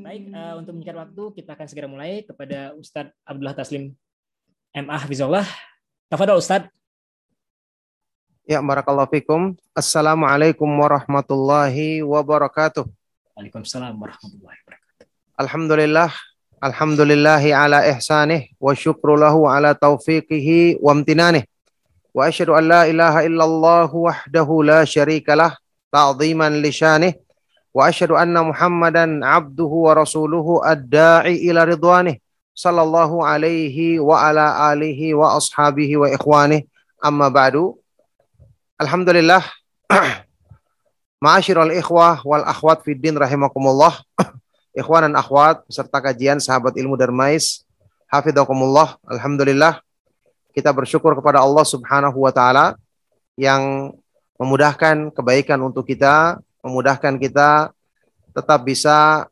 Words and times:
Baik, 0.00 0.22
uh, 0.32 0.54
untuk 0.56 0.72
mencari 0.72 0.96
waktu 1.04 1.22
kita 1.36 1.52
akan 1.52 1.66
segera 1.68 1.84
mulai 1.84 2.24
kepada 2.24 2.72
Ustadz 2.80 3.12
Abdullah 3.28 3.52
Taslim 3.52 3.92
M.A. 4.72 5.04
Bismillah 5.04 5.44
Tafadol 6.08 6.40
Ustadz. 6.40 6.85
Ya, 8.46 8.62
barakallahu 8.62 9.10
fikum. 9.10 9.58
Assalamualaikum 9.74 10.70
warahmatullahi 10.70 12.06
wabarakatuh. 12.06 12.86
Waalaikumsalam 13.34 13.98
warahmatullahi 13.98 14.54
wabarakatuh. 14.62 15.04
Alhamdulillah, 15.34 16.10
alhamdulillahi 16.62 17.50
ala 17.50 17.82
ihsanih 17.90 18.54
wa 18.62 18.70
syukru 18.70 19.18
lahu 19.18 19.50
ala 19.50 19.74
taufiqihi 19.74 20.78
wa 20.78 20.94
amtinanih. 20.94 21.42
Wa 22.14 22.30
asyhadu 22.30 22.54
an 22.54 22.70
la 22.70 22.82
ilaha 22.86 23.26
illallah 23.26 23.90
wahdahu 23.90 24.62
la 24.62 24.86
syarikalah 24.86 25.58
ta'ziman 25.90 26.62
li 26.62 26.70
syanih. 26.70 27.18
Wa 27.74 27.90
asyhadu 27.90 28.14
anna 28.14 28.46
Muhammadan 28.46 29.26
abduhu 29.26 29.90
wa 29.90 29.98
rasuluhu 29.98 30.62
ad-da'i 30.62 31.50
ila 31.50 31.66
ridwanih 31.66 32.22
sallallahu 32.54 33.26
alaihi 33.26 33.98
wa 33.98 34.22
ala 34.22 34.70
alihi 34.70 35.18
wa 35.18 35.34
ashabihi 35.34 35.98
wa 35.98 36.06
ikhwanih. 36.14 36.62
Amma 37.02 37.26
ba'du. 37.26 37.82
Alhamdulillah. 38.76 39.40
Ma'asyiral 41.24 41.72
ikhwah 41.80 42.20
wal 42.28 42.44
akhwat 42.44 42.84
fid 42.84 43.00
din 43.00 43.16
rahimakumullah. 43.16 44.04
Ikhwan 44.76 45.08
dan 45.08 45.16
akhwat 45.16 45.64
serta 45.72 45.96
kajian 45.96 46.36
sahabat 46.36 46.76
ilmu 46.76 46.92
Darmais. 47.00 47.64
Hafidhakumullah. 48.12 49.00
Alhamdulillah. 49.08 49.80
Kita 50.52 50.76
bersyukur 50.76 51.16
kepada 51.16 51.40
Allah 51.40 51.64
Subhanahu 51.64 52.20
wa 52.20 52.32
taala 52.36 52.76
yang 53.40 53.96
memudahkan 54.36 55.08
kebaikan 55.16 55.56
untuk 55.64 55.88
kita, 55.88 56.36
memudahkan 56.60 57.16
kita 57.16 57.72
tetap 58.36 58.60
bisa 58.60 59.24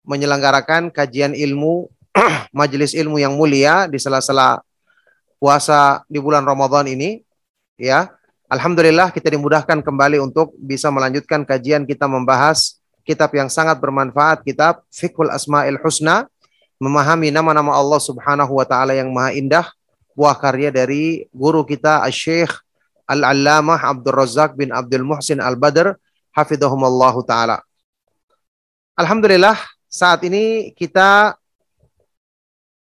menyelenggarakan 0.00 0.88
kajian 0.88 1.36
ilmu, 1.36 1.92
majelis 2.56 2.96
ilmu 2.96 3.20
yang 3.20 3.36
mulia 3.36 3.84
di 3.84 4.00
sela-sela 4.00 4.64
puasa 5.36 6.00
di 6.08 6.16
bulan 6.16 6.48
Ramadan 6.48 6.88
ini 6.88 7.20
ya. 7.78 8.10
Alhamdulillah 8.44 9.08
kita 9.08 9.32
dimudahkan 9.32 9.80
kembali 9.80 10.20
untuk 10.20 10.52
bisa 10.60 10.92
melanjutkan 10.92 11.48
kajian 11.48 11.88
kita 11.88 12.04
membahas 12.04 12.76
kitab 13.00 13.32
yang 13.32 13.48
sangat 13.48 13.80
bermanfaat, 13.80 14.44
kitab 14.44 14.84
Fiqhul 14.92 15.32
Asmaul 15.32 15.80
Husna, 15.80 16.28
memahami 16.76 17.32
nama-nama 17.32 17.72
Allah 17.72 17.96
Subhanahu 17.96 18.52
wa 18.60 18.66
taala 18.68 18.92
yang 18.92 19.08
maha 19.08 19.32
indah, 19.32 19.64
buah 20.12 20.36
karya 20.36 20.68
dari 20.68 21.24
guru 21.32 21.64
kita 21.64 22.04
Syekh 22.12 22.52
Al-Allamah 23.08 23.80
Abdul 23.80 24.12
Razak 24.12 24.60
bin 24.60 24.76
Abdul 24.76 25.08
Muhsin 25.08 25.40
Al-Badr 25.40 25.96
hafidhahumallahu 26.36 27.24
taala. 27.24 27.64
Alhamdulillah 28.92 29.56
saat 29.88 30.20
ini 30.20 30.76
kita 30.76 31.32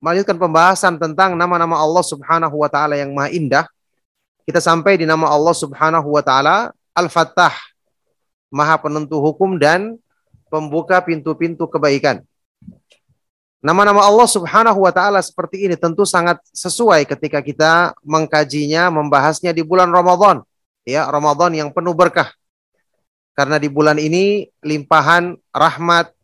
melanjutkan 0.02 0.42
pembahasan 0.42 0.98
tentang 0.98 1.38
nama-nama 1.38 1.78
Allah 1.78 2.02
Subhanahu 2.02 2.66
wa 2.66 2.66
taala 2.66 2.98
yang 2.98 3.14
maha 3.14 3.30
indah 3.30 3.66
kita 4.46 4.62
sampai 4.62 4.94
di 4.94 5.04
nama 5.04 5.26
Allah 5.26 5.52
Subhanahu 5.52 6.14
wa 6.14 6.22
taala 6.22 6.70
Al-Fattah, 6.94 7.52
Maha 8.46 8.78
penentu 8.78 9.18
hukum 9.18 9.58
dan 9.58 9.98
pembuka 10.46 11.02
pintu-pintu 11.02 11.66
kebaikan. 11.66 12.22
Nama-nama 13.58 14.06
Allah 14.06 14.30
Subhanahu 14.30 14.86
wa 14.86 14.92
taala 14.94 15.18
seperti 15.18 15.66
ini 15.66 15.74
tentu 15.74 16.06
sangat 16.06 16.38
sesuai 16.54 17.02
ketika 17.10 17.42
kita 17.42 17.98
mengkajinya, 18.06 18.86
membahasnya 18.94 19.50
di 19.50 19.66
bulan 19.66 19.90
Ramadan. 19.90 20.46
Ya, 20.86 21.02
Ramadan 21.10 21.50
yang 21.50 21.74
penuh 21.74 21.90
berkah. 21.90 22.30
Karena 23.34 23.58
di 23.58 23.66
bulan 23.66 23.98
ini 23.98 24.46
limpahan 24.62 25.34
rahmat, 25.50 26.14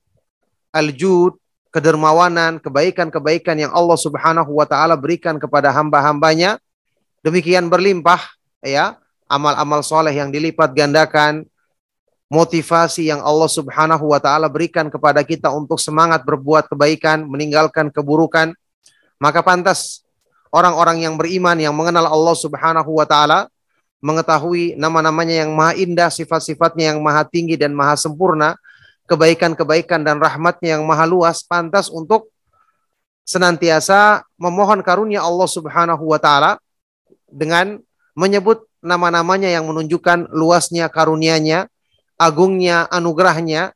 al-jud, 0.70 1.34
kedermawanan, 1.74 2.62
kebaikan-kebaikan 2.62 3.58
yang 3.58 3.74
Allah 3.74 3.98
Subhanahu 3.98 4.62
wa 4.62 4.64
taala 4.70 4.94
berikan 4.94 5.42
kepada 5.42 5.74
hamba-hambanya 5.74 6.62
demikian 7.22 7.70
berlimpah 7.70 8.20
ya 8.62 8.98
amal-amal 9.30 9.80
soleh 9.80 10.12
yang 10.12 10.28
dilipat 10.28 10.76
gandakan 10.76 11.46
motivasi 12.32 13.12
yang 13.12 13.20
Allah 13.20 13.48
Subhanahu 13.48 14.12
wa 14.12 14.20
taala 14.20 14.48
berikan 14.48 14.88
kepada 14.88 15.20
kita 15.20 15.52
untuk 15.52 15.76
semangat 15.76 16.24
berbuat 16.24 16.68
kebaikan, 16.72 17.28
meninggalkan 17.28 17.92
keburukan, 17.92 18.56
maka 19.20 19.44
pantas 19.44 20.00
orang-orang 20.48 21.04
yang 21.04 21.20
beriman 21.20 21.60
yang 21.60 21.76
mengenal 21.76 22.08
Allah 22.08 22.32
Subhanahu 22.32 22.88
wa 22.88 23.04
taala 23.04 23.52
mengetahui 24.00 24.80
nama-namanya 24.80 25.44
yang 25.44 25.52
maha 25.52 25.76
indah, 25.76 26.08
sifat-sifatnya 26.08 26.96
yang 26.96 27.04
maha 27.04 27.22
tinggi 27.28 27.54
dan 27.54 27.76
maha 27.76 28.00
sempurna, 28.00 28.56
kebaikan-kebaikan 29.06 30.00
dan 30.00 30.16
rahmatnya 30.16 30.80
yang 30.80 30.88
maha 30.88 31.04
luas, 31.04 31.44
pantas 31.44 31.92
untuk 31.92 32.32
senantiasa 33.28 34.24
memohon 34.40 34.80
karunia 34.80 35.20
Allah 35.20 35.46
Subhanahu 35.46 36.02
wa 36.08 36.18
taala 36.18 36.58
dengan 37.32 37.80
menyebut 38.12 38.68
nama-namanya 38.84 39.48
yang 39.48 39.64
menunjukkan 39.64 40.28
luasnya 40.34 40.92
karunia-Nya, 40.92 41.70
agungnya 42.20 42.84
anugerahnya. 42.92 43.72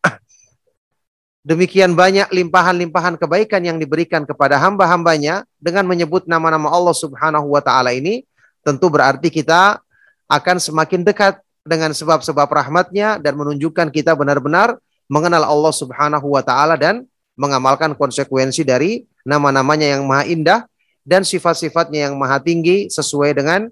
Demikian 1.47 1.95
banyak 1.95 2.27
limpahan-limpahan 2.35 3.15
kebaikan 3.23 3.63
yang 3.63 3.79
diberikan 3.79 4.27
kepada 4.27 4.59
hamba-hambanya 4.59 5.47
dengan 5.63 5.87
menyebut 5.87 6.27
nama-nama 6.27 6.67
Allah 6.75 6.91
Subhanahu 6.91 7.55
wa 7.55 7.63
taala 7.63 7.95
ini 7.95 8.27
tentu 8.67 8.91
berarti 8.91 9.31
kita 9.31 9.79
akan 10.27 10.59
semakin 10.59 11.07
dekat 11.07 11.39
dengan 11.63 11.95
sebab-sebab 11.95 12.51
rahmatnya 12.51 13.23
dan 13.23 13.39
menunjukkan 13.39 13.95
kita 13.95 14.19
benar-benar 14.19 14.75
mengenal 15.07 15.47
Allah 15.47 15.71
Subhanahu 15.71 16.35
wa 16.35 16.43
taala 16.43 16.75
dan 16.75 17.07
mengamalkan 17.39 17.95
konsekuensi 17.95 18.67
dari 18.67 19.07
nama-namanya 19.23 19.95
yang 19.99 20.03
maha 20.03 20.27
indah 20.27 20.67
dan 21.07 21.23
sifat-sifatnya 21.23 22.11
yang 22.11 22.19
maha 22.19 22.43
tinggi 22.43 22.91
sesuai 22.91 23.39
dengan 23.39 23.71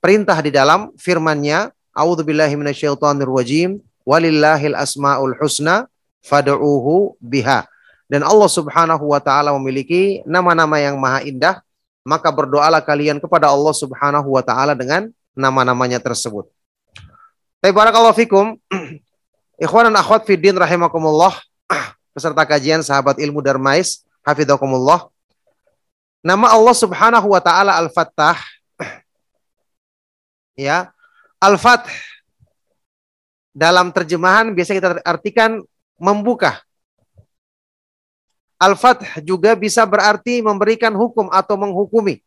perintah 0.00 0.40
di 0.40 0.48
dalam 0.48 0.90
firman-Nya, 0.96 1.68
A'udzubillahi 1.92 2.56
minasyaitonirrajim, 2.56 3.76
walillahil 4.08 4.72
asmaul 4.72 5.36
husna 5.36 5.84
fad'uuhu 6.24 7.20
biha. 7.20 7.68
Dan 8.10 8.24
Allah 8.26 8.50
Subhanahu 8.50 9.12
wa 9.12 9.20
taala 9.22 9.54
memiliki 9.54 10.24
nama-nama 10.26 10.80
yang 10.80 10.98
maha 10.98 11.22
indah, 11.22 11.62
maka 12.02 12.32
berdoalah 12.32 12.82
kalian 12.82 13.20
kepada 13.20 13.52
Allah 13.52 13.76
Subhanahu 13.76 14.34
wa 14.34 14.42
taala 14.42 14.72
dengan 14.74 15.12
nama-namanya 15.36 16.02
tersebut. 16.02 16.48
Baik 17.60 17.76
barakallahu 17.76 18.16
fikum. 18.16 18.56
Ikhwan 19.62 19.92
dan 19.92 20.00
akhwat 20.00 20.24
fiddin 20.24 20.56
rahimakumullah. 20.56 21.36
Peserta 22.16 22.42
kajian 22.48 22.80
sahabat 22.80 23.20
ilmu 23.20 23.44
Darmais, 23.44 24.02
hafidhakumullah. 24.24 25.12
Nama 26.20 26.52
Allah 26.52 26.76
Subhanahu 26.76 27.32
wa 27.32 27.40
taala 27.40 27.80
Al-Fattah 27.80 28.36
ya. 30.52 30.92
Al-Fath 31.40 31.88
dalam 33.56 33.88
terjemahan 33.88 34.52
biasa 34.52 34.76
kita 34.76 35.00
artikan 35.00 35.64
membuka. 35.96 36.60
Al-Fath 38.60 39.24
juga 39.24 39.56
bisa 39.56 39.80
berarti 39.88 40.44
memberikan 40.44 40.92
hukum 40.92 41.32
atau 41.32 41.56
menghukumi. 41.56 42.20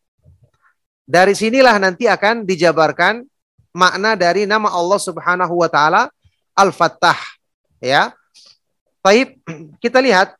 Dari 1.06 1.30
sinilah 1.38 1.78
nanti 1.78 2.10
akan 2.10 2.42
dijabarkan 2.42 3.22
makna 3.70 4.18
dari 4.18 4.42
nama 4.42 4.74
Allah 4.74 4.98
Subhanahu 4.98 5.62
wa 5.62 5.70
taala 5.70 6.10
Al-Fattah 6.58 7.18
ya. 7.78 8.10
Baik, 8.98 9.38
kita 9.78 10.02
lihat 10.02 10.34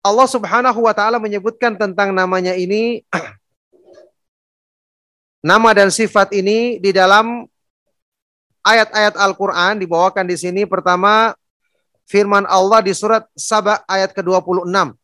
Allah 0.00 0.24
Subhanahu 0.24 0.80
wa 0.88 0.96
taala 0.96 1.20
menyebutkan 1.20 1.76
tentang 1.76 2.16
namanya 2.16 2.56
ini 2.56 3.04
nama 5.52 5.76
dan 5.76 5.92
sifat 5.92 6.32
ini 6.32 6.80
di 6.80 6.88
dalam 6.88 7.44
ayat-ayat 8.64 9.20
Al-Qur'an 9.20 9.76
dibawakan 9.76 10.24
di 10.24 10.40
sini 10.40 10.64
pertama 10.64 11.36
firman 12.08 12.48
Allah 12.48 12.80
di 12.80 12.96
surat 12.96 13.28
Saba 13.36 13.84
ayat 13.84 14.16
ke-26. 14.16 14.72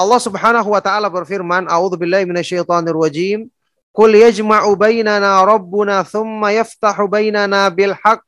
Allah 0.00 0.20
Subhanahu 0.24 0.72
wa 0.72 0.80
taala 0.80 1.12
berfirman, 1.12 1.68
"A'udzubillahi 1.68 2.24
minasyaitonir 2.24 2.96
rajim. 2.96 3.52
Qul 3.94 4.18
yajma'u 4.18 4.72
bainana 4.74 5.38
rabbuna 5.44 6.02
thumma 6.02 6.50
yaftahu 6.50 7.06
bainana 7.06 7.70
bil 7.70 7.92
haqq 7.92 8.24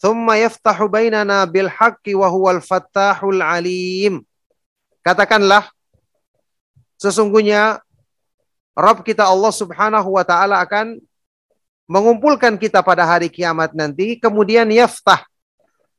thumma 0.00 0.40
yaftahu 0.40 0.88
bainana 0.88 1.44
bil 1.44 1.68
haqqi 1.68 2.16
wa 2.16 2.26
huwal 2.32 2.64
fattahul 2.64 3.44
alim." 3.44 4.24
Katakanlah 5.04 5.68
sesungguhnya 6.96 7.84
Rabb 8.74 9.04
kita 9.04 9.28
Allah 9.28 9.52
Subhanahu 9.52 10.16
wa 10.16 10.24
taala 10.24 10.64
akan 10.64 10.96
mengumpulkan 11.90 12.54
kita 12.56 12.80
pada 12.80 13.02
hari 13.02 13.26
kiamat 13.26 13.74
nanti, 13.74 14.16
kemudian 14.16 14.70
yaftah 14.70 15.26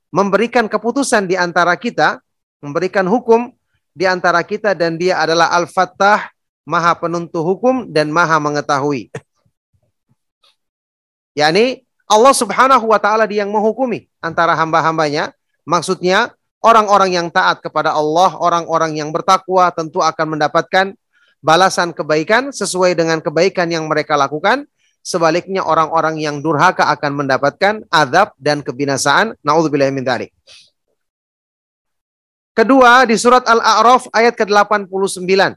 memberikan 0.08 0.68
keputusan 0.72 1.28
di 1.28 1.36
antara 1.36 1.76
kita, 1.76 2.24
memberikan 2.64 3.04
hukum 3.08 3.52
di 3.92 4.08
antara 4.08 4.40
kita 4.40 4.72
dan 4.72 4.96
dia 4.96 5.20
adalah 5.20 5.52
Al-Fattah, 5.52 6.32
Maha 6.64 6.96
Penentu 6.96 7.44
hukum 7.44 7.92
dan 7.92 8.08
Maha 8.08 8.40
mengetahui. 8.40 9.12
yakni 11.32 11.88
Allah 12.12 12.36
Subhanahu 12.36 12.92
wa 12.92 13.00
taala 13.00 13.24
dia 13.24 13.48
yang 13.48 13.56
menghukumi 13.56 14.12
antara 14.20 14.52
hamba-hambanya. 14.60 15.32
Maksudnya 15.64 16.36
orang-orang 16.60 17.16
yang 17.16 17.28
taat 17.32 17.64
kepada 17.64 17.96
Allah, 17.96 18.36
orang-orang 18.36 19.00
yang 19.00 19.16
bertakwa 19.16 19.72
tentu 19.72 20.04
akan 20.04 20.36
mendapatkan 20.36 20.92
balasan 21.40 21.96
kebaikan 21.96 22.52
sesuai 22.52 23.00
dengan 23.00 23.24
kebaikan 23.24 23.72
yang 23.72 23.88
mereka 23.88 24.20
lakukan. 24.20 24.68
Sebaliknya 25.02 25.64
orang-orang 25.64 26.20
yang 26.20 26.44
durhaka 26.44 26.92
akan 26.92 27.26
mendapatkan 27.26 27.88
azab 27.90 28.36
dan 28.38 28.60
kebinasaan. 28.62 29.34
Nauzubillah 29.42 29.90
min. 29.90 30.06
Kedua 32.52 33.08
di 33.08 33.16
surat 33.16 33.48
Al-A'raf 33.48 34.12
ayat 34.12 34.36
ke-89. 34.36 35.56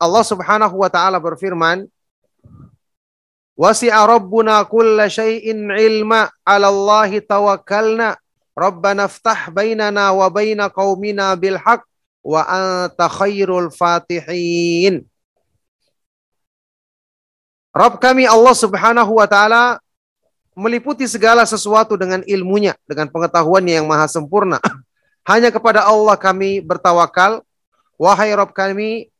Allah 0.00 0.24
Subhanahu 0.26 0.82
wa 0.82 0.90
taala 0.90 1.22
berfirman, 1.22 1.86
"Wasi'a 3.54 4.02
rabbuna 4.06 4.66
kulla 4.66 5.06
syai'in 5.06 5.70
'ilma 5.70 6.30
'ala 6.42 6.70
Allahi 6.70 7.22
tawakkalna. 7.22 8.18
Rabbana 8.54 9.10
iftah 9.10 9.50
bainana 9.50 10.14
wa 10.14 10.30
baina 10.30 10.70
qaumina 10.70 11.34
bil 11.34 11.58
haqq 11.58 11.82
wa 12.22 12.42
anta 12.46 13.10
khairul 13.10 13.74
fatihin. 13.74 15.02
Rabb 17.74 17.98
kami 17.98 18.22
Allah 18.30 18.54
Subhanahu 18.54 19.18
wa 19.18 19.26
taala 19.26 19.82
meliputi 20.54 21.10
segala 21.10 21.42
sesuatu 21.42 21.98
dengan 21.98 22.22
ilmunya, 22.22 22.78
dengan 22.86 23.10
pengetahuannya 23.10 23.82
yang 23.82 23.86
maha 23.90 24.06
sempurna. 24.06 24.62
Hanya 25.30 25.50
kepada 25.50 25.82
Allah 25.82 26.14
kami 26.14 26.62
bertawakal. 26.62 27.42
Wahai 27.98 28.30
Rabb 28.34 28.54
kami, 28.54 29.10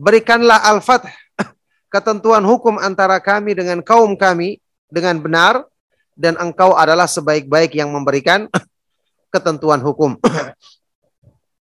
berikanlah 0.00 0.60
al-fath, 0.72 1.04
ketentuan 1.90 2.46
hukum 2.46 2.78
antara 2.78 3.18
kami 3.18 3.52
dengan 3.52 3.82
kaum 3.82 4.14
kami 4.14 4.62
dengan 4.88 5.18
benar, 5.18 5.66
dan 6.20 6.36
engkau 6.36 6.76
adalah 6.76 7.08
sebaik-baik 7.08 7.74
yang 7.76 7.90
memberikan 7.90 8.46
ketentuan 9.32 9.80
hukum. 9.80 10.16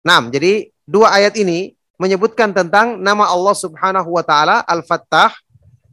Nah, 0.07 0.23
jadi 0.31 0.71
dua 0.87 1.11
ayat 1.19 1.35
ini 1.35 1.75
menyebutkan 1.99 2.55
tentang 2.55 2.95
nama 2.95 3.27
Allah 3.27 3.59
Subhanahu 3.59 4.15
wa 4.15 4.23
taala 4.23 4.63
Al-Fattah 4.63 5.35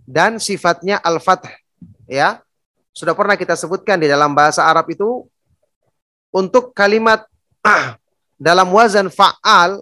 dan 0.06 0.38
sifatnya 0.38 1.02
Al-Fath. 1.02 1.50
Ya. 2.06 2.46
Sudah 2.94 3.18
pernah 3.18 3.34
kita 3.34 3.58
sebutkan 3.58 3.98
di 3.98 4.06
dalam 4.06 4.38
bahasa 4.38 4.70
Arab 4.70 4.86
itu 4.94 5.26
untuk 6.30 6.78
kalimat 6.78 7.26
dalam 8.38 8.70
wazan 8.70 9.10
fa'al 9.10 9.82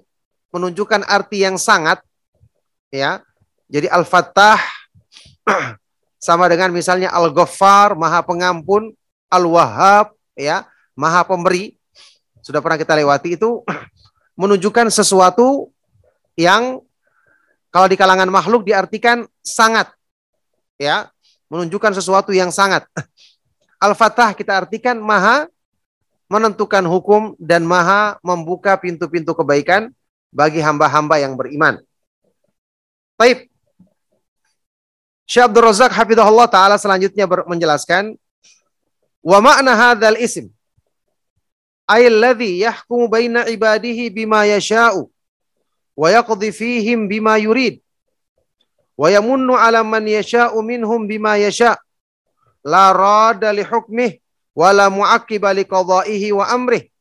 menunjukkan 0.56 1.04
arti 1.12 1.44
yang 1.44 1.60
sangat 1.60 2.00
ya. 2.88 3.20
Jadi 3.72 3.88
Al-Fattah 3.88 4.60
sama 6.28 6.52
dengan 6.52 6.76
misalnya 6.76 7.08
Al-Ghaffar, 7.16 7.96
Maha 7.96 8.20
Pengampun, 8.20 8.92
Al-Wahhab 9.32 10.12
ya, 10.36 10.68
Maha 10.92 11.24
Pemberi. 11.24 11.80
Sudah 12.44 12.60
pernah 12.60 12.76
kita 12.76 12.92
lewati 13.00 13.40
itu 13.40 13.64
menunjukkan 14.42 14.92
sesuatu 14.92 15.72
yang 16.36 16.84
kalau 17.72 17.88
di 17.88 17.96
kalangan 17.96 18.28
makhluk 18.28 18.68
diartikan 18.68 19.24
sangat 19.40 19.88
ya 20.76 21.08
menunjukkan 21.48 21.96
sesuatu 21.96 22.36
yang 22.36 22.52
sangat 22.52 22.84
Al-Fatah 23.86 24.36
kita 24.36 24.68
artikan 24.68 25.00
maha 25.00 25.48
menentukan 26.32 26.84
hukum 26.88 27.36
dan 27.36 27.68
maha 27.68 28.16
membuka 28.24 28.80
pintu-pintu 28.80 29.36
kebaikan 29.36 29.92
bagi 30.32 30.64
hamba-hamba 30.64 31.20
yang 31.20 31.36
beriman. 31.36 31.84
Baik. 33.20 33.51
Syekh 35.32 35.48
Abdul 35.48 35.64
Razak 35.64 35.96
hafizahullah 35.96 36.52
taala 36.52 36.76
selanjutnya 36.76 37.24
menjelaskan 37.24 38.20
wa 39.24 39.40
makna 39.40 39.72
hadzal 39.72 40.20
ism? 40.20 40.52
Alladhi 41.88 42.68
yahkumu 42.68 43.08
baina 43.08 43.48
ibadihi 43.48 44.12
bima 44.12 44.44
yasha'u 44.44 45.08
wa 45.96 46.08
yaqdi 46.12 46.52
fihim 46.52 47.08
bima 47.08 47.40
yurid 47.40 47.80
wa 49.00 49.08
yamunnu 49.08 49.56
ala 49.56 49.88
man 49.88 50.04
yasha'u 50.04 50.60
minhum 50.60 51.08
bima 51.08 51.40
yasha' 51.40 51.80
la 52.68 52.92
rada 52.92 53.56
li 53.56 53.64
hukmih 53.64 54.20
wa 54.52 54.76
la 54.76 54.92
mu'aqqiba 54.92 55.56
li 55.56 55.64
qada'ihi 55.64 56.36
wa 56.36 56.44
amrih. 56.52 56.92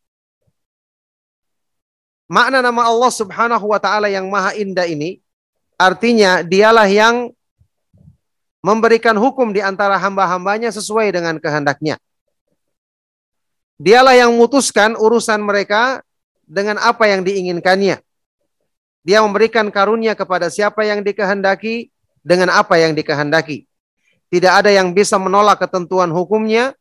Makna 2.30 2.62
nama 2.62 2.86
Allah 2.86 3.10
Subhanahu 3.10 3.74
wa 3.74 3.82
taala 3.82 4.06
yang 4.06 4.30
maha 4.30 4.54
indah 4.54 4.86
ini 4.86 5.18
artinya 5.74 6.46
dialah 6.46 6.86
yang 6.86 7.34
memberikan 8.60 9.16
hukum 9.16 9.52
di 9.56 9.64
antara 9.64 9.96
hamba-hambanya 9.96 10.68
sesuai 10.72 11.12
dengan 11.16 11.40
kehendaknya. 11.40 11.96
Dialah 13.80 14.12
yang 14.12 14.36
memutuskan 14.36 14.92
urusan 14.92 15.40
mereka 15.40 16.04
dengan 16.44 16.76
apa 16.76 17.08
yang 17.08 17.24
diinginkannya. 17.24 18.04
Dia 19.00 19.24
memberikan 19.24 19.72
karunia 19.72 20.12
kepada 20.12 20.52
siapa 20.52 20.84
yang 20.84 21.00
dikehendaki 21.00 21.88
dengan 22.20 22.52
apa 22.52 22.76
yang 22.76 22.92
dikehendaki. 22.92 23.64
Tidak 24.28 24.52
ada 24.52 24.68
yang 24.68 24.92
bisa 24.92 25.16
menolak 25.16 25.56
ketentuan 25.64 26.12
hukumnya, 26.12 26.76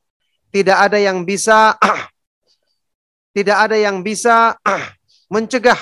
tidak 0.52 0.78
ada 0.92 1.00
yang 1.00 1.24
bisa 1.24 1.80
tidak 3.38 3.58
ada 3.58 3.80
yang 3.80 4.04
bisa 4.04 4.60
mencegah 5.34 5.80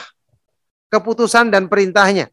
keputusan 0.93 1.49
dan 1.49 1.65
perintahnya. 1.65 2.29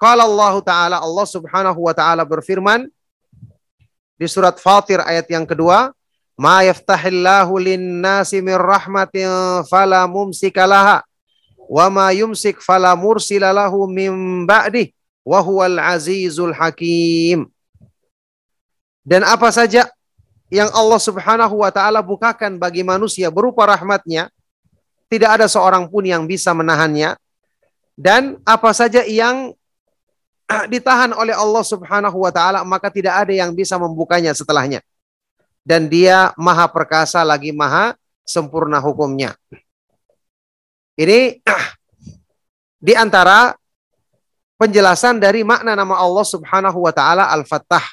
Kalau 0.00 0.24
Allah 0.32 0.54
Ta'ala, 0.64 0.96
Allah 1.04 1.26
Subhanahu 1.28 1.76
wa 1.84 1.92
Ta'ala 1.92 2.24
berfirman 2.24 2.88
di 4.16 4.24
surat 4.24 4.56
Fatir 4.56 5.04
ayat 5.04 5.28
yang 5.28 5.44
kedua, 5.44 5.92
Ma 6.40 6.64
yaftahillahu 6.64 7.52
lin-nasi 7.60 8.40
min 8.40 8.56
rahmatin 8.56 9.60
fala 9.68 10.08
mumsikalaha 10.08 11.04
wa 11.68 11.86
ma 11.92 12.08
yumsik 12.16 12.64
fala 12.64 12.96
mursilalahu 12.96 13.84
min 13.84 14.08
ba'dih 14.48 14.88
wa 15.20 15.44
huwal 15.44 15.76
azizul 15.76 16.56
hakim. 16.56 17.44
Dan 19.04 19.20
apa 19.28 19.52
saja 19.52 19.84
yang 20.48 20.72
Allah 20.72 20.96
Subhanahu 20.96 21.60
wa 21.60 21.68
taala 21.68 22.00
bukakan 22.00 22.56
bagi 22.56 22.88
manusia 22.88 23.28
berupa 23.28 23.68
rahmatnya, 23.68 24.32
tidak 25.12 25.36
ada 25.36 25.46
seorang 25.46 25.92
pun 25.92 26.08
yang 26.08 26.24
bisa 26.24 26.56
menahannya. 26.56 27.20
Dan 28.00 28.40
apa 28.48 28.72
saja 28.72 29.04
yang 29.04 29.52
ditahan 30.68 31.14
oleh 31.14 31.34
Allah 31.34 31.64
Subhanahu 31.64 32.18
wa 32.22 32.32
taala, 32.34 32.66
maka 32.66 32.90
tidak 32.90 33.26
ada 33.26 33.32
yang 33.32 33.54
bisa 33.54 33.78
membukanya 33.78 34.34
setelahnya 34.34 34.82
dan 35.64 35.86
dia 35.86 36.32
maha 36.34 36.66
perkasa 36.68 37.20
lagi 37.22 37.52
maha 37.52 37.96
sempurna 38.24 38.80
hukumnya. 38.80 39.36
Ini 40.96 41.40
di 42.86 42.92
antara 42.96 43.56
penjelasan 44.60 45.20
dari 45.20 45.46
makna 45.46 45.72
nama 45.76 45.96
Allah 45.96 46.26
Subhanahu 46.26 46.84
wa 46.84 46.92
taala 46.92 47.28
Al-Fattah. 47.32 47.84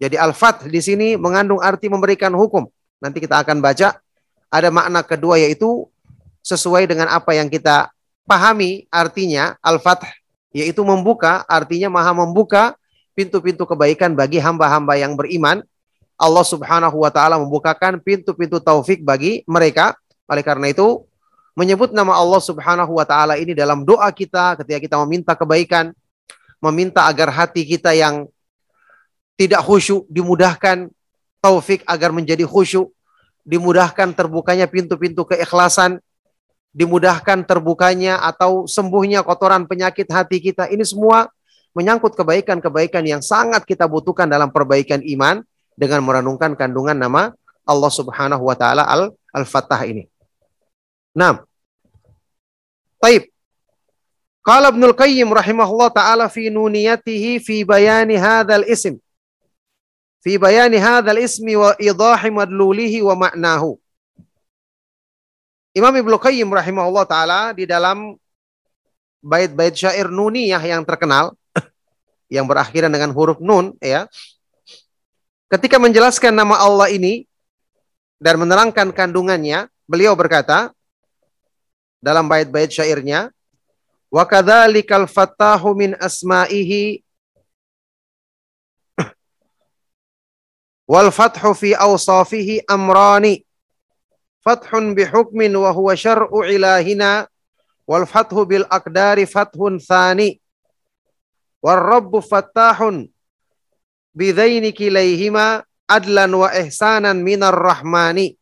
Jadi 0.00 0.16
Al-Fath 0.18 0.68
di 0.68 0.80
sini 0.80 1.18
mengandung 1.18 1.60
arti 1.62 1.88
memberikan 1.88 2.32
hukum. 2.34 2.68
Nanti 3.00 3.20
kita 3.20 3.40
akan 3.44 3.60
baca 3.60 4.00
ada 4.48 4.68
makna 4.70 5.04
kedua 5.04 5.40
yaitu 5.40 5.88
sesuai 6.44 6.88
dengan 6.88 7.08
apa 7.10 7.32
yang 7.36 7.48
kita 7.48 7.92
pahami 8.28 8.88
artinya 8.88 9.56
Al-Fath 9.60 10.23
yaitu 10.54 10.86
membuka 10.86 11.42
artinya 11.50 11.90
maha 11.90 12.14
membuka 12.14 12.78
pintu-pintu 13.18 13.66
kebaikan 13.66 14.14
bagi 14.14 14.38
hamba-hamba 14.38 14.94
yang 14.94 15.18
beriman 15.18 15.66
Allah 16.14 16.46
Subhanahu 16.46 17.02
wa 17.02 17.10
taala 17.10 17.42
membukakan 17.42 17.98
pintu-pintu 17.98 18.62
taufik 18.62 19.02
bagi 19.02 19.42
mereka. 19.50 19.98
Oleh 20.30 20.46
karena 20.46 20.70
itu, 20.70 21.02
menyebut 21.58 21.90
nama 21.90 22.14
Allah 22.14 22.38
Subhanahu 22.38 22.94
wa 22.94 23.06
taala 23.06 23.34
ini 23.34 23.52
dalam 23.52 23.82
doa 23.82 24.06
kita 24.14 24.54
ketika 24.62 24.78
kita 24.78 24.96
meminta 25.02 25.34
kebaikan, 25.34 25.90
meminta 26.62 27.10
agar 27.10 27.34
hati 27.34 27.66
kita 27.66 27.92
yang 27.98 28.30
tidak 29.34 29.66
khusyuk 29.66 30.06
dimudahkan 30.06 30.86
taufik 31.42 31.82
agar 31.84 32.14
menjadi 32.14 32.46
khusyuk, 32.46 32.94
dimudahkan 33.42 34.14
terbukanya 34.14 34.70
pintu-pintu 34.70 35.26
keikhlasan, 35.26 35.98
dimudahkan 36.74 37.46
terbukanya 37.46 38.18
atau 38.18 38.66
sembuhnya 38.66 39.22
kotoran 39.22 39.64
penyakit 39.70 40.10
hati 40.10 40.42
kita. 40.42 40.66
Ini 40.66 40.82
semua 40.82 41.30
menyangkut 41.70 42.18
kebaikan-kebaikan 42.18 43.06
yang 43.06 43.22
sangat 43.22 43.62
kita 43.62 43.86
butuhkan 43.86 44.26
dalam 44.26 44.50
perbaikan 44.50 44.98
iman 45.06 45.46
dengan 45.78 46.02
merenungkan 46.02 46.58
kandungan 46.58 46.98
nama 46.98 47.30
Allah 47.62 47.92
Subhanahu 47.94 48.42
wa 48.42 48.58
taala 48.58 48.84
Al 48.84 49.14
Al-Fattah 49.30 49.86
ini. 49.86 50.10
Nah, 51.14 51.42
Taib. 52.98 53.30
Qala 54.44 54.68
Ibnul 54.68 54.92
Qayyim 54.92 55.30
rahimahullah 55.32 55.88
taala 55.94 56.26
fi 56.28 56.52
nuniyatihi 56.52 57.40
fi 57.40 57.64
bayani 57.64 58.18
hadzal 58.20 58.66
ism. 58.68 59.00
Fi 60.20 60.36
bayani 60.36 60.76
hadzal 60.76 61.16
ismi 61.16 61.56
wa 61.56 61.72
idahi 61.80 62.28
madlulihi 62.28 63.00
wa 63.00 63.28
ma'nahu. 63.28 63.80
Imam 65.74 65.90
Ibnu 65.90 66.14
Qayyim 66.22 66.46
rahimahullah 66.54 67.02
taala 67.02 67.40
di 67.50 67.66
dalam 67.66 68.14
bait-bait 69.18 69.74
syair 69.74 70.06
nuniyah 70.06 70.62
yang 70.62 70.86
terkenal 70.86 71.34
yang 72.34 72.46
berakhiran 72.46 72.94
dengan 72.94 73.10
huruf 73.10 73.42
nun 73.42 73.74
ya. 73.82 74.06
Ketika 75.50 75.82
menjelaskan 75.82 76.30
nama 76.30 76.62
Allah 76.62 76.94
ini 76.94 77.26
dan 78.22 78.38
menerangkan 78.38 78.94
kandungannya, 78.94 79.66
beliau 79.90 80.14
berkata 80.14 80.70
dalam 81.98 82.30
bait-bait 82.30 82.70
syairnya, 82.70 83.34
Wa 84.14 84.22
kadzalikal 84.30 85.10
fattahu 85.10 85.74
min 85.74 85.98
asma'ihi 85.98 87.02
wal 90.92 91.10
fathu 91.10 91.50
fi 91.50 91.74
awsafihi 91.74 92.62
amrani. 92.70 93.42
Fathun 94.44 94.92
bihukmin 94.92 95.56
wa 95.56 95.72
huwa 95.72 95.96
syar'u 95.96 96.44
ilahina 96.44 97.24
wal 97.88 98.04
fathu 98.04 98.44
bil 98.44 98.68
aqdari 98.68 99.24
fathun 99.24 99.80
thani. 99.80 100.36
War 101.64 101.80
rabbu 101.80 102.20
fattahun 102.20 103.08
bidaini 104.12 104.76
kilaihima 104.76 105.64
adlan 105.88 106.32
wa 106.36 106.52
ihsanan 106.52 107.24
minar 107.24 107.56
rahmani. 107.56 108.36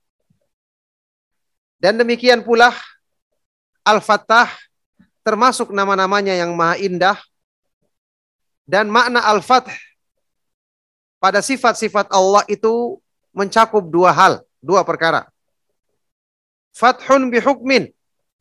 Dan 1.78 1.98
demikian 1.98 2.42
pula 2.42 2.70
Al-Fattah 3.82 4.46
termasuk 5.26 5.74
nama-namanya 5.74 6.38
yang 6.38 6.54
maha 6.54 6.78
indah 6.78 7.18
dan 8.62 8.86
makna 8.86 9.18
al-fath 9.26 9.66
pada 11.18 11.42
sifat-sifat 11.42 12.10
Allah 12.14 12.46
itu 12.46 12.98
mencakup 13.34 13.82
dua 13.86 14.14
hal, 14.14 14.42
dua 14.62 14.86
perkara. 14.86 15.26
Fathun 16.72 17.28
bihukmin. 17.28 17.92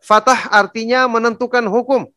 Fatah 0.02 0.50
artinya 0.50 1.06
menentukan 1.06 1.62
hukum. 1.68 2.10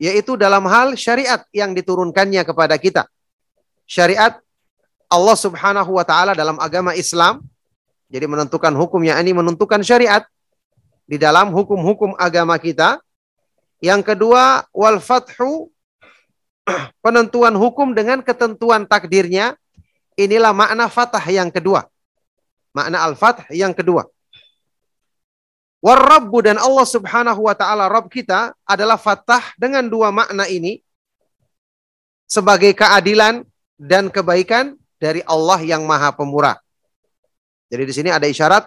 Yaitu 0.00 0.38
dalam 0.40 0.64
hal 0.70 0.96
syariat 0.96 1.44
yang 1.52 1.76
diturunkannya 1.76 2.42
kepada 2.46 2.78
kita. 2.80 3.06
Syariat 3.84 4.40
Allah 5.12 5.36
subhanahu 5.36 6.00
wa 6.00 6.06
ta'ala 6.06 6.32
dalam 6.32 6.56
agama 6.56 6.96
Islam. 6.96 7.44
Jadi 8.08 8.24
menentukan 8.30 8.72
hukum, 8.72 9.02
yakni 9.04 9.36
menentukan 9.36 9.82
syariat. 9.84 10.24
Di 11.04 11.20
dalam 11.20 11.52
hukum-hukum 11.52 12.16
agama 12.16 12.56
kita. 12.56 12.96
Yang 13.84 14.16
kedua, 14.16 14.64
wal 14.72 14.96
fathu 15.02 15.68
penentuan 17.04 17.52
hukum 17.52 17.92
dengan 17.92 18.24
ketentuan 18.24 18.88
takdirnya. 18.88 19.58
Inilah 20.14 20.54
makna 20.54 20.86
fatah 20.88 21.26
yang 21.26 21.50
kedua. 21.50 21.90
Makna 22.74 23.06
al-fath 23.06 23.50
yang 23.54 23.70
kedua. 23.70 24.06
Warrabbu 25.84 26.40
dan 26.40 26.56
Allah 26.56 26.88
subhanahu 26.88 27.44
wa 27.44 27.52
ta'ala 27.52 27.92
Rabb 27.92 28.08
kita 28.08 28.56
adalah 28.64 28.96
fatah 28.96 29.52
dengan 29.60 29.84
dua 29.84 30.08
makna 30.08 30.48
ini. 30.48 30.80
Sebagai 32.24 32.72
keadilan 32.72 33.44
dan 33.76 34.08
kebaikan 34.08 34.80
dari 34.96 35.20
Allah 35.28 35.60
yang 35.60 35.84
maha 35.84 36.08
pemurah. 36.08 36.56
Jadi 37.68 37.84
di 37.84 37.92
sini 37.92 38.08
ada 38.08 38.24
isyarat 38.24 38.64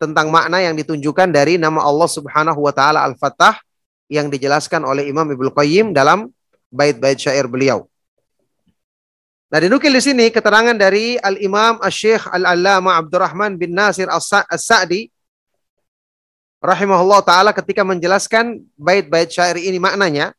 tentang 0.00 0.32
makna 0.32 0.64
yang 0.64 0.72
ditunjukkan 0.72 1.28
dari 1.28 1.60
nama 1.60 1.84
Allah 1.84 2.08
subhanahu 2.08 2.64
wa 2.64 2.72
ta'ala 2.72 3.04
al-fatah 3.04 3.60
yang 4.08 4.32
dijelaskan 4.32 4.80
oleh 4.80 5.12
Imam 5.12 5.28
Ibnu 5.28 5.52
Qayyim 5.52 5.92
dalam 5.92 6.32
bait-bait 6.72 7.20
syair 7.20 7.44
beliau. 7.44 7.84
Nah, 9.52 9.60
dinukil 9.60 9.92
di 9.92 10.00
sini 10.00 10.32
keterangan 10.32 10.74
dari 10.74 11.20
Al-Imam 11.20 11.84
Asy-Syaikh 11.84 12.32
Al-Allamah 12.32 12.96
Abdurrahman 12.96 13.60
bin 13.60 13.76
Nasir 13.76 14.08
As-Sa'di 14.08 15.12
rahimahullah 16.62 17.20
taala 17.22 17.50
ketika 17.56 17.82
menjelaskan 17.84 18.64
bait-bait 18.74 19.28
syair 19.30 19.56
ini 19.60 19.80
maknanya 19.80 20.32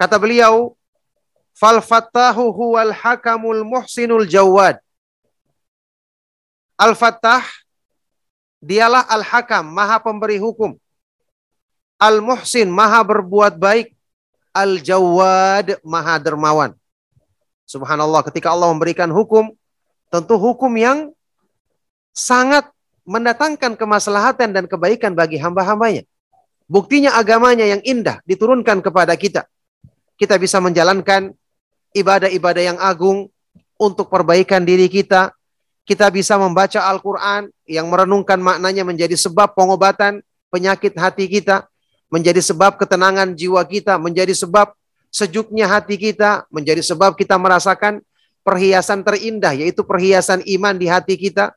kata 0.00 0.16
beliau 0.16 0.76
fal 1.56 1.80
fattahu 1.84 2.52
huwal 2.52 2.92
hakamul 2.92 3.62
muhsinul 3.64 4.24
jawad 4.24 4.80
al 6.80 6.96
fattah 6.96 7.44
dialah 8.60 9.04
al 9.08 9.24
hakam 9.24 9.64
maha 9.68 10.00
pemberi 10.00 10.40
hukum 10.40 10.76
Al-Muhsin, 12.00 12.72
maha 12.72 13.04
berbuat 13.04 13.60
baik. 13.60 13.92
Al-Jawad, 14.56 15.78
maha 15.84 16.16
dermawan. 16.16 16.72
Subhanallah, 17.68 18.24
ketika 18.26 18.50
Allah 18.50 18.72
memberikan 18.72 19.12
hukum, 19.12 19.52
tentu 20.08 20.34
hukum 20.40 20.72
yang 20.74 21.12
sangat 22.16 22.66
mendatangkan 23.10 23.74
kemaslahatan 23.74 24.54
dan 24.54 24.64
kebaikan 24.70 25.18
bagi 25.18 25.42
hamba-hambanya. 25.42 26.06
Buktinya 26.70 27.18
agamanya 27.18 27.66
yang 27.66 27.82
indah 27.82 28.22
diturunkan 28.22 28.78
kepada 28.78 29.18
kita. 29.18 29.50
Kita 30.14 30.38
bisa 30.38 30.62
menjalankan 30.62 31.34
ibadah-ibadah 31.90 32.62
yang 32.62 32.78
agung 32.78 33.26
untuk 33.74 34.06
perbaikan 34.06 34.62
diri 34.62 34.86
kita. 34.86 35.34
Kita 35.82 36.06
bisa 36.14 36.38
membaca 36.38 36.86
Al-Quran 36.86 37.50
yang 37.66 37.90
merenungkan 37.90 38.38
maknanya 38.38 38.86
menjadi 38.86 39.18
sebab 39.18 39.58
pengobatan 39.58 40.22
penyakit 40.54 40.94
hati 40.94 41.26
kita 41.26 41.66
menjadi 42.10 42.42
sebab 42.42 42.76
ketenangan 42.76 43.32
jiwa 43.38 43.62
kita, 43.62 43.96
menjadi 43.96 44.34
sebab 44.34 44.74
sejuknya 45.08 45.70
hati 45.70 45.96
kita, 45.96 46.44
menjadi 46.50 46.82
sebab 46.82 47.14
kita 47.14 47.38
merasakan 47.38 48.02
perhiasan 48.42 49.06
terindah, 49.06 49.54
yaitu 49.54 49.86
perhiasan 49.86 50.42
iman 50.58 50.74
di 50.74 50.90
hati 50.90 51.14
kita. 51.14 51.54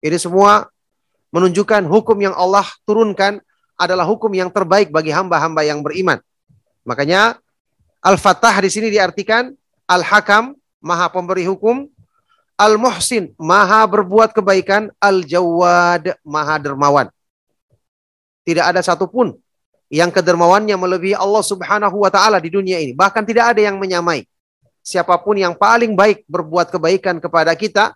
Ini 0.00 0.16
semua 0.16 0.68
menunjukkan 1.30 1.84
hukum 1.86 2.16
yang 2.18 2.34
Allah 2.34 2.64
turunkan 2.88 3.38
adalah 3.76 4.04
hukum 4.04 4.32
yang 4.32 4.52
terbaik 4.52 4.92
bagi 4.92 5.12
hamba-hamba 5.12 5.64
yang 5.64 5.80
beriman. 5.80 6.20
Makanya 6.84 7.36
Al-Fatah 8.00 8.64
di 8.64 8.72
sini 8.72 8.88
diartikan 8.88 9.52
Al-Hakam, 9.84 10.56
maha 10.80 11.12
pemberi 11.12 11.44
hukum, 11.44 11.84
Al-Muhsin, 12.56 13.32
maha 13.40 13.84
berbuat 13.88 14.36
kebaikan, 14.36 14.92
Al-Jawad, 15.00 16.16
maha 16.24 16.56
dermawan. 16.60 17.08
Tidak 18.44 18.64
ada 18.64 18.80
satupun 18.80 19.36
yang 19.92 20.08
kedermawannya 20.08 20.76
melebihi 20.78 21.16
Allah 21.18 21.44
Subhanahu 21.44 22.06
wa 22.06 22.08
taala 22.08 22.40
di 22.40 22.48
dunia 22.48 22.80
ini. 22.80 22.96
Bahkan 22.96 23.26
tidak 23.26 23.56
ada 23.56 23.60
yang 23.64 23.76
menyamai. 23.76 24.24
Siapa 24.80 25.12
pun 25.20 25.36
yang 25.36 25.52
paling 25.52 25.92
baik 25.92 26.24
berbuat 26.24 26.72
kebaikan 26.72 27.20
kepada 27.20 27.52
kita, 27.52 27.92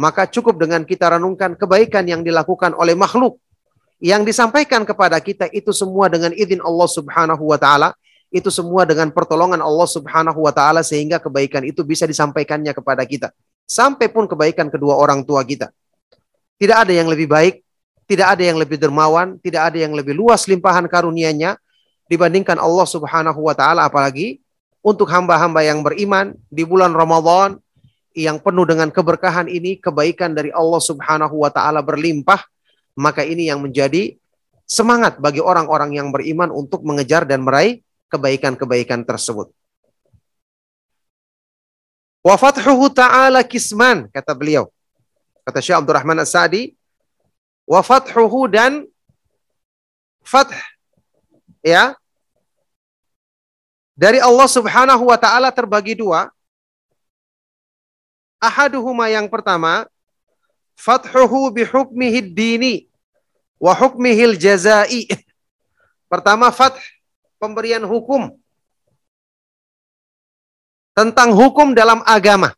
maka 0.00 0.24
cukup 0.24 0.56
dengan 0.56 0.80
kita 0.88 1.12
renungkan 1.12 1.52
kebaikan 1.60 2.08
yang 2.08 2.24
dilakukan 2.24 2.72
oleh 2.72 2.96
makhluk 2.96 3.36
yang 4.00 4.24
disampaikan 4.24 4.88
kepada 4.88 5.20
kita 5.20 5.52
itu 5.52 5.76
semua 5.76 6.08
dengan 6.08 6.32
izin 6.32 6.64
Allah 6.64 6.88
Subhanahu 6.88 7.52
wa 7.52 7.60
taala, 7.60 7.92
itu 8.32 8.48
semua 8.48 8.88
dengan 8.88 9.12
pertolongan 9.12 9.60
Allah 9.60 9.84
Subhanahu 9.84 10.40
wa 10.40 10.52
taala 10.56 10.80
sehingga 10.80 11.20
kebaikan 11.20 11.68
itu 11.68 11.84
bisa 11.84 12.08
disampaikannya 12.08 12.72
kepada 12.72 13.04
kita. 13.04 13.28
Sampai 13.68 14.08
pun 14.08 14.24
kebaikan 14.24 14.72
kedua 14.72 14.96
orang 14.96 15.20
tua 15.20 15.44
kita. 15.44 15.68
Tidak 16.56 16.76
ada 16.80 16.92
yang 16.96 17.12
lebih 17.12 17.28
baik 17.28 17.60
tidak 18.10 18.26
ada 18.34 18.42
yang 18.42 18.58
lebih 18.58 18.74
dermawan, 18.74 19.38
tidak 19.38 19.70
ada 19.70 19.78
yang 19.86 19.94
lebih 19.94 20.18
luas 20.18 20.50
limpahan 20.50 20.90
karunia-Nya 20.90 21.54
dibandingkan 22.10 22.58
Allah 22.58 22.82
Subhanahu 22.82 23.38
wa 23.38 23.54
taala 23.54 23.86
apalagi 23.86 24.42
untuk 24.82 25.06
hamba-hamba 25.06 25.62
yang 25.62 25.86
beriman 25.86 26.34
di 26.50 26.66
bulan 26.66 26.90
Ramadan 26.90 27.62
yang 28.16 28.42
penuh 28.42 28.66
dengan 28.66 28.90
keberkahan 28.90 29.46
ini, 29.46 29.78
kebaikan 29.78 30.34
dari 30.34 30.50
Allah 30.50 30.82
Subhanahu 30.82 31.46
wa 31.46 31.50
taala 31.50 31.82
berlimpah, 31.82 32.42
maka 32.98 33.22
ini 33.22 33.46
yang 33.46 33.62
menjadi 33.62 34.18
semangat 34.66 35.18
bagi 35.18 35.42
orang-orang 35.42 35.98
yang 35.98 36.14
beriman 36.14 36.50
untuk 36.50 36.86
mengejar 36.86 37.26
dan 37.26 37.42
meraih 37.42 37.82
kebaikan-kebaikan 38.10 39.06
tersebut. 39.06 39.50
Wa 42.20 42.36
fathuhu 42.36 42.92
ta'ala 42.92 43.40
kisman, 43.46 44.12
kata 44.12 44.36
beliau. 44.36 44.68
Kata 45.40 45.58
Syekh 45.64 45.80
Abdurrahman 45.80 46.20
As-Sa'di, 46.20 46.76
wa 47.64 47.80
fathuhu 47.80 48.50
dan 48.50 48.84
fath 50.26 50.52
ya 51.64 51.94
dari 53.96 54.18
Allah 54.20 54.48
Subhanahu 54.50 55.08
wa 55.08 55.18
taala 55.18 55.48
terbagi 55.54 55.96
dua. 55.96 56.28
Ahaduhuma 58.40 59.12
yang 59.12 59.28
pertama 59.28 59.84
fathuhu 60.74 61.52
bi 61.52 61.62
hukmihi 61.68 62.32
dini 62.32 62.74
wa 63.60 63.76
hukmihil 63.76 64.34
jazai. 64.40 65.06
Pertama 66.10 66.48
fath 66.50 66.80
pemberian 67.38 67.84
hukum 67.84 68.34
tentang 70.96 71.36
hukum 71.36 71.76
dalam 71.76 72.02
agama. 72.08 72.56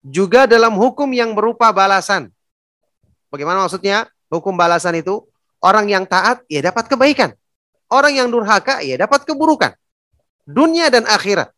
Juga 0.00 0.46
dalam 0.48 0.78
hukum 0.78 1.10
yang 1.12 1.34
berupa 1.34 1.68
balasan. 1.74 2.30
Bagaimana 3.28 3.66
maksudnya? 3.66 4.08
Hukum 4.30 4.56
balasan 4.56 4.96
itu 4.96 5.26
Orang 5.58 5.90
yang 5.90 6.06
taat, 6.06 6.46
ya 6.46 6.62
dapat 6.62 6.86
kebaikan. 6.86 7.34
Orang 7.90 8.14
yang 8.14 8.30
durhaka, 8.30 8.78
ya 8.78 8.94
dapat 8.94 9.26
keburukan. 9.26 9.74
Dunia 10.46 10.86
dan 10.86 11.02
akhirat. 11.02 11.50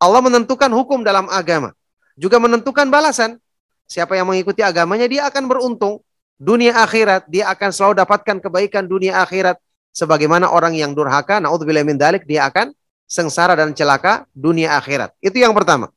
Allah 0.00 0.24
menentukan 0.24 0.72
hukum 0.72 1.04
dalam 1.04 1.28
agama. 1.28 1.76
Juga 2.16 2.40
menentukan 2.40 2.88
balasan. 2.88 3.36
Siapa 3.84 4.16
yang 4.16 4.32
mengikuti 4.32 4.64
agamanya, 4.64 5.04
dia 5.04 5.28
akan 5.28 5.44
beruntung. 5.44 6.00
Dunia 6.40 6.72
akhirat, 6.80 7.28
dia 7.28 7.52
akan 7.52 7.68
selalu 7.68 7.94
dapatkan 8.00 8.36
kebaikan 8.40 8.88
dunia 8.88 9.20
akhirat. 9.20 9.60
Sebagaimana 9.92 10.48
orang 10.48 10.72
yang 10.72 10.96
durhaka, 10.96 11.36
na'udzubillah 11.36 11.84
min 11.84 12.00
dalik, 12.00 12.24
dia 12.24 12.48
akan 12.48 12.72
sengsara 13.04 13.52
dan 13.52 13.76
celaka 13.76 14.24
dunia 14.32 14.72
akhirat. 14.80 15.12
Itu 15.20 15.36
yang 15.36 15.52
pertama. 15.52 15.92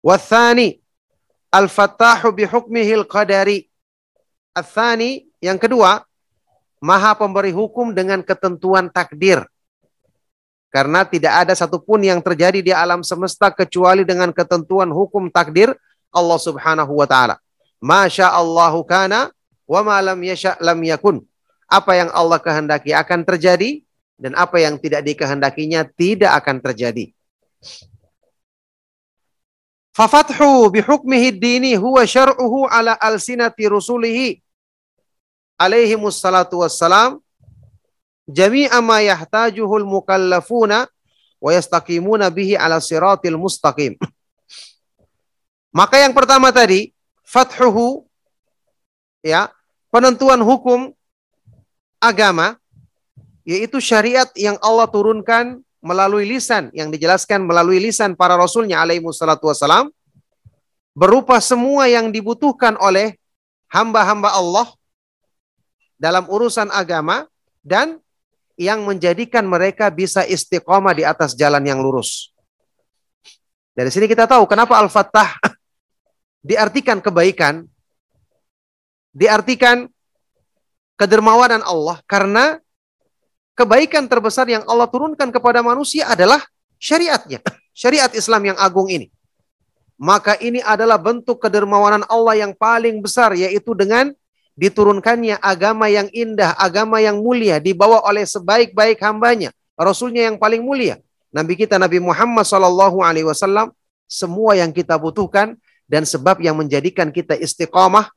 Wathani, 0.00 0.80
al-fattahu 1.52 2.32
bihukmihil 2.32 3.04
qadari. 3.04 3.68
Athani, 4.56 5.28
yang 5.44 5.60
kedua, 5.60 6.00
maha 6.80 7.12
pemberi 7.12 7.52
hukum 7.52 7.92
dengan 7.92 8.24
ketentuan 8.24 8.88
takdir. 8.88 9.44
Karena 10.72 11.04
tidak 11.04 11.44
ada 11.44 11.52
satupun 11.52 12.00
yang 12.00 12.24
terjadi 12.24 12.64
di 12.64 12.72
alam 12.72 13.04
semesta 13.04 13.52
kecuali 13.52 14.08
dengan 14.08 14.32
ketentuan 14.32 14.88
hukum 14.88 15.28
takdir 15.28 15.76
Allah 16.08 16.40
subhanahu 16.40 16.96
wa 16.96 17.04
ta'ala. 17.04 17.36
Masya 17.76 18.32
Allahu 18.32 18.80
kana 18.88 19.28
wa 19.68 19.80
ma 19.84 20.00
lam 20.00 20.16
yasha 20.24 20.56
lam 20.64 20.80
yakun. 20.80 21.20
Apa 21.68 22.00
yang 22.00 22.08
Allah 22.16 22.40
kehendaki 22.40 22.96
akan 22.96 23.20
terjadi 23.20 23.84
dan 24.16 24.32
apa 24.32 24.64
yang 24.64 24.80
tidak 24.80 25.04
dikehendakinya 25.04 25.84
tidak 25.92 26.40
akan 26.40 26.56
terjadi. 26.64 27.12
Fafathu 29.92 30.72
bihukmihi 30.72 31.36
dini 31.36 31.76
huwa 31.76 32.00
syar'uhu 32.08 32.64
ala 32.64 32.96
alsinati 32.96 33.68
rusulihi 33.68 34.40
alaihi 35.60 36.00
mussalatu 36.00 36.64
wassalam 36.64 37.20
jami'a 38.28 38.78
ma 38.84 39.02
yahtajuhul 39.02 39.86
mukallafuna 39.86 40.86
wa 41.42 41.50
yastaqimuna 41.50 42.30
bihi 42.30 42.54
ala 42.54 42.78
siratil 42.78 43.38
mustaqim. 43.38 43.98
Maka 45.72 45.98
yang 45.98 46.12
pertama 46.12 46.52
tadi, 46.52 46.92
fathuhu 47.24 48.04
ya, 49.24 49.48
penentuan 49.88 50.38
hukum 50.44 50.92
agama 52.02 52.58
yaitu 53.46 53.78
syariat 53.78 54.28
yang 54.38 54.58
Allah 54.62 54.86
turunkan 54.90 55.62
melalui 55.82 56.26
lisan 56.26 56.70
yang 56.70 56.90
dijelaskan 56.90 57.42
melalui 57.42 57.82
lisan 57.82 58.14
para 58.14 58.38
rasulnya 58.38 58.78
alaihi 58.82 59.02
wassalatu 59.02 59.50
wassalam 59.50 59.90
berupa 60.94 61.38
semua 61.42 61.90
yang 61.90 62.10
dibutuhkan 62.10 62.78
oleh 62.78 63.18
hamba-hamba 63.70 64.30
Allah 64.34 64.66
dalam 65.98 66.26
urusan 66.26 66.70
agama 66.70 67.26
dan 67.62 68.01
yang 68.56 68.84
menjadikan 68.84 69.44
mereka 69.48 69.88
bisa 69.88 70.22
istiqomah 70.22 70.92
di 70.92 71.04
atas 71.06 71.32
jalan 71.32 71.62
yang 71.64 71.80
lurus. 71.80 72.32
Dari 73.72 73.88
sini 73.88 74.04
kita 74.04 74.28
tahu 74.28 74.44
kenapa 74.44 74.76
Al-Fattah 74.76 75.40
diartikan 76.48 77.00
kebaikan, 77.00 77.64
diartikan 79.16 79.88
kedermawanan 81.00 81.64
Allah 81.64 81.98
karena 82.04 82.60
kebaikan 83.56 84.04
terbesar 84.06 84.46
yang 84.48 84.64
Allah 84.68 84.88
turunkan 84.88 85.32
kepada 85.32 85.64
manusia 85.64 86.08
adalah 86.08 86.44
syariatnya. 86.76 87.40
Syariat 87.72 88.12
Islam 88.12 88.52
yang 88.52 88.58
agung 88.60 88.92
ini. 88.92 89.08
Maka 89.96 90.36
ini 90.42 90.60
adalah 90.60 91.00
bentuk 91.00 91.40
kedermawanan 91.40 92.04
Allah 92.10 92.44
yang 92.44 92.52
paling 92.52 93.00
besar 93.00 93.32
yaitu 93.32 93.72
dengan 93.72 94.12
diturunkannya 94.56 95.40
agama 95.40 95.88
yang 95.88 96.08
indah, 96.12 96.52
agama 96.60 97.00
yang 97.00 97.20
mulia 97.20 97.56
dibawa 97.58 98.04
oleh 98.04 98.28
sebaik-baik 98.28 99.00
hambanya, 99.00 99.50
Rasulnya 99.76 100.28
yang 100.28 100.36
paling 100.36 100.60
mulia. 100.60 101.00
Nabi 101.32 101.56
kita 101.56 101.80
Nabi 101.80 101.96
Muhammad 101.96 102.44
Sallallahu 102.44 103.00
Alaihi 103.00 103.24
Wasallam 103.24 103.72
semua 104.04 104.52
yang 104.52 104.68
kita 104.68 105.00
butuhkan 105.00 105.56
dan 105.88 106.04
sebab 106.04 106.44
yang 106.44 106.60
menjadikan 106.60 107.08
kita 107.08 107.32
istiqamah 107.32 108.12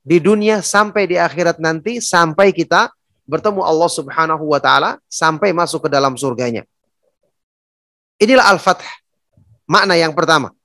di 0.00 0.16
dunia 0.16 0.64
sampai 0.64 1.04
di 1.04 1.20
akhirat 1.20 1.60
nanti 1.60 2.00
sampai 2.00 2.56
kita 2.56 2.88
bertemu 3.28 3.60
Allah 3.60 3.90
Subhanahu 3.92 4.44
wa 4.48 4.56
taala 4.56 4.96
sampai 5.04 5.52
masuk 5.52 5.84
ke 5.84 5.88
dalam 5.92 6.16
surganya. 6.16 6.64
Inilah 8.16 8.48
al-fath. 8.48 8.80
Makna 9.68 10.00
yang 10.00 10.16
pertama. 10.16 10.56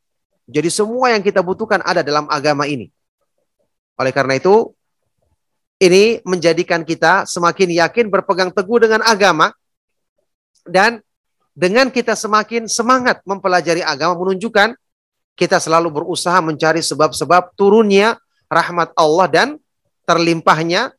Jadi 0.47 0.71
semua 0.71 1.11
yang 1.11 1.19
kita 1.19 1.43
butuhkan 1.43 1.83
ada 1.83 1.99
dalam 1.99 2.23
agama 2.31 2.63
ini. 2.63 2.87
Oleh 3.99 4.15
karena 4.15 4.39
itu, 4.39 4.71
ini 5.83 6.23
menjadikan 6.23 6.87
kita 6.87 7.27
semakin 7.27 7.75
yakin 7.75 8.07
berpegang 8.07 8.55
teguh 8.55 8.87
dengan 8.87 9.03
agama 9.03 9.51
dan 10.63 11.03
dengan 11.53 11.91
kita 11.91 12.15
semakin 12.15 12.65
semangat 12.71 13.19
mempelajari 13.27 13.83
agama 13.83 14.17
menunjukkan 14.17 14.73
kita 15.35 15.59
selalu 15.59 16.01
berusaha 16.01 16.39
mencari 16.41 16.81
sebab-sebab 16.81 17.53
turunnya 17.53 18.17
rahmat 18.49 18.95
Allah 18.97 19.27
dan 19.29 19.47
terlimpahnya 20.07 20.93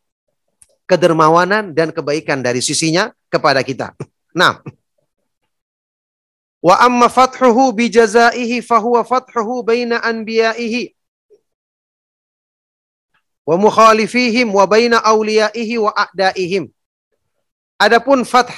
kedermawanan 0.84 1.72
dan 1.72 1.90
kebaikan 1.90 2.44
dari 2.44 2.60
sisinya 2.60 3.10
kepada 3.32 3.64
kita. 3.64 3.96
Nah, 4.36 4.60
wa 6.62 6.76
amma 6.82 7.08
fathuhu 7.10 7.72
bi 7.72 7.88
jazaihi 7.90 8.60
fahuwa 8.60 9.02
fathuhu 9.02 9.64
baina 9.64 10.02
anbiya'ihi 10.02 10.93
wa 13.44 13.56
mukhalifihim 13.60 14.48
wa 14.48 14.64
baina 14.64 15.00
awliyaihi 15.04 15.76
wa 15.80 15.92
a'daihim. 15.92 16.72
Adapun 17.76 18.24
fath 18.24 18.52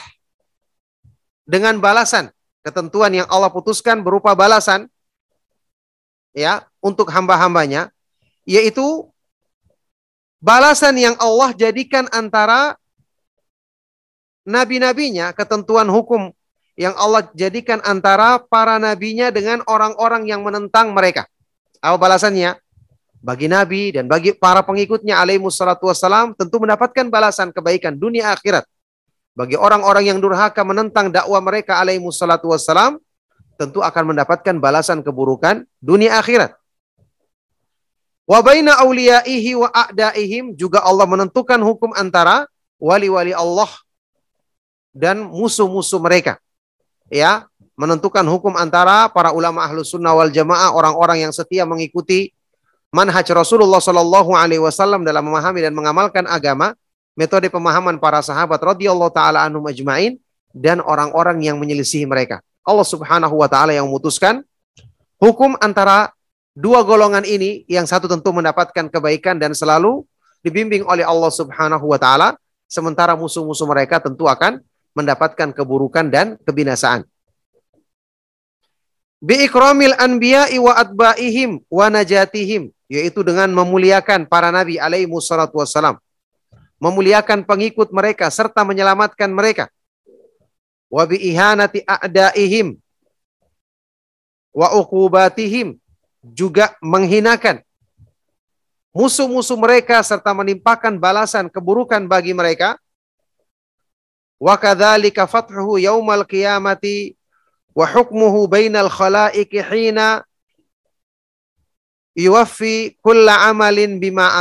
dengan 1.46 1.79
balasan, 1.83 2.31
ketentuan 2.62 3.14
yang 3.14 3.29
Allah 3.31 3.51
putuskan 3.51 4.03
berupa 4.03 4.35
balasan 4.35 4.90
ya 6.35 6.66
untuk 6.83 7.11
hamba-hambanya 7.11 7.90
yaitu 8.46 9.11
balasan 10.38 10.94
yang 10.94 11.14
Allah 11.18 11.51
jadikan 11.55 12.07
antara 12.14 12.79
nabi-nabinya, 14.46 15.35
ketentuan 15.35 15.90
hukum 15.90 16.31
yang 16.79 16.94
Allah 16.94 17.27
jadikan 17.35 17.83
antara 17.83 18.38
para 18.38 18.79
nabinya 18.79 19.35
dengan 19.35 19.64
orang-orang 19.66 20.31
yang 20.31 20.46
menentang 20.46 20.94
mereka. 20.94 21.27
Apa 21.83 21.99
balasannya? 21.99 22.55
Bagi 23.27 23.51
nabi 23.51 23.91
dan 23.91 24.07
bagi 24.07 24.31
para 24.39 24.62
pengikutnya 24.62 25.19
alaihi 25.19 25.43
wassalatu 25.43 25.91
wassalam 25.91 26.31
tentu 26.39 26.62
mendapatkan 26.62 27.11
balasan 27.11 27.51
kebaikan 27.51 27.99
dunia 27.99 28.31
akhirat. 28.31 28.62
Bagi 29.35 29.59
orang-orang 29.59 30.15
yang 30.15 30.23
durhaka 30.23 30.62
menentang 30.62 31.11
dakwah 31.11 31.43
mereka 31.43 31.83
alaihi 31.83 31.99
wassalatu 31.99 32.55
wassalam 32.55 33.03
tentu 33.59 33.83
akan 33.83 34.15
mendapatkan 34.15 34.55
balasan 34.62 35.03
keburukan 35.03 35.67
dunia 35.83 36.23
akhirat. 36.23 36.55
Wa 38.31 38.47
baina 38.47 38.79
auliyaihi 38.79 39.59
wa 39.59 39.75
a'daihim 39.75 40.55
juga 40.55 40.87
Allah 40.87 41.11
menentukan 41.11 41.59
hukum 41.67 41.99
antara 41.99 42.47
wali-wali 42.79 43.35
Allah 43.35 43.75
dan 44.95 45.27
musuh-musuh 45.27 45.99
mereka. 45.99 46.39
Ya, 47.11 47.51
menentukan 47.75 48.23
hukum 48.23 48.55
antara 48.55 49.11
para 49.11 49.35
ulama 49.35 49.67
ahlu 49.67 49.83
sunnah 49.83 50.15
wal 50.15 50.31
jamaah 50.31 50.71
orang-orang 50.71 51.27
yang 51.27 51.35
setia 51.35 51.67
mengikuti 51.67 52.36
manhaj 52.96 53.28
Rasulullah 53.28 53.85
Shallallahu 53.85 54.32
Alaihi 54.32 54.64
Wasallam 54.64 55.04
dalam 55.04 55.28
memahami 55.28 55.61
dan 55.61 55.76
mengamalkan 55.76 56.24
agama, 56.24 56.72
metode 57.12 57.52
pemahaman 57.52 58.00
para 58.00 58.24
sahabat 58.24 58.56
radhiyallahu 58.56 59.12
taala 59.12 59.44
anhum 59.44 59.68
ajmain 59.68 60.16
dan 60.56 60.80
orang-orang 60.80 61.44
yang 61.44 61.61
menyelisihi 61.61 62.09
mereka. 62.09 62.40
Allah 62.64 62.88
Subhanahu 62.88 63.37
wa 63.37 63.48
taala 63.52 63.76
yang 63.76 63.85
memutuskan 63.85 64.40
hukum 65.20 65.52
antara 65.61 66.16
Dua 66.56 66.80
golongan 66.80 67.20
ini 67.28 67.68
yang 67.68 67.85
satu 67.85 68.09
tentu 68.09 68.32
mendapatkan 68.32 68.88
kebaikan 68.88 69.37
dan 69.37 69.52
selalu 69.52 70.09
dibimbing 70.40 70.88
oleh 70.88 71.04
Allah 71.04 71.28
Subhanahu 71.28 71.85
wa 71.85 72.00
taala, 72.00 72.32
sementara 72.64 73.12
musuh-musuh 73.12 73.68
mereka 73.68 74.00
tentu 74.00 74.24
akan 74.24 74.64
mendapatkan 74.96 75.52
keburukan 75.52 76.09
dan 76.09 76.40
kebinasaan. 76.48 77.04
Bi 79.16 79.48
ikramil 79.48 79.96
anbiya'i 79.96 80.61
wa 80.61 80.76
atba'ihim 80.76 81.64
wa 81.72 81.87
najatihim, 81.88 82.68
yaitu 82.87 83.24
dengan 83.24 83.48
memuliakan 83.48 84.29
para 84.29 84.52
nabi 84.52 84.76
alaihi 84.76 85.09
wassalatu 85.09 85.57
wassalam. 85.59 85.96
Memuliakan 86.76 87.48
pengikut 87.48 87.88
mereka 87.88 88.29
serta 88.29 88.61
menyelamatkan 88.61 89.33
mereka. 89.33 89.72
Wa 90.92 91.09
bi 91.09 91.16
ihanati 91.16 91.81
a'daihim 91.88 92.76
wa 94.52 94.72
uqubatihim 94.76 95.81
juga 96.20 96.76
menghinakan 96.81 97.61
musuh-musuh 98.96 99.61
mereka 99.61 100.00
serta 100.00 100.33
menimpakan 100.33 100.96
balasan 100.96 101.52
keburukan 101.52 102.00
bagi 102.09 102.33
mereka. 102.33 102.81
Wa 104.40 104.57
kadzalika 104.57 105.29
fathuhu 105.29 105.76
yaumal 105.81 106.24
qiyamati 106.24 107.16
wa 107.77 107.85
hukmuhu 107.85 108.49
bainal 108.49 108.89
khalaiqi 108.89 109.61
hina 109.61 110.25
yuwaffi 112.17 112.97
kulla 113.05 113.53
amalin 113.53 114.01
bima 114.01 114.33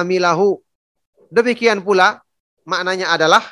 Demikian 1.35 1.83
pula 1.83 2.23
maknanya 2.63 3.11
adalah 3.11 3.43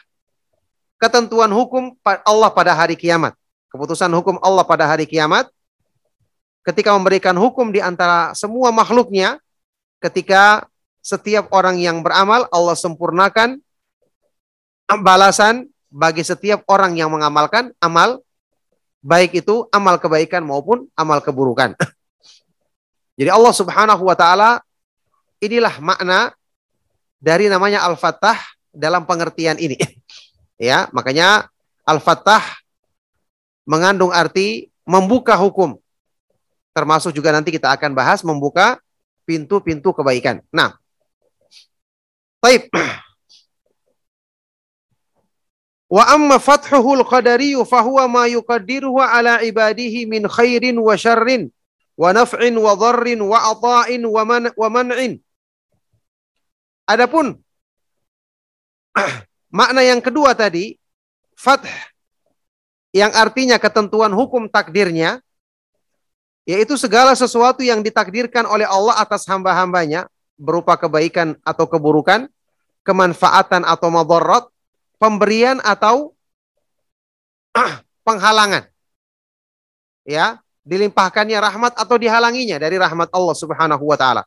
ketentuan 0.95 1.51
hukum 1.51 1.91
Allah 2.23 2.47
pada 2.55 2.71
hari 2.71 2.95
kiamat. 2.95 3.35
Keputusan 3.67 4.07
hukum 4.15 4.39
Allah 4.39 4.63
pada 4.63 4.87
hari 4.87 5.03
kiamat 5.03 5.51
ketika 6.63 6.95
memberikan 6.95 7.35
hukum 7.35 7.75
di 7.75 7.83
antara 7.83 8.31
semua 8.39 8.71
makhluknya 8.71 9.35
ketika 9.99 10.63
setiap 11.03 11.51
orang 11.51 11.75
yang 11.75 11.99
beramal 11.99 12.47
Allah 12.55 12.79
sempurnakan 12.79 13.59
balasan 15.03 15.67
bagi 15.91 16.23
setiap 16.23 16.63
orang 16.71 16.95
yang 16.95 17.11
mengamalkan 17.11 17.75
amal 17.83 18.22
baik 19.03 19.43
itu 19.43 19.67
amal 19.69 19.99
kebaikan 19.99 20.41
maupun 20.41 20.87
amal 20.95 21.19
keburukan. 21.19 21.75
Jadi 23.19 23.29
Allah 23.29 23.53
Subhanahu 23.53 24.03
wa 24.07 24.15
taala 24.15 24.63
inilah 25.43 25.77
makna 25.83 26.31
dari 27.19 27.51
namanya 27.51 27.83
Al-Fattah 27.85 28.39
dalam 28.71 29.03
pengertian 29.03 29.59
ini. 29.59 29.77
Ya, 30.61 30.87
makanya 30.95 31.49
Al-Fattah 31.83 32.39
mengandung 33.67 34.15
arti 34.15 34.71
membuka 34.87 35.35
hukum. 35.35 35.75
Termasuk 36.71 37.11
juga 37.11 37.35
nanti 37.35 37.51
kita 37.51 37.73
akan 37.73 37.91
bahas 37.91 38.23
membuka 38.23 38.79
pintu-pintu 39.27 39.91
kebaikan. 39.91 40.39
Nah, 40.55 40.77
Taib. 42.39 42.69
Wa 45.93 46.09
amma 46.09 46.41
fathuhul 46.41 47.05
qadari 47.05 47.53
fahuwa 47.53 48.09
ma 48.09 48.23
yuqaddiruhu 48.25 48.97
ala 48.97 49.45
ibadihi 49.45 50.09
min 50.09 50.25
khairin 50.25 50.73
wa 50.81 50.97
syarrin 50.97 51.53
wa 51.93 52.09
naf'in 52.09 52.57
wa 52.57 52.73
dharrin 52.73 53.21
wa 53.21 53.37
ata'in 53.53 54.01
wa, 54.01 54.21
man, 54.25 54.49
wa 54.57 54.67
man'in. 54.73 55.21
Adapun 56.89 57.37
makna 59.61 59.85
yang 59.85 60.01
kedua 60.01 60.33
tadi, 60.33 60.81
fath 61.37 61.61
yang 62.89 63.13
artinya 63.13 63.61
ketentuan 63.61 64.17
hukum 64.17 64.49
takdirnya, 64.49 65.21
yaitu 66.49 66.73
segala 66.73 67.13
sesuatu 67.13 67.61
yang 67.61 67.85
ditakdirkan 67.85 68.49
oleh 68.49 68.65
Allah 68.65 68.97
atas 68.97 69.29
hamba-hambanya, 69.29 70.09
berupa 70.41 70.73
kebaikan 70.73 71.37
atau 71.45 71.69
keburukan, 71.69 72.25
kemanfaatan 72.81 73.61
atau 73.61 73.93
madarat, 73.93 74.49
pemberian 75.03 75.59
atau 75.59 76.15
penghalangan. 78.07 78.63
Ya, 80.07 80.39
dilimpahkannya 80.63 81.35
rahmat 81.35 81.75
atau 81.75 81.99
dihalanginya 81.99 82.55
dari 82.55 82.79
rahmat 82.79 83.11
Allah 83.11 83.35
Subhanahu 83.35 83.83
wa 83.83 83.99
taala. 83.99 84.23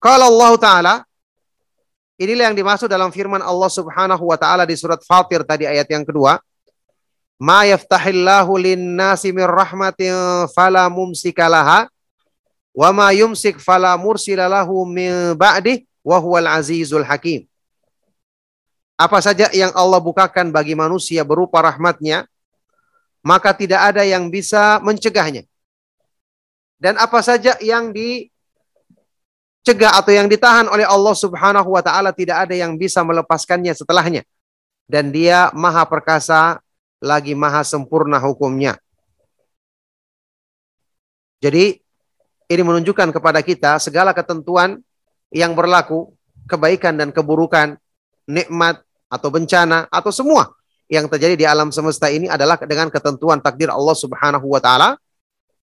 Kalau 0.00 0.32
Allah 0.32 0.52
taala 0.56 0.94
inilah 2.16 2.48
yang 2.48 2.56
dimaksud 2.56 2.88
dalam 2.88 3.12
firman 3.12 3.44
Allah 3.44 3.68
Subhanahu 3.68 4.24
wa 4.24 4.40
taala 4.40 4.64
di 4.64 4.72
surat 4.80 5.04
Fatir 5.04 5.44
tadi 5.44 5.68
ayat 5.68 5.84
yang 5.92 6.08
kedua. 6.08 6.40
Ma 7.40 7.68
yaftahillahu 7.68 8.56
lin-nasi 8.56 9.32
min 9.32 9.44
rahmatin 9.48 10.48
fala 10.52 10.88
mumsikalaha 10.92 11.88
Wa 12.70 12.94
ma 12.94 13.10
yumsik 13.10 13.58
fala 13.58 13.98
mursila 13.98 14.46
lahu 14.46 14.86
min 14.86 15.34
ba'dih 15.34 15.82
wa 16.06 16.22
huwal 16.22 16.46
azizul 16.46 17.02
hakim. 17.02 17.49
Apa 19.00 19.16
saja 19.24 19.48
yang 19.56 19.72
Allah 19.72 19.96
bukakan 19.96 20.52
bagi 20.52 20.76
manusia 20.76 21.24
berupa 21.24 21.64
rahmatnya, 21.64 22.28
maka 23.24 23.56
tidak 23.56 23.80
ada 23.80 24.04
yang 24.04 24.28
bisa 24.28 24.76
mencegahnya. 24.84 25.48
Dan 26.76 27.00
apa 27.00 27.24
saja 27.24 27.56
yang 27.64 27.96
dicegah 27.96 29.96
atau 29.96 30.12
yang 30.12 30.28
ditahan 30.28 30.68
oleh 30.68 30.84
Allah 30.84 31.16
Subhanahu 31.16 31.72
wa 31.72 31.80
taala 31.80 32.12
tidak 32.12 32.44
ada 32.44 32.52
yang 32.52 32.76
bisa 32.76 33.00
melepaskannya 33.00 33.72
setelahnya. 33.72 34.20
Dan 34.84 35.08
dia 35.08 35.48
maha 35.56 35.88
perkasa 35.88 36.60
lagi 37.00 37.32
maha 37.32 37.64
sempurna 37.64 38.20
hukumnya. 38.20 38.76
Jadi 41.40 41.80
ini 42.52 42.62
menunjukkan 42.68 43.16
kepada 43.16 43.40
kita 43.40 43.80
segala 43.80 44.12
ketentuan 44.12 44.76
yang 45.32 45.56
berlaku, 45.56 46.12
kebaikan 46.44 47.00
dan 47.00 47.16
keburukan, 47.16 47.80
nikmat 48.28 48.84
atau 49.10 49.28
bencana 49.28 49.90
atau 49.90 50.14
semua 50.14 50.54
yang 50.86 51.06
terjadi 51.10 51.34
di 51.34 51.46
alam 51.46 51.74
semesta 51.74 52.06
ini 52.10 52.30
adalah 52.30 52.58
dengan 52.62 52.88
ketentuan 52.88 53.42
takdir 53.42 53.70
Allah 53.70 53.94
Subhanahu 53.98 54.46
wa 54.46 54.62
taala 54.62 54.96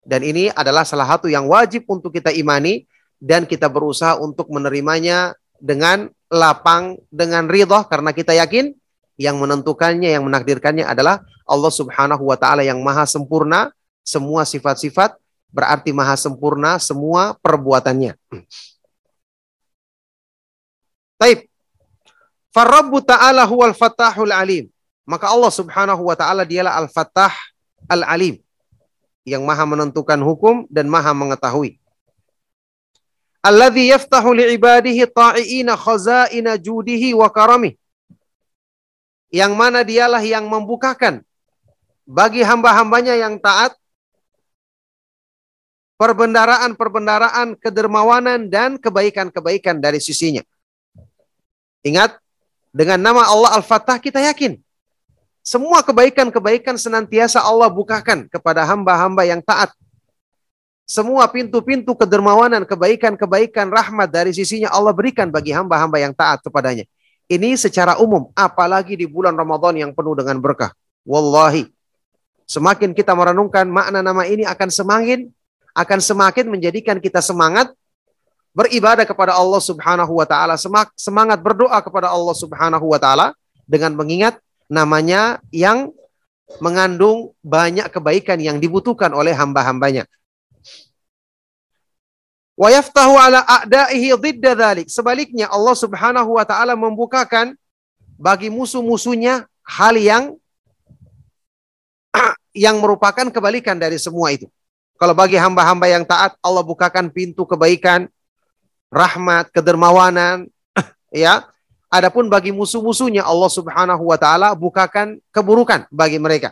dan 0.04 0.20
ini 0.24 0.48
adalah 0.52 0.84
salah 0.84 1.08
satu 1.08 1.28
yang 1.28 1.48
wajib 1.48 1.84
untuk 1.88 2.12
kita 2.12 2.32
imani 2.32 2.88
dan 3.20 3.48
kita 3.48 3.68
berusaha 3.68 4.16
untuk 4.20 4.48
menerimanya 4.52 5.32
dengan 5.56 6.08
lapang 6.28 7.00
dengan 7.08 7.48
ridho 7.48 7.84
karena 7.88 8.12
kita 8.12 8.36
yakin 8.36 8.72
yang 9.16 9.38
menentukannya 9.38 10.12
yang 10.12 10.26
menakdirkannya 10.26 10.84
adalah 10.84 11.22
Allah 11.46 11.72
Subhanahu 11.72 12.26
wa 12.26 12.36
taala 12.36 12.66
yang 12.66 12.80
maha 12.82 13.06
sempurna 13.06 13.70
semua 14.04 14.44
sifat-sifat 14.44 15.16
berarti 15.54 15.94
maha 15.94 16.18
sempurna 16.18 16.82
semua 16.82 17.38
perbuatannya. 17.38 18.18
Taib. 21.14 21.53
Farrabbu 22.54 23.02
ta'ala 23.02 23.42
huwal 23.50 23.74
fatahul 23.74 24.30
alim. 24.30 24.70
Maka 25.02 25.28
Allah 25.28 25.50
subhanahu 25.50 26.06
wa 26.06 26.14
ta'ala 26.14 26.46
dialah 26.46 26.78
al-fatah 26.78 27.34
al-alim. 27.90 28.38
Yang 29.26 29.42
maha 29.42 29.66
menentukan 29.66 30.20
hukum 30.22 30.64
dan 30.70 30.86
maha 30.86 31.10
mengetahui. 31.10 31.82
Alladhi 33.44 33.92
yaftahu 33.92 34.32
li'ibadihi 34.32 35.04
ta'iina 35.10 35.76
khazaina 35.76 36.56
judihi 36.56 37.12
wa 37.12 37.28
karamih. 37.28 37.76
Yang 39.28 39.52
mana 39.52 39.82
dialah 39.84 40.22
yang 40.22 40.46
membukakan 40.46 41.26
bagi 42.06 42.40
hamba-hambanya 42.46 43.18
yang 43.18 43.36
taat 43.42 43.76
perbendaraan-perbendaraan 46.00 47.58
kedermawanan 47.60 48.48
dan 48.48 48.80
kebaikan-kebaikan 48.80 49.82
dari 49.82 50.00
sisinya. 50.00 50.40
Ingat, 51.84 52.23
dengan 52.74 52.98
nama 52.98 53.22
Allah 53.22 53.54
Al-Fatah 53.62 54.02
kita 54.02 54.18
yakin. 54.18 54.58
Semua 55.46 55.78
kebaikan-kebaikan 55.86 56.74
senantiasa 56.74 57.38
Allah 57.38 57.70
bukakan 57.70 58.26
kepada 58.26 58.66
hamba-hamba 58.66 59.22
yang 59.22 59.38
taat. 59.38 59.70
Semua 60.84 61.30
pintu-pintu 61.30 61.94
kedermawanan, 61.94 62.66
kebaikan-kebaikan, 62.66 63.70
rahmat 63.70 64.10
dari 64.10 64.34
sisinya 64.34 64.68
Allah 64.74 64.90
berikan 64.90 65.30
bagi 65.30 65.54
hamba-hamba 65.54 66.02
yang 66.02 66.12
taat 66.12 66.42
kepadanya. 66.42 66.84
Ini 67.30 67.56
secara 67.56 67.96
umum, 68.02 68.28
apalagi 68.36 68.98
di 68.98 69.08
bulan 69.08 69.32
Ramadan 69.32 69.80
yang 69.80 69.90
penuh 69.96 70.12
dengan 70.12 70.36
berkah. 70.42 70.76
Wallahi, 71.08 71.72
semakin 72.44 72.92
kita 72.92 73.16
merenungkan 73.16 73.64
makna 73.64 74.04
nama 74.04 74.28
ini 74.28 74.44
akan 74.44 74.68
semakin 74.68 75.28
akan 75.74 75.98
semakin 76.00 76.46
menjadikan 76.48 76.96
kita 77.02 77.18
semangat 77.18 77.72
beribadah 78.54 79.02
kepada 79.02 79.34
Allah 79.34 79.58
Subhanahu 79.58 80.22
wa 80.22 80.24
taala, 80.24 80.54
semangat 80.94 81.38
berdoa 81.42 81.82
kepada 81.82 82.08
Allah 82.08 82.32
Subhanahu 82.38 82.86
wa 82.86 82.98
taala 83.02 83.34
dengan 83.66 83.98
mengingat 83.98 84.38
namanya 84.70 85.42
yang 85.50 85.90
mengandung 86.62 87.34
banyak 87.42 87.90
kebaikan 87.90 88.38
yang 88.38 88.62
dibutuhkan 88.62 89.10
oleh 89.10 89.34
hamba-hambanya. 89.34 90.06
Wa 92.54 92.70
yaftahu 92.70 93.18
ala 93.18 93.42
a'daihi 93.42 94.14
dhalik. 94.38 94.86
Sebaliknya 94.86 95.50
Allah 95.50 95.74
Subhanahu 95.74 96.38
wa 96.38 96.46
taala 96.46 96.78
membukakan 96.78 97.58
bagi 98.14 98.46
musuh-musuhnya 98.46 99.50
hal 99.66 99.98
yang 99.98 100.38
yang 102.54 102.78
merupakan 102.78 103.26
kebalikan 103.26 103.74
dari 103.74 103.98
semua 103.98 104.30
itu. 104.30 104.46
Kalau 104.94 105.10
bagi 105.10 105.34
hamba-hamba 105.34 105.90
yang 105.90 106.06
taat, 106.06 106.38
Allah 106.38 106.62
bukakan 106.62 107.10
pintu 107.10 107.42
kebaikan, 107.42 108.06
rahmat, 108.94 109.50
kedermawanan, 109.50 110.46
ya. 111.10 111.42
Adapun 111.90 112.26
bagi 112.26 112.50
musuh-musuhnya 112.50 113.22
Allah 113.22 113.50
Subhanahu 113.50 114.10
wa 114.10 114.18
taala 114.18 114.50
bukakan 114.54 115.22
keburukan 115.30 115.86
bagi 115.94 116.18
mereka. 116.18 116.50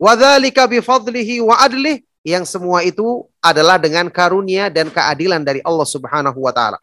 Wadzalika 0.00 0.64
bifadlihi 0.64 1.44
wa 1.44 1.60
adlih 1.60 2.00
yang 2.24 2.48
semua 2.48 2.80
itu 2.80 3.28
adalah 3.44 3.76
dengan 3.76 4.08
karunia 4.08 4.72
dan 4.72 4.88
keadilan 4.88 5.44
dari 5.44 5.60
Allah 5.60 5.84
Subhanahu 5.84 6.40
wa 6.40 6.52
taala. 6.52 6.80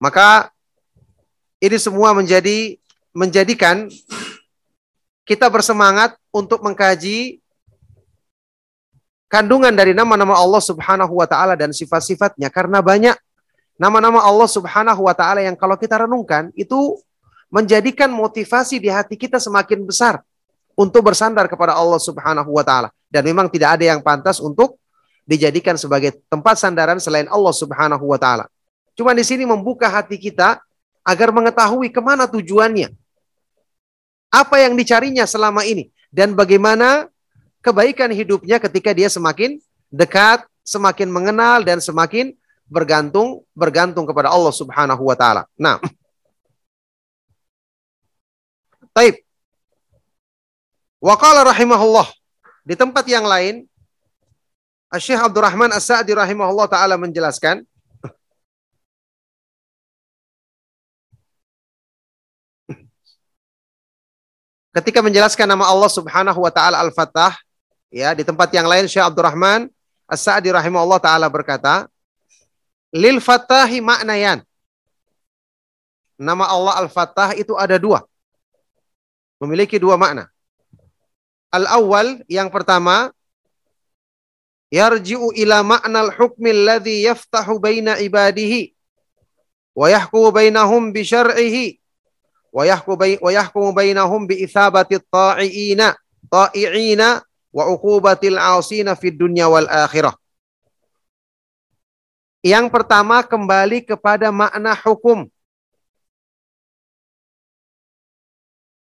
Maka 0.00 0.48
ini 1.60 1.76
semua 1.76 2.16
menjadi 2.16 2.80
menjadikan 3.16 3.88
kita 5.24 5.48
bersemangat 5.48 6.16
untuk 6.28 6.60
mengkaji 6.60 7.40
kandungan 9.26 9.74
dari 9.74 9.92
nama-nama 9.92 10.38
Allah 10.38 10.62
Subhanahu 10.62 11.18
wa 11.18 11.26
taala 11.26 11.58
dan 11.58 11.74
sifat-sifatnya 11.74 12.50
karena 12.50 12.78
banyak 12.82 13.14
nama-nama 13.76 14.22
Allah 14.22 14.48
Subhanahu 14.48 15.06
wa 15.06 15.14
taala 15.14 15.42
yang 15.42 15.58
kalau 15.58 15.74
kita 15.74 16.06
renungkan 16.06 16.50
itu 16.54 16.98
menjadikan 17.50 18.10
motivasi 18.10 18.82
di 18.82 18.90
hati 18.90 19.14
kita 19.14 19.38
semakin 19.38 19.86
besar 19.86 20.22
untuk 20.76 21.06
bersandar 21.06 21.46
kepada 21.50 21.74
Allah 21.74 21.98
Subhanahu 21.98 22.50
wa 22.54 22.64
taala 22.66 22.88
dan 23.10 23.22
memang 23.26 23.46
tidak 23.50 23.78
ada 23.80 23.84
yang 23.96 24.00
pantas 24.02 24.42
untuk 24.42 24.78
dijadikan 25.26 25.74
sebagai 25.74 26.22
tempat 26.30 26.54
sandaran 26.56 27.02
selain 27.02 27.26
Allah 27.26 27.54
Subhanahu 27.54 28.06
wa 28.06 28.18
taala. 28.18 28.46
Cuma 28.94 29.12
di 29.12 29.26
sini 29.26 29.44
membuka 29.44 29.90
hati 29.90 30.16
kita 30.16 30.62
agar 31.02 31.34
mengetahui 31.34 31.90
ke 31.90 32.00
mana 32.00 32.24
tujuannya. 32.30 32.94
Apa 34.30 34.62
yang 34.62 34.74
dicarinya 34.78 35.26
selama 35.26 35.66
ini. 35.66 35.90
Dan 36.10 36.32
bagaimana 36.32 37.10
kebaikan 37.66 38.14
hidupnya 38.14 38.62
ketika 38.62 38.94
dia 38.94 39.10
semakin 39.10 39.58
dekat, 39.90 40.46
semakin 40.62 41.10
mengenal, 41.10 41.66
dan 41.66 41.82
semakin 41.82 42.30
bergantung 42.70 43.42
bergantung 43.50 44.06
kepada 44.06 44.30
Allah 44.30 44.54
Subhanahu 44.54 45.02
wa 45.02 45.18
taala. 45.18 45.42
Nah. 45.58 45.82
Taib. 48.94 49.18
Wa 51.02 51.18
qala 51.18 51.42
rahimahullah 51.46 52.06
di 52.66 52.74
tempat 52.74 53.04
yang 53.06 53.26
lain 53.26 53.66
Syekh 54.96 55.20
Abdurrahman 55.20 55.70
As-Sa'di 55.70 56.16
rahimahullah 56.16 56.66
taala 56.66 56.96
menjelaskan 56.96 57.62
ketika 64.80 65.04
menjelaskan 65.04 65.46
nama 65.46 65.68
Allah 65.68 65.92
Subhanahu 65.92 66.40
wa 66.42 66.50
taala 66.50 66.80
Al-Fattah 66.80 67.36
ya 67.90 68.12
di 68.14 68.22
tempat 68.26 68.50
yang 68.52 68.66
lain 68.66 68.90
Syekh 68.90 69.04
Abdurrahman 69.04 69.70
As-Sa'di 70.06 70.54
rahimahullah 70.54 71.02
taala 71.02 71.26
berkata 71.26 71.90
lil 72.94 73.18
fattahi 73.18 73.82
maknayan. 73.82 74.42
Nama 76.16 76.48
Allah 76.48 76.86
Al-Fattah 76.86 77.36
itu 77.36 77.52
ada 77.60 77.76
dua. 77.76 78.00
Memiliki 79.36 79.76
dua 79.76 80.00
makna. 80.00 80.32
Al-awwal 81.52 82.24
yang 82.24 82.48
pertama 82.48 83.12
yarji'u 84.72 85.36
ila 85.36 85.60
ma'nal 85.60 86.14
hukmi 86.16 86.50
alladhi 86.56 87.04
yaftahu 87.04 87.60
baina 87.60 88.00
ibadihi 88.00 88.72
wa 89.76 89.92
yahkumu 89.92 90.32
bainahum 90.32 90.88
bi 90.88 91.04
syar'ihi 91.04 91.76
wa 92.48 92.64
yahkumu 93.28 93.76
bainahum 93.76 94.24
bi 94.24 94.40
ithabati 94.40 94.96
ta'iina 95.12 95.92
ta'iina 96.32 97.20
wa 97.56 97.72
uqubatil 97.72 98.36
'asina 98.36 98.92
fid 98.92 99.16
dunya 99.16 99.48
wal 99.48 99.64
akhirah. 99.64 100.12
Yang 102.44 102.68
pertama 102.68 103.24
kembali 103.24 103.88
kepada 103.88 104.28
makna 104.28 104.76
hukum. 104.76 105.24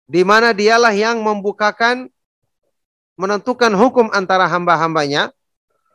Di 0.04 0.20
mana 0.26 0.52
dialah 0.52 0.92
yang 0.92 1.22
membukakan 1.22 2.12
menentukan 3.14 3.72
hukum 3.72 4.10
antara 4.12 4.44
hamba-hambanya, 4.50 5.30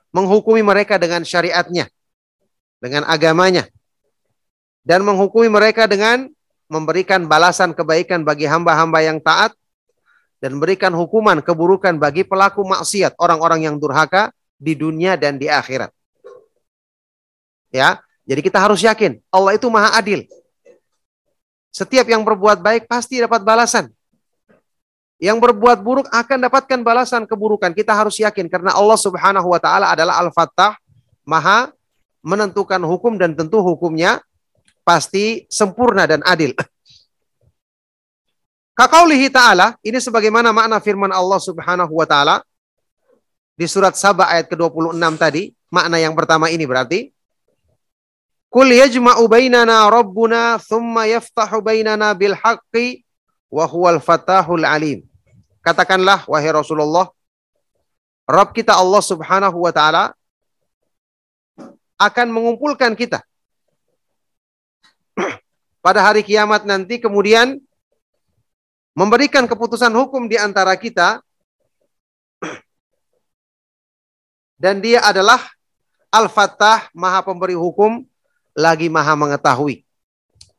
menghukumi 0.10 0.64
mereka 0.66 0.98
dengan 0.98 1.22
syariatnya, 1.22 1.92
dengan 2.82 3.06
agamanya, 3.06 3.70
dan 4.82 5.06
menghukumi 5.06 5.52
mereka 5.52 5.86
dengan 5.86 6.32
memberikan 6.72 7.28
balasan 7.30 7.76
kebaikan 7.76 8.26
bagi 8.26 8.50
hamba-hamba 8.50 9.04
yang 9.06 9.22
taat 9.22 9.54
dan 10.40 10.56
memberikan 10.56 10.92
hukuman 10.96 11.44
keburukan 11.44 12.00
bagi 12.00 12.24
pelaku 12.24 12.64
maksiat, 12.64 13.20
orang-orang 13.20 13.68
yang 13.68 13.76
durhaka 13.76 14.32
di 14.56 14.76
dunia 14.76 15.20
dan 15.20 15.36
di 15.36 15.52
akhirat. 15.52 15.92
Ya, 17.70 18.02
jadi 18.26 18.42
kita 18.42 18.58
harus 18.58 18.82
yakin 18.82 19.22
Allah 19.30 19.60
itu 19.60 19.70
maha 19.70 19.94
adil. 20.00 20.26
Setiap 21.70 22.10
yang 22.10 22.26
berbuat 22.26 22.60
baik 22.60 22.90
pasti 22.90 23.22
dapat 23.22 23.46
balasan. 23.46 23.94
Yang 25.20 25.38
berbuat 25.52 25.84
buruk 25.84 26.08
akan 26.10 26.48
dapatkan 26.48 26.80
balasan 26.82 27.28
keburukan. 27.28 27.76
Kita 27.76 27.92
harus 27.94 28.18
yakin 28.18 28.48
karena 28.48 28.72
Allah 28.74 28.96
Subhanahu 28.98 29.52
wa 29.52 29.60
taala 29.60 29.92
adalah 29.92 30.18
Al-Fattah, 30.24 30.80
Maha 31.28 31.70
menentukan 32.24 32.80
hukum 32.88 33.20
dan 33.20 33.36
tentu 33.36 33.60
hukumnya 33.60 34.24
pasti 34.88 35.46
sempurna 35.52 36.08
dan 36.10 36.24
adil. 36.26 36.56
Kakaulihi 38.80 39.28
ta'ala, 39.28 39.76
ini 39.84 40.00
sebagaimana 40.00 40.56
makna 40.56 40.80
firman 40.80 41.12
Allah 41.12 41.36
subhanahu 41.36 42.00
wa 42.00 42.08
ta'ala 42.08 42.40
di 43.60 43.68
surat 43.68 43.92
Sabah 44.00 44.32
ayat 44.32 44.48
ke-26 44.48 44.96
tadi, 45.20 45.52
makna 45.68 46.00
yang 46.00 46.16
pertama 46.16 46.48
ini 46.48 46.64
berarti, 46.64 47.12
Kul 48.48 48.72
yajma'u 48.72 49.28
bainana 49.28 49.84
rabbuna 49.92 50.56
thumma 50.64 51.12
yaftahu 51.12 51.60
bainana 51.60 52.16
bil 52.16 52.32
haqqi 52.32 53.04
wa 53.52 53.68
huwal 53.68 54.00
fatahul 54.00 54.64
alim. 54.64 55.04
Katakanlah 55.60 56.24
wahai 56.24 56.48
Rasulullah, 56.48 57.12
Rabb 58.32 58.56
kita 58.56 58.80
Allah 58.80 59.04
Subhanahu 59.04 59.60
wa 59.60 59.76
taala 59.76 60.16
akan 62.00 62.28
mengumpulkan 62.32 62.96
kita 62.96 63.20
pada 65.84 66.00
hari 66.00 66.24
kiamat 66.24 66.64
nanti 66.64 66.96
kemudian 66.96 67.60
memberikan 69.00 69.48
keputusan 69.48 69.96
hukum 69.96 70.28
di 70.28 70.36
antara 70.36 70.76
kita 70.76 71.24
dan 74.64 74.84
dia 74.84 75.00
adalah 75.00 75.40
Al-Fattah, 76.12 76.92
Maha 76.92 77.24
Pemberi 77.24 77.56
Hukum, 77.56 78.04
lagi 78.58 78.92
Maha 78.92 79.16
Mengetahui. 79.16 79.88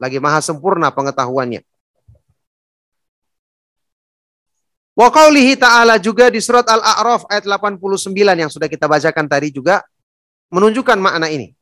Lagi 0.01 0.17
Maha 0.17 0.41
Sempurna 0.41 0.89
pengetahuannya. 0.89 1.61
Wa 4.97 5.09
qawlihi 5.13 5.61
ta'ala 5.61 6.01
juga 6.01 6.33
di 6.33 6.41
surat 6.41 6.65
Al-A'raf 6.65 7.29
ayat 7.29 7.45
89 7.45 8.09
yang 8.15 8.49
sudah 8.49 8.71
kita 8.71 8.89
bacakan 8.89 9.27
tadi 9.29 9.53
juga 9.53 9.85
menunjukkan 10.49 10.97
makna 10.97 11.29
ini. 11.29 11.53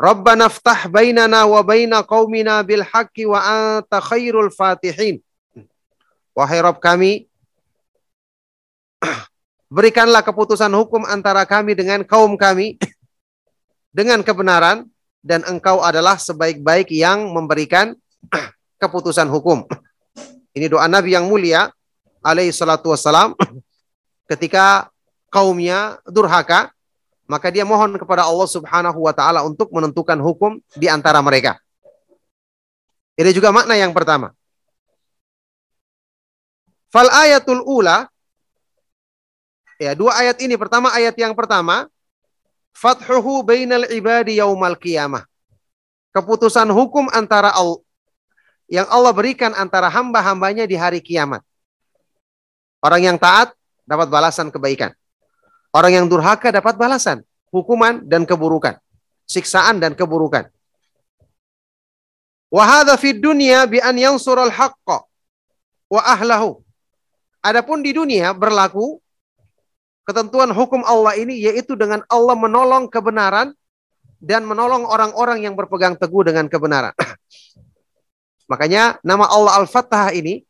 Rabbana 0.00 0.48
ftah 0.48 0.88
bainana 0.88 1.44
wa 1.44 1.60
baina 1.60 2.00
qaumina 2.00 2.64
bil 2.64 2.80
haqqi 2.80 3.28
wa 3.28 3.36
anta 3.36 4.00
khairul 4.00 4.48
fatihin. 4.48 5.20
Wahai 6.36 6.62
Rabb 6.62 6.78
kami, 6.78 7.26
berikanlah 9.76 10.22
keputusan 10.22 10.70
hukum 10.72 11.02
antara 11.06 11.42
kami 11.44 11.74
dengan 11.74 12.06
kaum 12.06 12.38
kami 12.38 12.78
dengan 13.98 14.22
kebenaran 14.22 14.86
dan 15.20 15.44
engkau 15.44 15.82
adalah 15.84 16.16
sebaik-baik 16.16 16.88
yang 16.94 17.28
memberikan 17.30 17.92
keputusan 18.82 19.28
hukum. 19.28 19.66
Ini 20.54 20.66
doa 20.66 20.90
Nabi 20.90 21.14
yang 21.14 21.30
mulia 21.30 21.70
alaihi 22.24 22.50
salatu 22.50 22.90
wassalam 22.90 23.34
ketika 24.30 24.90
kaumnya 25.30 26.02
durhaka 26.06 26.74
maka 27.30 27.46
dia 27.54 27.62
mohon 27.62 27.94
kepada 27.94 28.26
Allah 28.26 28.48
Subhanahu 28.50 29.06
wa 29.06 29.14
taala 29.14 29.46
untuk 29.46 29.70
menentukan 29.70 30.18
hukum 30.18 30.58
di 30.74 30.90
antara 30.90 31.22
mereka. 31.22 31.62
Ini 33.14 33.30
juga 33.30 33.54
makna 33.54 33.78
yang 33.78 33.94
pertama. 33.94 34.34
Fal 36.90 37.06
ayatul 37.06 37.62
ula 37.62 38.10
ya 39.78 39.94
dua 39.94 40.18
ayat 40.18 40.42
ini 40.42 40.58
pertama 40.58 40.90
ayat 40.90 41.14
yang 41.14 41.32
pertama 41.38 41.86
fathuhu 42.74 43.46
bainal 43.46 43.86
ibadi 43.88 44.42
yaumal 44.42 44.74
qiyamah. 44.74 45.22
Keputusan 46.10 46.66
hukum 46.74 47.06
antara 47.14 47.54
Allah 47.54 47.78
yang 48.70 48.86
Allah 48.86 49.10
berikan 49.10 49.50
antara 49.54 49.90
hamba-hambanya 49.90 50.66
di 50.66 50.78
hari 50.78 51.02
kiamat. 51.02 51.42
Orang 52.82 53.02
yang 53.02 53.18
taat 53.18 53.50
dapat 53.82 54.06
balasan 54.06 54.50
kebaikan. 54.50 54.94
Orang 55.74 55.94
yang 55.94 56.06
durhaka 56.10 56.50
dapat 56.50 56.74
balasan, 56.74 57.22
hukuman 57.50 58.02
dan 58.06 58.26
keburukan, 58.26 58.78
siksaan 59.26 59.78
dan 59.78 59.94
keburukan. 59.94 60.50
Wahada 62.50 62.98
fid 62.98 63.22
dunya 63.22 63.62
bi 63.70 63.78
an 63.78 63.94
yansural 63.94 64.50
haqqa 64.50 65.06
wa 65.86 66.00
ahlahu. 66.02 66.62
Adapun 67.40 67.80
di 67.80 67.96
dunia 67.96 68.36
berlaku 68.36 69.00
ketentuan 70.04 70.52
hukum 70.52 70.84
Allah 70.84 71.16
ini 71.16 71.40
yaitu 71.40 71.72
dengan 71.72 72.04
Allah 72.12 72.36
menolong 72.36 72.84
kebenaran 72.92 73.56
dan 74.20 74.44
menolong 74.44 74.84
orang-orang 74.84 75.48
yang 75.48 75.56
berpegang 75.56 75.96
teguh 75.96 76.28
dengan 76.28 76.44
kebenaran. 76.52 76.92
Makanya 78.50 79.00
nama 79.00 79.24
Allah 79.24 79.56
Al-Fattah 79.64 80.12
ini 80.12 80.44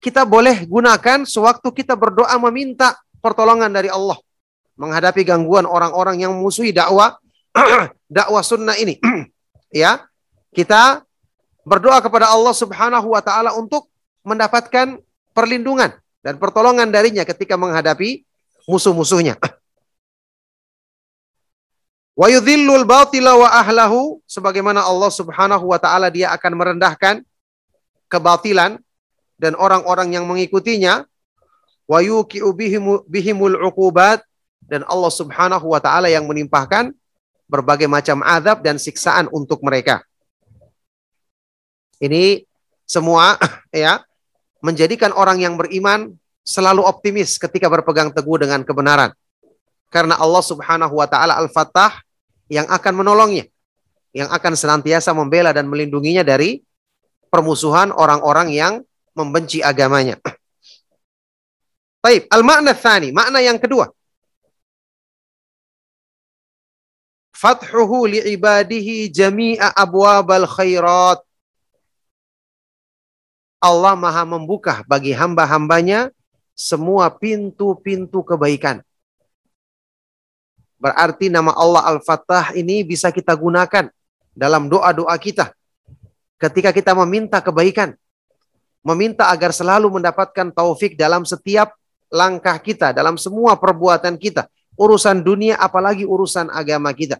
kita 0.00 0.24
boleh 0.24 0.64
gunakan 0.64 1.28
sewaktu 1.28 1.68
kita 1.72 1.92
berdoa 1.92 2.32
meminta 2.40 2.96
pertolongan 3.20 3.68
dari 3.68 3.92
Allah 3.92 4.16
menghadapi 4.76 5.24
gangguan 5.24 5.68
orang-orang 5.68 6.20
yang 6.20 6.32
musuhi 6.36 6.72
dakwah 6.72 7.16
dakwah 8.16 8.40
sunnah 8.40 8.76
ini. 8.80 8.96
ya, 9.84 10.04
kita 10.56 11.04
berdoa 11.66 12.00
kepada 12.00 12.32
Allah 12.32 12.54
Subhanahu 12.56 13.12
wa 13.12 13.20
taala 13.20 13.52
untuk 13.52 13.92
mendapatkan 14.24 14.96
perlindungan 15.36 15.92
dan 16.26 16.42
pertolongan 16.42 16.90
darinya 16.90 17.22
ketika 17.22 17.54
menghadapi 17.54 18.26
musuh-musuhnya. 18.66 19.38
Wa 22.18 22.26
yudhillul 22.26 22.82
batila 22.82 23.38
wa 23.38 23.46
ahlahu 23.46 24.18
sebagaimana 24.26 24.82
Allah 24.82 25.12
Subhanahu 25.12 25.70
wa 25.70 25.78
taala 25.78 26.10
dia 26.10 26.32
akan 26.34 26.52
merendahkan 26.56 27.20
kebatilan 28.08 28.80
dan 29.36 29.52
orang-orang 29.52 30.16
yang 30.16 30.24
mengikutinya 30.24 31.04
wa 31.84 31.98
yuqi'u 32.00 32.56
bihimul 33.04 33.60
uqubat 33.68 34.24
dan 34.64 34.80
Allah 34.88 35.12
Subhanahu 35.12 35.76
wa 35.76 35.78
taala 35.78 36.08
yang 36.08 36.24
menimpahkan 36.24 36.96
berbagai 37.52 37.84
macam 37.84 38.24
azab 38.24 38.64
dan 38.64 38.80
siksaan 38.80 39.28
untuk 39.28 39.60
mereka. 39.60 40.00
Ini 42.00 42.48
semua 42.88 43.36
ya 43.76 44.05
menjadikan 44.66 45.14
orang 45.14 45.38
yang 45.38 45.54
beriman 45.54 46.10
selalu 46.42 46.82
optimis 46.82 47.38
ketika 47.38 47.70
berpegang 47.70 48.10
teguh 48.10 48.42
dengan 48.42 48.66
kebenaran. 48.66 49.14
Karena 49.86 50.18
Allah 50.18 50.42
Subhanahu 50.42 50.98
wa 50.98 51.06
taala 51.06 51.38
Al-Fattah 51.38 52.02
yang 52.50 52.66
akan 52.66 52.94
menolongnya, 52.98 53.46
yang 54.10 54.26
akan 54.26 54.58
senantiasa 54.58 55.14
membela 55.14 55.54
dan 55.54 55.70
melindunginya 55.70 56.26
dari 56.26 56.66
permusuhan 57.30 57.94
orang-orang 57.94 58.50
yang 58.50 58.82
membenci 59.14 59.62
agamanya. 59.62 60.18
Baik, 62.04 62.26
al-makna 62.30 62.74
tsani, 62.74 63.10
makna 63.14 63.38
yang 63.42 63.58
kedua. 63.58 63.90
Fathuhu 67.36 68.08
li'ibadihi 68.08 69.12
jami'a 69.12 69.74
abwabal 69.74 70.48
khairat. 70.48 71.25
Allah 73.66 73.98
maha 73.98 74.22
membuka 74.22 74.86
bagi 74.86 75.10
hamba-hambanya 75.10 76.14
semua 76.54 77.10
pintu-pintu 77.10 78.22
kebaikan. 78.22 78.78
Berarti 80.78 81.26
nama 81.26 81.50
Allah 81.58 81.82
Al-Fattah 81.96 82.54
ini 82.54 82.86
bisa 82.86 83.10
kita 83.10 83.34
gunakan 83.34 83.90
dalam 84.30 84.70
doa-doa 84.70 85.18
kita. 85.18 85.50
Ketika 86.38 86.70
kita 86.70 86.94
meminta 86.94 87.42
kebaikan. 87.42 87.98
Meminta 88.86 89.34
agar 89.34 89.50
selalu 89.50 89.98
mendapatkan 89.98 90.54
taufik 90.54 90.94
dalam 90.94 91.26
setiap 91.26 91.74
langkah 92.06 92.54
kita, 92.62 92.94
dalam 92.94 93.18
semua 93.18 93.58
perbuatan 93.58 94.14
kita 94.14 94.46
urusan 94.76 95.24
dunia 95.24 95.56
apalagi 95.58 96.04
urusan 96.04 96.52
agama 96.52 96.92
kita. 96.92 97.18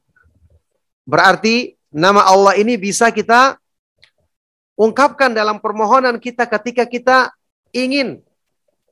Berarti 1.08 1.74
nama 1.90 2.22
Allah 2.28 2.54
ini 2.60 2.76
bisa 2.76 3.08
kita 3.10 3.56
ungkapkan 4.76 5.32
dalam 5.32 5.58
permohonan 5.58 6.20
kita 6.20 6.44
ketika 6.46 6.84
kita 6.84 7.16
ingin 7.72 8.20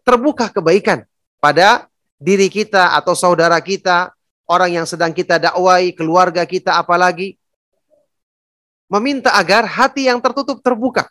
terbuka 0.02 0.50
kebaikan 0.50 1.04
pada 1.38 1.86
diri 2.16 2.48
kita 2.48 2.96
atau 2.96 3.12
saudara 3.12 3.60
kita, 3.60 4.12
orang 4.48 4.80
yang 4.80 4.86
sedang 4.88 5.12
kita 5.12 5.36
dakwai, 5.36 5.92
keluarga 5.92 6.48
kita 6.48 6.80
apalagi 6.80 7.36
meminta 8.88 9.36
agar 9.36 9.68
hati 9.68 10.08
yang 10.08 10.20
tertutup 10.20 10.60
terbuka. 10.64 11.08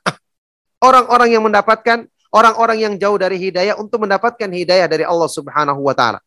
Orang-orang 0.83 1.31
yang 1.31 1.43
mendapatkan 1.45 2.09
orang-orang 2.33 2.77
yang 2.81 2.93
jauh 2.99 3.15
dari 3.15 3.37
hidayah 3.39 3.77
untuk 3.79 4.03
mendapatkan 4.03 4.49
hidayah 4.49 4.89
dari 4.89 5.05
Allah 5.05 5.29
Subhanahu 5.29 5.79
wa 5.85 5.95
taala. 5.95 6.19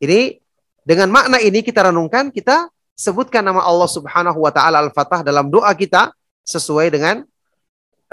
Ini 0.00 0.40
dengan 0.82 1.12
makna 1.12 1.38
ini 1.38 1.62
kita 1.62 1.86
renungkan, 1.92 2.34
kita 2.34 2.72
sebutkan 2.98 3.44
nama 3.46 3.62
Allah 3.62 3.86
Subhanahu 3.86 4.42
wa 4.42 4.50
taala 4.50 4.82
Al-Fatah 4.82 5.22
dalam 5.22 5.52
doa 5.52 5.70
kita 5.76 6.10
sesuai 6.44 6.92
dengan 6.92 7.24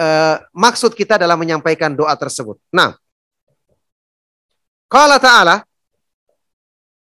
uh, 0.01 0.41
maksud 0.49 0.97
kita 0.97 1.21
dalam 1.21 1.37
menyampaikan 1.37 1.93
doa 1.93 2.17
tersebut. 2.17 2.57
Nah, 2.73 2.97
Qala 4.91 5.21
ta'ala 5.21 5.63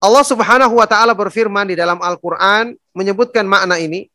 Allah 0.03 0.25
Subhanahu 0.27 0.83
wa 0.83 0.87
taala 0.87 1.15
berfirman 1.15 1.63
di 1.67 1.79
dalam 1.79 2.03
Al-Qur'an 2.03 2.75
menyebutkan 2.91 3.47
makna 3.47 3.79
ini 3.79 4.11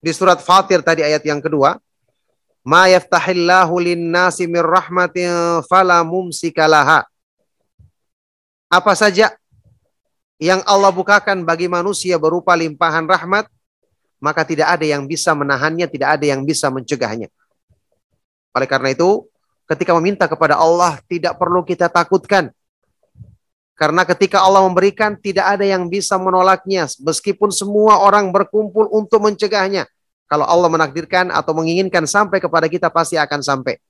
di 0.00 0.10
surat 0.16 0.40
Fatir 0.40 0.80
tadi 0.80 1.04
ayat 1.04 1.20
yang 1.28 1.44
kedua. 1.44 1.76
Ma 2.64 2.88
yaftahillahu 2.88 3.74
mir 4.48 4.64
rahmatin 4.64 5.60
fala 5.68 6.00
mumsikalaha. 6.00 7.04
Apa 8.72 8.96
saja 8.96 9.36
yang 10.40 10.64
Allah 10.64 10.88
bukakan 10.88 11.44
bagi 11.44 11.68
manusia 11.68 12.16
berupa 12.16 12.56
limpahan 12.56 13.04
rahmat, 13.04 13.44
maka 14.24 14.40
tidak 14.40 14.72
ada 14.72 14.88
yang 14.88 15.04
bisa 15.04 15.36
menahannya, 15.36 15.84
tidak 15.84 16.16
ada 16.16 16.24
yang 16.32 16.48
bisa 16.48 16.72
mencegahnya. 16.72 17.28
Oleh 18.52 18.68
karena 18.68 18.92
itu, 18.92 19.24
ketika 19.68 19.96
meminta 19.96 20.28
kepada 20.28 20.60
Allah, 20.60 21.00
tidak 21.08 21.36
perlu 21.40 21.64
kita 21.64 21.88
takutkan. 21.88 22.52
Karena 23.72 24.04
ketika 24.06 24.44
Allah 24.44 24.62
memberikan, 24.62 25.16
tidak 25.16 25.58
ada 25.58 25.64
yang 25.64 25.88
bisa 25.88 26.20
menolaknya, 26.20 26.86
meskipun 27.02 27.50
semua 27.50 27.98
orang 27.98 28.30
berkumpul 28.30 28.86
untuk 28.92 29.24
mencegahnya. 29.24 29.88
Kalau 30.28 30.46
Allah 30.46 30.68
menakdirkan 30.70 31.32
atau 31.32 31.52
menginginkan 31.56 32.04
sampai 32.06 32.38
kepada 32.38 32.68
kita, 32.68 32.92
pasti 32.92 33.18
akan 33.18 33.40
sampai. 33.42 33.80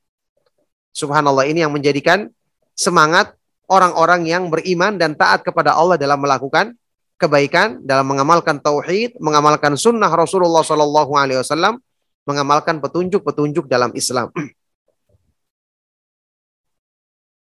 Subhanallah, 0.95 1.47
ini 1.47 1.63
yang 1.67 1.75
menjadikan 1.75 2.31
semangat 2.73 3.37
orang-orang 3.69 4.27
yang 4.27 4.49
beriman 4.49 4.97
dan 4.97 5.17
taat 5.17 5.45
kepada 5.45 5.77
Allah 5.77 6.01
dalam 6.01 6.19
melakukan 6.21 6.77
kebaikan, 7.17 7.79
dalam 7.87 8.03
mengamalkan 8.11 8.59
tauhid, 8.59 9.15
mengamalkan 9.23 9.79
sunnah 9.79 10.11
Rasulullah 10.11 10.67
Shallallahu 10.67 11.13
Alaihi 11.15 11.39
Wasallam, 11.39 11.79
mengamalkan 12.29 12.79
petunjuk-petunjuk 12.79 13.67
dalam 13.67 13.91
Islam. 13.95 14.31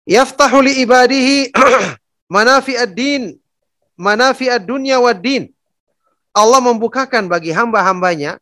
Yaftahu 0.08 0.63
li 0.63 0.80
ibadihi 0.88 1.52
manafi 2.36 2.80
ad-din, 2.80 3.36
manafi 4.00 4.48
ad-dunya 4.48 5.02
wad 5.02 5.20
din. 5.20 5.52
Allah 6.32 6.62
membukakan 6.62 7.28
bagi 7.28 7.50
hamba-hambanya 7.52 8.38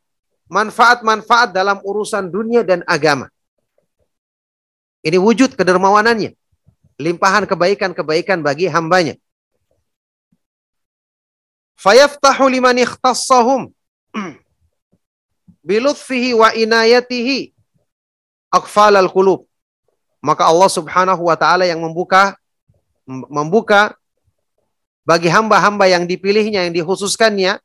manfaat-manfaat 0.51 1.55
dalam 1.55 1.81
urusan 1.81 2.29
dunia 2.29 2.61
dan 2.61 2.83
agama. 2.85 3.31
Ini 5.01 5.17
wujud 5.17 5.55
kedermawanannya 5.55 6.35
limpahan 6.99 7.45
kebaikan-kebaikan 7.47 8.39
bagi 8.45 8.69
hambanya. 8.71 9.15
Fayaftahu 11.75 12.47
liman 12.49 12.77
ikhtassahum 12.79 13.69
bilutfihi 15.65 16.37
wa 16.37 16.53
inayatihi 16.53 17.49
akfal 18.53 18.93
al 18.93 19.09
qulub. 19.09 19.49
Maka 20.21 20.45
Allah 20.45 20.69
Subhanahu 20.69 21.25
wa 21.25 21.33
taala 21.33 21.65
yang 21.65 21.81
membuka 21.81 22.37
membuka 23.09 23.97
bagi 25.05 25.29
hamba-hamba 25.29 25.85
yang 25.85 26.05
dipilihnya 26.05 26.65
yang 26.65 26.73
dikhususkannya 26.73 27.61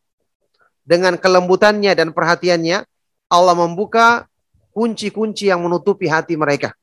dengan 0.85 1.17
kelembutannya 1.17 1.93
dan 1.97 2.13
perhatiannya 2.13 2.85
Allah 3.33 3.55
membuka 3.57 4.29
kunci-kunci 4.77 5.49
yang 5.49 5.65
menutupi 5.65 6.09
hati 6.09 6.37
mereka. 6.37 6.77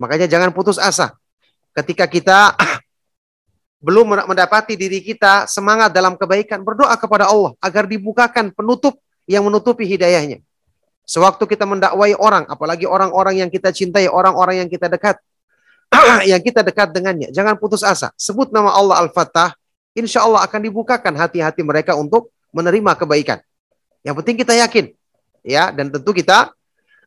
Makanya 0.00 0.26
jangan 0.26 0.50
putus 0.56 0.80
asa. 0.80 1.12
Ketika 1.76 2.08
kita 2.08 2.56
belum 3.84 4.16
mendapati 4.28 4.80
diri 4.80 5.04
kita 5.04 5.44
semangat 5.44 5.92
dalam 5.92 6.16
kebaikan, 6.16 6.64
berdoa 6.64 6.96
kepada 6.96 7.28
Allah 7.28 7.52
agar 7.60 7.84
dibukakan 7.84 8.48
penutup 8.54 8.96
yang 9.28 9.46
menutupi 9.46 9.86
hidayahnya. 9.86 10.42
Sewaktu 11.02 11.44
kita 11.50 11.66
mendakwai 11.66 12.14
orang, 12.14 12.46
apalagi 12.46 12.86
orang-orang 12.86 13.42
yang 13.42 13.50
kita 13.50 13.74
cintai, 13.74 14.06
orang-orang 14.06 14.64
yang 14.64 14.68
kita 14.70 14.86
dekat, 14.86 15.18
yang 16.30 16.38
kita 16.38 16.62
dekat 16.62 16.94
dengannya, 16.94 17.34
jangan 17.34 17.58
putus 17.58 17.82
asa. 17.82 18.14
Sebut 18.14 18.54
nama 18.54 18.70
Allah 18.70 19.02
Al-Fattah, 19.02 19.52
insya 19.98 20.22
Allah 20.22 20.46
akan 20.46 20.60
dibukakan 20.62 21.12
hati-hati 21.18 21.66
mereka 21.66 21.98
untuk 21.98 22.30
menerima 22.54 22.94
kebaikan. 22.94 23.42
Yang 24.06 24.14
penting 24.22 24.36
kita 24.38 24.54
yakin, 24.62 24.84
ya, 25.42 25.74
dan 25.74 25.90
tentu 25.90 26.14
kita 26.14 26.54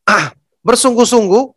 bersungguh-sungguh 0.68 1.56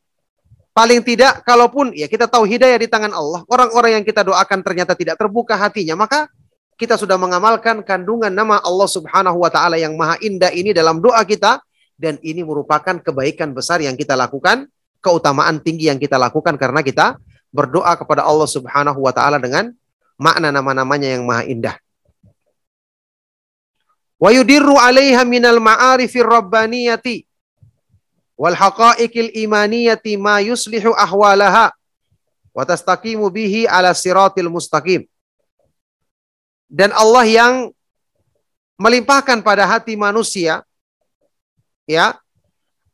Paling 0.78 1.02
tidak, 1.02 1.42
kalaupun 1.42 1.90
ya 1.90 2.06
kita 2.06 2.30
tahu 2.30 2.46
hidayah 2.46 2.78
di 2.78 2.86
tangan 2.86 3.10
Allah, 3.10 3.42
orang-orang 3.50 3.98
yang 3.98 4.04
kita 4.06 4.22
doakan 4.22 4.62
ternyata 4.62 4.94
tidak 4.94 5.18
terbuka 5.18 5.58
hatinya, 5.58 5.98
maka 5.98 6.30
kita 6.78 6.94
sudah 6.94 7.18
mengamalkan 7.18 7.82
kandungan 7.82 8.30
nama 8.30 8.62
Allah 8.62 8.86
Subhanahu 8.86 9.42
wa 9.42 9.50
taala 9.50 9.74
yang 9.82 9.98
maha 9.98 10.14
indah 10.22 10.54
ini 10.54 10.70
dalam 10.70 11.02
doa 11.02 11.26
kita 11.26 11.58
dan 11.98 12.22
ini 12.22 12.46
merupakan 12.46 13.02
kebaikan 13.02 13.50
besar 13.50 13.82
yang 13.82 13.98
kita 13.98 14.14
lakukan, 14.14 14.70
keutamaan 15.02 15.58
tinggi 15.58 15.90
yang 15.90 15.98
kita 15.98 16.14
lakukan 16.14 16.54
karena 16.54 16.78
kita 16.86 17.18
berdoa 17.50 17.98
kepada 17.98 18.22
Allah 18.22 18.46
Subhanahu 18.46 19.02
wa 19.02 19.10
taala 19.10 19.42
dengan 19.42 19.74
makna 20.14 20.54
nama-namanya 20.54 21.18
yang 21.18 21.26
maha 21.26 21.50
indah. 21.50 21.74
Wa 24.22 24.30
yudirru 24.30 24.78
'alaiha 24.78 25.26
minal 25.26 25.58
ma'arifir 25.58 26.26
rabbaniyati 26.30 27.26
wal 28.38 28.54
haqa'iqil 28.54 29.34
imaniyati 29.34 30.14
ma 30.14 30.38
yuslihu 30.38 30.94
ahwalaha 30.94 31.74
wa 32.54 32.62
tastaqimu 32.62 33.26
bihi 33.34 33.66
ala 33.66 33.90
siratil 33.90 34.46
mustaqim. 34.46 35.02
Dan 36.68 36.92
Allah 36.92 37.24
yang 37.24 37.54
melimpahkan 38.76 39.40
pada 39.40 39.64
hati 39.64 39.96
manusia 39.96 40.62
ya 41.88 42.14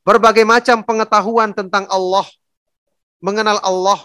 berbagai 0.06 0.46
macam 0.46 0.80
pengetahuan 0.86 1.50
tentang 1.50 1.84
Allah, 1.90 2.24
mengenal 3.18 3.58
Allah, 3.60 3.98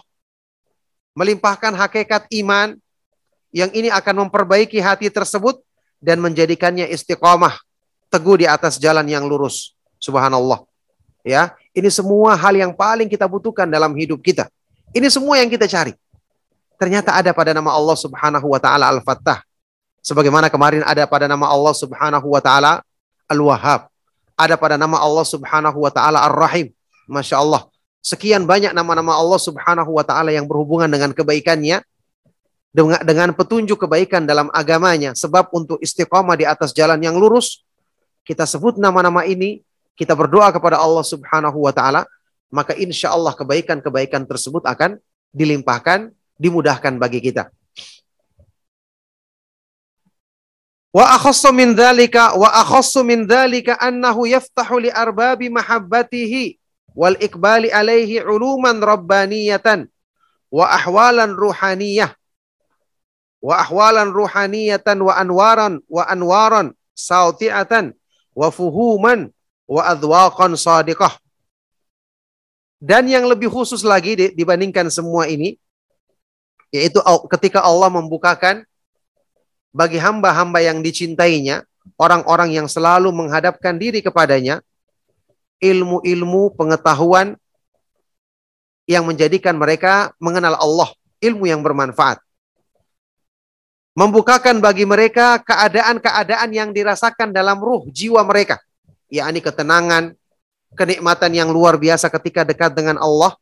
melimpahkan 1.13 1.71
hakikat 1.77 2.25
iman 2.43 2.73
yang 3.53 3.69
ini 3.73 3.93
akan 3.93 4.25
memperbaiki 4.25 4.81
hati 4.81 5.13
tersebut 5.13 5.61
dan 5.99 6.17
menjadikannya 6.23 6.89
istiqamah, 6.89 7.59
teguh 8.07 8.41
di 8.41 8.47
atas 8.49 8.79
jalan 8.79 9.05
yang 9.05 9.27
lurus. 9.27 9.75
Subhanallah. 9.99 10.63
Ya, 11.27 11.51
ini 11.75 11.91
semua 11.91 12.33
hal 12.39 12.55
yang 12.55 12.71
paling 12.71 13.11
kita 13.11 13.27
butuhkan 13.27 13.67
dalam 13.67 13.91
hidup 13.99 14.23
kita. 14.23 14.47
Ini 14.95 15.11
semua 15.11 15.37
yang 15.37 15.51
kita 15.51 15.67
cari. 15.67 15.91
Ternyata 16.79 17.11
ada 17.11 17.35
pada 17.35 17.51
nama 17.51 17.75
Allah 17.75 17.97
Subhanahu 17.99 18.55
wa 18.55 18.59
taala 18.63 18.87
Al-Fattah. 18.87 19.43
Sebagaimana 19.99 20.47
kemarin 20.47 20.81
ada 20.87 21.03
pada 21.05 21.27
nama 21.27 21.51
Allah 21.51 21.75
Subhanahu 21.75 22.27
wa 22.31 22.41
taala 22.41 22.83
Al-Wahhab. 23.27 23.91
Ada 24.39 24.55
pada 24.55 24.79
nama 24.79 24.97
Allah 24.99 25.25
Subhanahu 25.27 25.83
wa 25.83 25.91
taala 25.91 26.23
Ar-Rahim. 26.23 26.71
Masya 27.11 27.41
Allah. 27.43 27.67
Sekian 27.99 28.47
banyak 28.47 28.71
nama-nama 28.71 29.19
Allah 29.19 29.39
Subhanahu 29.41 29.99
wa 29.99 30.03
taala 30.07 30.31
yang 30.31 30.47
berhubungan 30.47 30.87
dengan 30.87 31.11
kebaikannya 31.11 31.83
dengan, 32.69 33.01
dengan 33.01 33.29
petunjuk 33.33 33.81
kebaikan 33.85 34.29
dalam 34.29 34.47
agamanya 34.53 35.17
sebab 35.17 35.49
untuk 35.51 35.81
istiqamah 35.81 36.37
di 36.37 36.45
atas 36.45 36.71
jalan 36.71 37.01
yang 37.01 37.17
lurus 37.17 37.65
kita 38.21 38.45
sebut 38.45 38.77
nama-nama 38.77 39.25
ini 39.25 39.65
kita 39.97 40.13
berdoa 40.13 40.53
kepada 40.53 40.77
Allah 40.77 41.01
Subhanahu 41.01 41.65
wa 41.65 41.73
taala 41.73 42.05
maka 42.53 42.77
insya 42.77 43.09
Allah 43.13 43.33
kebaikan-kebaikan 43.33 44.25
tersebut 44.29 44.69
akan 44.69 45.01
dilimpahkan 45.33 46.13
dimudahkan 46.37 46.93
bagi 47.01 47.25
kita 47.25 47.49
Wa 50.89 51.05
akhassu 51.13 51.53
min 51.53 51.77
dzalika 51.77 52.33
wa 52.33 52.49
akhassu 52.49 53.05
min 53.05 53.29
dzalika 53.29 53.77
annahu 53.77 54.25
yaftahu 54.25 54.81
li 54.81 54.89
arbabi 54.89 55.53
mahabbatihi 55.53 56.57
wal 56.97 57.13
iqbali 57.21 57.69
alaihi 57.69 58.25
uluman 58.25 58.81
rabbaniyatan 58.81 59.85
wa 60.49 60.65
ahwalan 60.65 61.37
ruhaniyah. 61.37 62.09
Wa 63.39 63.61
ahwalan 63.61 64.09
ruhaniyatan 64.09 64.97
wa 64.99 65.13
anwaran 65.13 65.79
wa 65.85 66.03
anwaran 66.09 66.73
sauti'atan 66.97 67.93
wa 68.33 68.49
fuhuman 68.49 69.29
wa 69.69 69.81
adwaqan 69.93 70.57
sadiqah. 70.57 71.13
Dan 72.81 73.05
yang 73.11 73.29
lebih 73.29 73.51
khusus 73.51 73.85
lagi 73.85 74.17
dibandingkan 74.33 74.89
semua 74.89 75.29
ini 75.29 75.59
yaitu 76.73 77.01
ketika 77.29 77.61
Allah 77.61 77.93
membukakan 77.93 78.65
bagi 79.69 80.01
hamba-hamba 80.01 80.59
yang 80.65 80.81
dicintainya, 80.81 81.65
orang-orang 81.97 82.53
yang 82.53 82.67
selalu 82.69 83.13
menghadapkan 83.13 83.77
diri 83.77 84.01
kepadanya, 84.01 84.61
ilmu-ilmu 85.61 86.55
pengetahuan 86.55 87.35
yang 88.89 89.05
menjadikan 89.05 89.53
mereka 89.53 90.15
mengenal 90.17 90.57
Allah, 90.57 90.89
ilmu 91.21 91.45
yang 91.45 91.61
bermanfaat. 91.61 92.17
Membukakan 93.93 94.63
bagi 94.63 94.87
mereka 94.87 95.43
keadaan-keadaan 95.43 96.49
yang 96.55 96.69
dirasakan 96.71 97.35
dalam 97.35 97.59
ruh 97.59 97.85
jiwa 97.91 98.23
mereka, 98.23 98.57
yakni 99.11 99.43
ketenangan, 99.43 100.15
kenikmatan 100.73 101.31
yang 101.35 101.49
luar 101.51 101.75
biasa 101.75 102.07
ketika 102.07 102.47
dekat 102.47 102.71
dengan 102.73 102.95
Allah, 103.01 103.35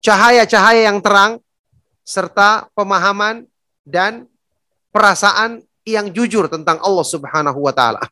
cahaya-cahaya 0.00 0.88
yang 0.88 0.98
terang, 1.04 1.38
serta 2.06 2.66
pemahaman 2.72 3.46
dan 3.84 4.29
perasaan 4.90 5.62
yang 5.86 6.10
jujur 6.12 6.46
tentang 6.46 6.78
Allah 6.82 7.06
Subhanahu 7.06 7.58
wa 7.62 7.72
taala. 7.74 8.02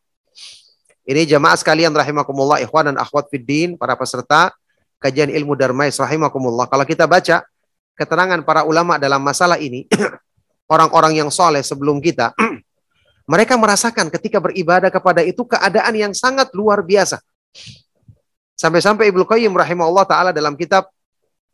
Ini 1.09 1.25
jamaah 1.25 1.57
sekalian 1.57 1.93
rahimakumullah 1.95 2.61
ikhwan 2.61 2.93
dan 2.93 2.97
akhwat 3.01 3.33
fiddin 3.33 3.81
para 3.81 3.97
peserta 3.97 4.53
kajian 5.01 5.33
ilmu 5.33 5.57
Darmais 5.57 5.97
rahimakumullah. 5.97 6.69
Kalau 6.69 6.85
kita 6.85 7.09
baca 7.09 7.47
keterangan 7.97 8.41
para 8.45 8.69
ulama 8.69 9.01
dalam 9.01 9.23
masalah 9.25 9.57
ini, 9.57 9.89
orang-orang 10.73 11.17
yang 11.25 11.31
soleh 11.33 11.65
sebelum 11.65 12.05
kita, 12.05 12.37
mereka 13.33 13.57
merasakan 13.57 14.13
ketika 14.13 14.37
beribadah 14.37 14.93
kepada 14.93 15.25
itu 15.25 15.49
keadaan 15.49 15.95
yang 15.97 16.13
sangat 16.13 16.53
luar 16.53 16.85
biasa. 16.85 17.25
Sampai-sampai 18.59 19.09
Ibnu 19.09 19.25
Qayyim 19.25 19.55
rahimahullah 19.55 20.05
taala 20.05 20.31
dalam 20.35 20.59
kitab 20.59 20.91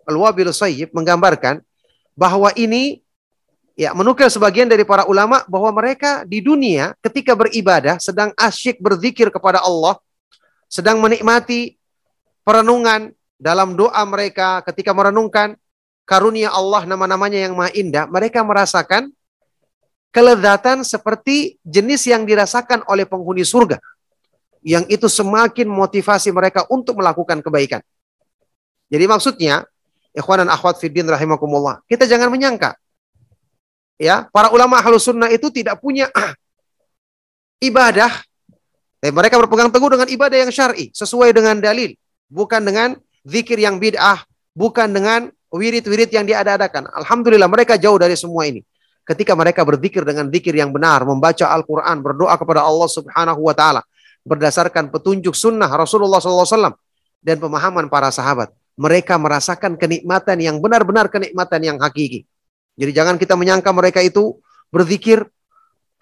Al-Wabil 0.08 0.50
Sayyib 0.50 0.90
menggambarkan 0.96 1.60
bahwa 2.16 2.50
ini 2.58 3.03
ya 3.74 3.90
menukil 3.92 4.30
sebagian 4.30 4.70
dari 4.70 4.86
para 4.86 5.04
ulama 5.10 5.42
bahwa 5.50 5.70
mereka 5.74 6.22
di 6.22 6.38
dunia 6.38 6.94
ketika 7.02 7.34
beribadah 7.34 7.98
sedang 7.98 8.30
asyik 8.38 8.78
berzikir 8.78 9.28
kepada 9.30 9.62
Allah, 9.62 9.98
sedang 10.70 11.02
menikmati 11.02 11.78
perenungan 12.46 13.10
dalam 13.38 13.74
doa 13.74 14.02
mereka 14.06 14.62
ketika 14.62 14.94
merenungkan 14.94 15.58
karunia 16.06 16.54
Allah 16.54 16.86
nama-namanya 16.86 17.50
yang 17.50 17.54
maha 17.58 17.74
indah, 17.74 18.06
mereka 18.06 18.46
merasakan 18.46 19.10
kelezatan 20.14 20.86
seperti 20.86 21.58
jenis 21.66 22.06
yang 22.06 22.22
dirasakan 22.22 22.86
oleh 22.86 23.02
penghuni 23.02 23.42
surga. 23.42 23.82
Yang 24.64 24.96
itu 24.96 25.06
semakin 25.10 25.68
motivasi 25.68 26.32
mereka 26.32 26.64
untuk 26.72 26.96
melakukan 26.96 27.44
kebaikan. 27.44 27.84
Jadi 28.88 29.04
maksudnya, 29.04 29.66
ikhwan 30.14 30.46
dan 30.46 30.48
akhwat 30.48 30.80
fiddin 30.80 31.04
rahimakumullah, 31.04 31.84
kita 31.84 32.08
jangan 32.08 32.32
menyangka 32.32 32.78
ya 34.00 34.26
para 34.30 34.50
ulama 34.50 34.78
ahlus 34.80 35.06
sunnah 35.06 35.30
itu 35.30 35.50
tidak 35.50 35.78
punya 35.80 36.10
ibadah. 37.68 38.10
Tapi 39.00 39.12
mereka 39.12 39.36
berpegang 39.36 39.68
teguh 39.68 39.90
dengan 39.92 40.08
ibadah 40.08 40.38
yang 40.48 40.48
syar'i 40.48 40.88
sesuai 40.96 41.36
dengan 41.36 41.60
dalil 41.60 41.92
bukan 42.32 42.64
dengan 42.64 42.96
zikir 43.28 43.60
yang 43.60 43.76
bid'ah 43.76 44.24
bukan 44.56 44.88
dengan 44.88 45.28
wirid-wirid 45.52 46.08
yang 46.08 46.24
diada-adakan. 46.24 46.88
Alhamdulillah 46.88 47.46
mereka 47.46 47.76
jauh 47.76 48.00
dari 48.00 48.16
semua 48.16 48.48
ini. 48.48 48.64
Ketika 49.04 49.36
mereka 49.36 49.60
berzikir 49.60 50.00
dengan 50.00 50.32
zikir 50.32 50.56
yang 50.56 50.72
benar 50.72 51.04
membaca 51.04 51.44
Al-Qur'an 51.52 52.00
berdoa 52.00 52.32
kepada 52.40 52.64
Allah 52.64 52.88
Subhanahu 52.88 53.44
wa 53.44 53.52
taala 53.52 53.84
berdasarkan 54.24 54.88
petunjuk 54.88 55.36
sunnah 55.36 55.68
Rasulullah 55.68 56.16
SAW 56.18 56.72
dan 57.20 57.36
pemahaman 57.36 57.92
para 57.92 58.08
sahabat 58.08 58.48
mereka 58.74 59.20
merasakan 59.20 59.76
kenikmatan 59.76 60.40
yang 60.40 60.56
benar-benar 60.58 61.12
kenikmatan 61.12 61.60
yang 61.60 61.76
hakiki 61.76 62.24
jadi 62.74 62.90
jangan 62.90 63.16
kita 63.16 63.38
menyangka 63.38 63.70
mereka 63.70 64.02
itu 64.02 64.38
berzikir 64.74 65.22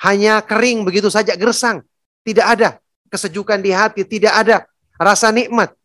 hanya 0.00 0.40
kering 0.40 0.88
begitu 0.88 1.12
saja 1.12 1.36
gersang. 1.36 1.84
Tidak 2.24 2.42
ada 2.42 2.80
kesejukan 3.12 3.60
di 3.60 3.70
hati, 3.74 4.08
tidak 4.08 4.32
ada 4.32 4.56
rasa 4.96 5.28
nikmat. 5.28 5.76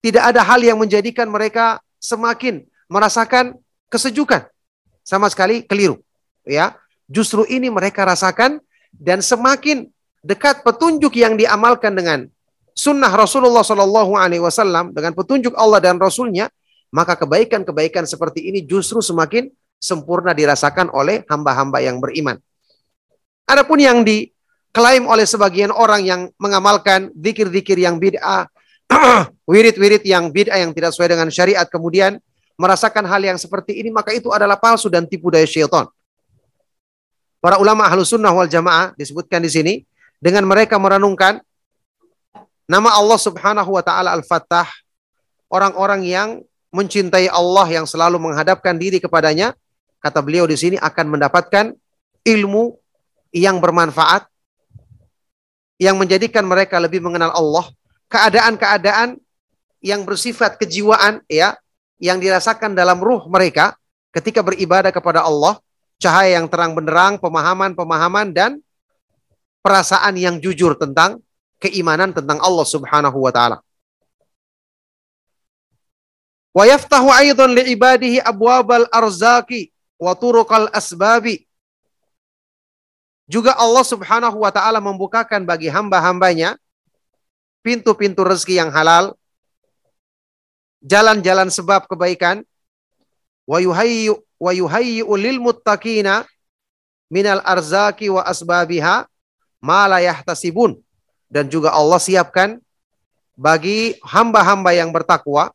Tidak 0.00 0.22
ada 0.22 0.40
hal 0.40 0.62
yang 0.64 0.78
menjadikan 0.80 1.28
mereka 1.28 1.82
semakin 2.00 2.64
merasakan 2.88 3.58
kesejukan. 3.92 4.48
Sama 5.04 5.28
sekali 5.28 5.66
keliru. 5.66 6.00
Ya, 6.48 6.78
justru 7.04 7.44
ini 7.44 7.68
mereka 7.68 8.08
rasakan 8.08 8.62
dan 8.96 9.20
semakin 9.20 9.92
dekat 10.24 10.64
petunjuk 10.64 11.12
yang 11.20 11.36
diamalkan 11.36 11.92
dengan 11.92 12.24
sunnah 12.72 13.12
Rasulullah 13.12 13.60
Shallallahu 13.60 14.16
Alaihi 14.16 14.40
Wasallam 14.40 14.96
dengan 14.96 15.12
petunjuk 15.12 15.52
Allah 15.52 15.82
dan 15.84 16.00
Rasulnya, 16.00 16.48
maka 16.88 17.18
kebaikan-kebaikan 17.20 18.08
seperti 18.08 18.48
ini 18.48 18.64
justru 18.64 19.04
semakin 19.04 19.52
sempurna 19.78 20.34
dirasakan 20.34 20.90
oleh 20.90 21.22
hamba-hamba 21.30 21.78
yang 21.78 22.02
beriman. 22.02 22.36
Adapun 23.48 23.80
yang 23.80 24.04
diklaim 24.04 25.08
oleh 25.08 25.24
sebagian 25.24 25.72
orang 25.72 26.04
yang 26.04 26.20
mengamalkan 26.36 27.08
zikir-zikir 27.16 27.80
yang 27.80 27.96
bid'ah, 27.96 28.50
wirid-wirid 29.50 30.04
yang 30.04 30.28
bid'ah 30.28 30.60
yang 30.60 30.76
tidak 30.76 30.92
sesuai 30.92 31.16
dengan 31.16 31.28
syariat, 31.32 31.64
kemudian 31.64 32.20
merasakan 32.58 33.06
hal 33.06 33.22
yang 33.22 33.38
seperti 33.38 33.78
ini, 33.78 33.88
maka 33.88 34.10
itu 34.12 34.28
adalah 34.34 34.58
palsu 34.58 34.90
dan 34.90 35.06
tipu 35.06 35.30
daya 35.30 35.46
syaitan. 35.46 35.86
Para 37.38 37.56
ulama 37.62 37.86
ahlu 37.86 38.02
sunnah 38.02 38.34
wal 38.34 38.50
jamaah 38.50 38.92
disebutkan 38.98 39.38
di 39.38 39.48
sini, 39.48 39.74
dengan 40.18 40.42
mereka 40.42 40.74
merenungkan 40.74 41.38
nama 42.66 42.98
Allah 42.98 43.16
subhanahu 43.16 43.78
wa 43.78 43.82
ta'ala 43.86 44.10
al-fattah, 44.18 44.66
orang-orang 45.46 46.02
yang 46.02 46.28
mencintai 46.74 47.30
Allah 47.32 47.64
yang 47.70 47.86
selalu 47.88 48.20
menghadapkan 48.20 48.76
diri 48.76 48.98
kepadanya, 49.00 49.54
kata 49.98 50.22
beliau 50.22 50.46
di 50.46 50.54
sini 50.54 50.76
akan 50.78 51.06
mendapatkan 51.18 51.74
ilmu 52.26 52.74
yang 53.34 53.58
bermanfaat 53.58 54.26
yang 55.78 55.94
menjadikan 55.94 56.42
mereka 56.42 56.82
lebih 56.82 56.98
mengenal 56.98 57.30
Allah, 57.30 57.70
keadaan-keadaan 58.10 59.14
yang 59.78 60.02
bersifat 60.02 60.58
kejiwaan 60.58 61.22
ya, 61.30 61.54
yang 62.02 62.18
dirasakan 62.18 62.74
dalam 62.74 62.98
ruh 62.98 63.30
mereka 63.30 63.78
ketika 64.10 64.42
beribadah 64.42 64.90
kepada 64.90 65.22
Allah, 65.22 65.62
cahaya 66.02 66.42
yang 66.42 66.50
terang 66.50 66.74
benderang, 66.74 67.22
pemahaman-pemahaman 67.22 68.34
dan 68.34 68.58
perasaan 69.62 70.18
yang 70.18 70.42
jujur 70.42 70.74
tentang 70.74 71.22
keimanan 71.62 72.10
tentang 72.10 72.42
Allah 72.42 72.66
Subhanahu 72.66 73.18
wa 73.22 73.30
taala. 73.30 73.58
Wa 76.50 76.66
yaftahu 76.66 77.06
aidan 77.14 77.54
li 77.54 77.78
ibadihi 77.78 78.18
abwabal 78.18 78.90
arzaki 78.90 79.70
wa 79.98 80.14
turuqal 80.14 80.70
asbabi. 80.70 81.44
Juga 83.28 83.52
Allah 83.60 83.84
Subhanahu 83.84 84.40
wa 84.40 84.48
taala 84.48 84.80
membukakan 84.80 85.44
bagi 85.44 85.68
hamba-hambanya 85.68 86.56
pintu-pintu 87.60 88.24
rezeki 88.24 88.56
yang 88.56 88.72
halal, 88.72 89.12
jalan-jalan 90.80 91.52
sebab 91.52 91.84
kebaikan, 91.84 92.40
wa 93.44 93.60
yuhayyu 93.60 94.24
wa 94.40 95.16
lil 95.20 95.36
muttaqina 95.42 96.24
minal 97.12 97.44
arzaki 97.44 98.08
wa 98.08 98.24
asbabiha 98.24 99.04
ma 99.60 99.84
la 99.84 100.00
yahtasibun. 100.00 100.80
Dan 101.28 101.52
juga 101.52 101.76
Allah 101.76 102.00
siapkan 102.00 102.56
bagi 103.36 104.00
hamba-hamba 104.00 104.72
yang 104.72 104.88
bertakwa 104.88 105.52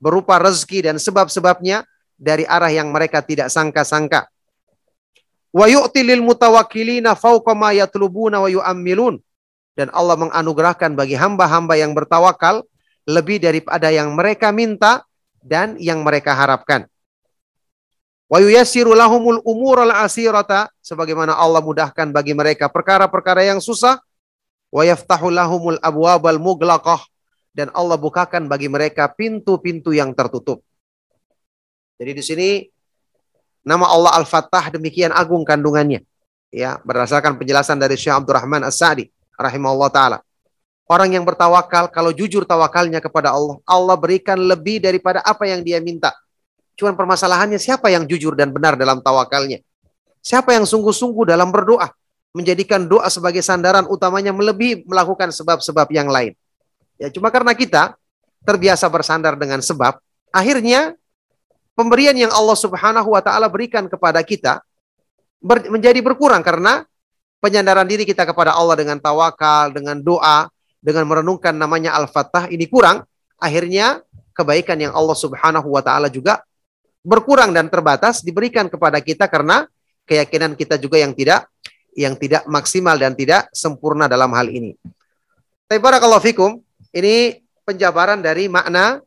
berupa 0.00 0.40
rezeki 0.40 0.88
dan 0.88 0.96
sebab-sebabnya 0.96 1.84
dari 2.20 2.44
arah 2.44 2.68
yang 2.68 2.92
mereka 2.92 3.24
tidak 3.24 3.48
sangka-sangka. 3.48 4.28
Wa 5.50 5.66
yu'ti 5.66 6.04
lil 6.04 6.20
mutawakkilina 6.20 7.16
fawqa 7.16 7.56
ma 7.56 7.72
yatlubuna 7.72 8.44
wa 8.44 8.48
yu'ammilun. 8.52 9.16
Dan 9.72 9.88
Allah 9.96 10.20
menganugerahkan 10.20 10.92
bagi 10.92 11.16
hamba-hamba 11.16 11.80
yang 11.80 11.96
bertawakal 11.96 12.68
lebih 13.08 13.40
daripada 13.40 13.88
yang 13.88 14.12
mereka 14.12 14.52
minta 14.52 15.08
dan 15.40 15.80
yang 15.80 16.04
mereka 16.04 16.36
harapkan. 16.36 16.84
Wa 18.30 18.38
yuyassiru 18.38 18.94
lahumul 18.94 19.42
umural 19.42 19.90
asirata 19.90 20.70
sebagaimana 20.84 21.34
Allah 21.34 21.64
mudahkan 21.64 22.12
bagi 22.14 22.36
mereka 22.36 22.70
perkara-perkara 22.70 23.42
yang 23.42 23.58
susah 23.58 23.98
wa 24.70 24.82
yaftahu 24.86 25.34
lahumul 25.34 25.80
abwabal 25.82 26.38
muglaqah 26.38 27.02
dan 27.50 27.74
Allah 27.74 27.98
bukakan 27.98 28.46
bagi 28.46 28.70
mereka 28.70 29.10
pintu-pintu 29.10 29.90
yang 29.90 30.14
tertutup. 30.14 30.62
Jadi 32.00 32.12
di 32.16 32.24
sini 32.24 32.48
nama 33.60 33.84
Allah 33.92 34.16
Al-Fattah 34.16 34.72
demikian 34.72 35.12
agung 35.12 35.44
kandungannya. 35.44 36.00
Ya, 36.48 36.80
berdasarkan 36.80 37.36
penjelasan 37.36 37.76
dari 37.76 37.94
Syekh 38.00 38.16
Abdurrahman 38.16 38.64
As-Sa'di 38.64 39.06
rahimahullah 39.36 39.90
taala. 39.92 40.18
Orang 40.90 41.14
yang 41.14 41.22
bertawakal 41.22 41.86
kalau 41.92 42.10
jujur 42.10 42.42
tawakalnya 42.42 42.98
kepada 42.98 43.30
Allah, 43.30 43.62
Allah 43.62 43.94
berikan 43.94 44.34
lebih 44.34 44.82
daripada 44.82 45.22
apa 45.22 45.46
yang 45.46 45.62
dia 45.62 45.78
minta. 45.78 46.10
Cuman 46.74 46.98
permasalahannya 46.98 47.60
siapa 47.60 47.92
yang 47.92 48.08
jujur 48.08 48.34
dan 48.34 48.50
benar 48.50 48.74
dalam 48.74 48.98
tawakalnya? 48.98 49.62
Siapa 50.18 50.56
yang 50.56 50.66
sungguh-sungguh 50.66 51.30
dalam 51.30 51.54
berdoa? 51.54 51.86
Menjadikan 52.34 52.90
doa 52.90 53.06
sebagai 53.06 53.44
sandaran 53.44 53.86
utamanya 53.86 54.34
melebihi 54.34 54.88
melakukan 54.88 55.30
sebab-sebab 55.30 55.86
yang 55.94 56.10
lain. 56.10 56.34
Ya 56.98 57.12
cuma 57.12 57.30
karena 57.30 57.54
kita 57.54 57.94
terbiasa 58.42 58.90
bersandar 58.90 59.38
dengan 59.38 59.62
sebab, 59.62 60.00
akhirnya 60.34 60.98
pemberian 61.80 62.12
yang 62.12 62.28
Allah 62.28 62.52
Subhanahu 62.52 63.08
wa 63.08 63.24
taala 63.24 63.48
berikan 63.48 63.88
kepada 63.88 64.20
kita 64.20 64.60
ber, 65.40 65.64
menjadi 65.72 66.04
berkurang 66.04 66.44
karena 66.44 66.84
penyandaran 67.40 67.88
diri 67.88 68.04
kita 68.04 68.28
kepada 68.28 68.52
Allah 68.52 68.76
dengan 68.76 69.00
tawakal, 69.00 69.72
dengan 69.72 69.96
doa, 69.96 70.52
dengan 70.84 71.08
merenungkan 71.08 71.56
namanya 71.56 71.96
Al-Fattah 71.96 72.52
ini 72.52 72.68
kurang, 72.68 73.08
akhirnya 73.40 74.04
kebaikan 74.36 74.76
yang 74.76 74.92
Allah 74.92 75.16
Subhanahu 75.16 75.72
wa 75.72 75.80
taala 75.80 76.12
juga 76.12 76.44
berkurang 77.00 77.56
dan 77.56 77.72
terbatas 77.72 78.20
diberikan 78.20 78.68
kepada 78.68 79.00
kita 79.00 79.24
karena 79.24 79.64
keyakinan 80.04 80.52
kita 80.52 80.76
juga 80.76 81.00
yang 81.00 81.16
tidak 81.16 81.48
yang 81.96 82.14
tidak 82.20 82.44
maksimal 82.44 82.94
dan 83.00 83.16
tidak 83.16 83.48
sempurna 83.56 84.04
dalam 84.04 84.30
hal 84.36 84.46
ini. 84.52 84.76
Tapi 85.66 85.80
barakallahu 85.80 86.22
fikum, 86.22 86.60
ini 86.92 87.40
penjabaran 87.64 88.20
dari 88.20 88.46
makna 88.46 89.00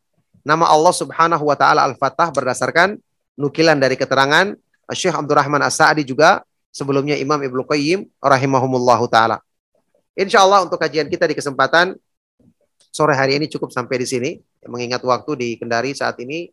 nama 0.43 0.67
Allah 0.67 0.93
Subhanahu 0.93 1.43
wa 1.47 1.55
taala 1.55 1.87
Al-Fattah 1.87 2.29
berdasarkan 2.35 2.99
nukilan 3.39 3.79
dari 3.79 3.95
keterangan 3.95 4.53
Syekh 4.91 5.15
Abdurrahman 5.15 5.63
As-Sa'di 5.63 6.03
juga 6.03 6.43
sebelumnya 6.69 7.15
Imam 7.15 7.39
Ibnu 7.39 7.63
Qayyim 7.63 8.05
rahimahumullahu 8.19 9.07
taala. 9.07 9.39
Insya 10.13 10.45
Allah 10.45 10.61
untuk 10.67 10.77
kajian 10.77 11.09
kita 11.09 11.25
di 11.25 11.33
kesempatan 11.33 11.97
sore 12.93 13.17
hari 13.17 13.41
ini 13.41 13.49
cukup 13.49 13.73
sampai 13.73 14.03
di 14.03 14.07
sini. 14.07 14.31
Mengingat 14.69 15.01
waktu 15.01 15.31
di 15.33 15.49
Kendari 15.57 15.97
saat 15.97 16.19
ini 16.21 16.51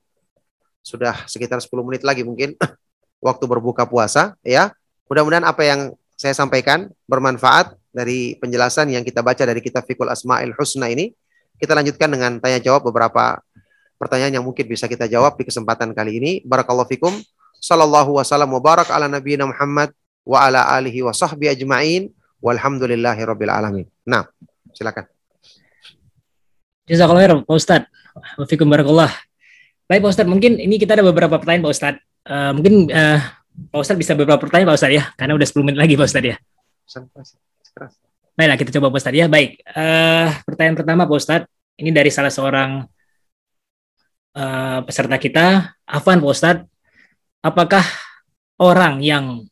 sudah 0.80 1.28
sekitar 1.28 1.60
10 1.60 1.68
menit 1.84 2.02
lagi 2.06 2.24
mungkin 2.24 2.56
waktu 3.26 3.44
berbuka 3.44 3.84
puasa 3.84 4.38
ya. 4.40 4.72
Mudah-mudahan 5.10 5.44
apa 5.44 5.62
yang 5.66 5.80
saya 6.14 6.32
sampaikan 6.32 6.88
bermanfaat 7.10 7.74
dari 7.90 8.38
penjelasan 8.38 8.94
yang 8.94 9.02
kita 9.02 9.20
baca 9.20 9.42
dari 9.42 9.58
kitab 9.58 9.84
Fikul 9.84 10.08
Asma'il 10.08 10.54
Husna 10.54 10.86
ini. 10.88 11.10
Kita 11.60 11.76
lanjutkan 11.76 12.08
dengan 12.08 12.40
tanya 12.40 12.56
jawab 12.62 12.88
beberapa 12.88 13.36
pertanyaan 14.00 14.40
yang 14.40 14.44
mungkin 14.48 14.64
bisa 14.64 14.88
kita 14.88 15.04
jawab 15.04 15.36
di 15.36 15.44
kesempatan 15.44 15.92
kali 15.92 16.16
ini. 16.16 16.32
Barakallahu 16.40 16.88
fikum. 16.88 17.12
Sallallahu 17.60 18.16
wasallam 18.16 18.56
wa 18.56 18.60
barak 18.64 18.88
ala 18.88 19.04
nabiyina 19.04 19.44
Muhammad 19.44 19.92
wa 20.24 20.40
ala 20.40 20.64
alihi 20.80 21.04
wa 21.04 21.12
sahbihi 21.12 21.52
ajma'in. 21.52 22.08
Walhamdulillahi 22.40 23.20
rabbil 23.20 23.52
alamin. 23.52 23.86
Nah, 24.08 24.24
silakan. 24.72 25.04
Jazakallah 26.88 27.20
khair, 27.28 27.32
Pak 27.44 27.52
Ustaz. 27.52 27.84
Wafikum 28.40 28.64
barakallah. 28.72 29.12
Baik 29.90 30.06
Pak 30.06 30.10
Ustadz, 30.16 30.30
mungkin 30.30 30.56
ini 30.56 30.78
kita 30.78 30.94
ada 30.94 31.04
beberapa 31.04 31.36
pertanyaan 31.36 31.66
Pak 31.66 31.74
Ustadz. 31.74 32.02
Uh, 32.24 32.50
mungkin 32.54 32.88
uh, 32.94 33.20
Pak 33.74 33.80
Ustadz 33.82 34.00
bisa 34.00 34.12
beberapa 34.14 34.38
pertanyaan 34.38 34.70
Pak 34.70 34.78
Ustadz 34.78 34.96
ya, 34.96 35.04
karena 35.18 35.34
udah 35.34 35.46
10 35.50 35.66
menit 35.66 35.78
lagi 35.82 35.94
Pak 35.98 36.06
Ustadz 36.06 36.30
ya. 36.30 36.36
Baiklah 38.38 38.56
kita 38.56 38.70
coba 38.78 38.86
Pak 38.94 39.00
Ustadz 39.02 39.18
ya. 39.18 39.26
Baik, 39.26 39.60
uh, 39.74 40.30
pertanyaan 40.46 40.76
pertama 40.78 41.10
Pak 41.10 41.18
Ustadz, 41.18 41.50
ini 41.82 41.90
dari 41.90 42.10
salah 42.14 42.30
seorang 42.30 42.86
uh, 44.36 44.80
peserta 44.84 45.16
kita, 45.16 45.46
Afan 45.86 46.20
Pak 46.22 46.30
Ustadz. 46.30 46.66
Apakah 47.40 47.82
orang 48.60 49.00
yang 49.00 49.48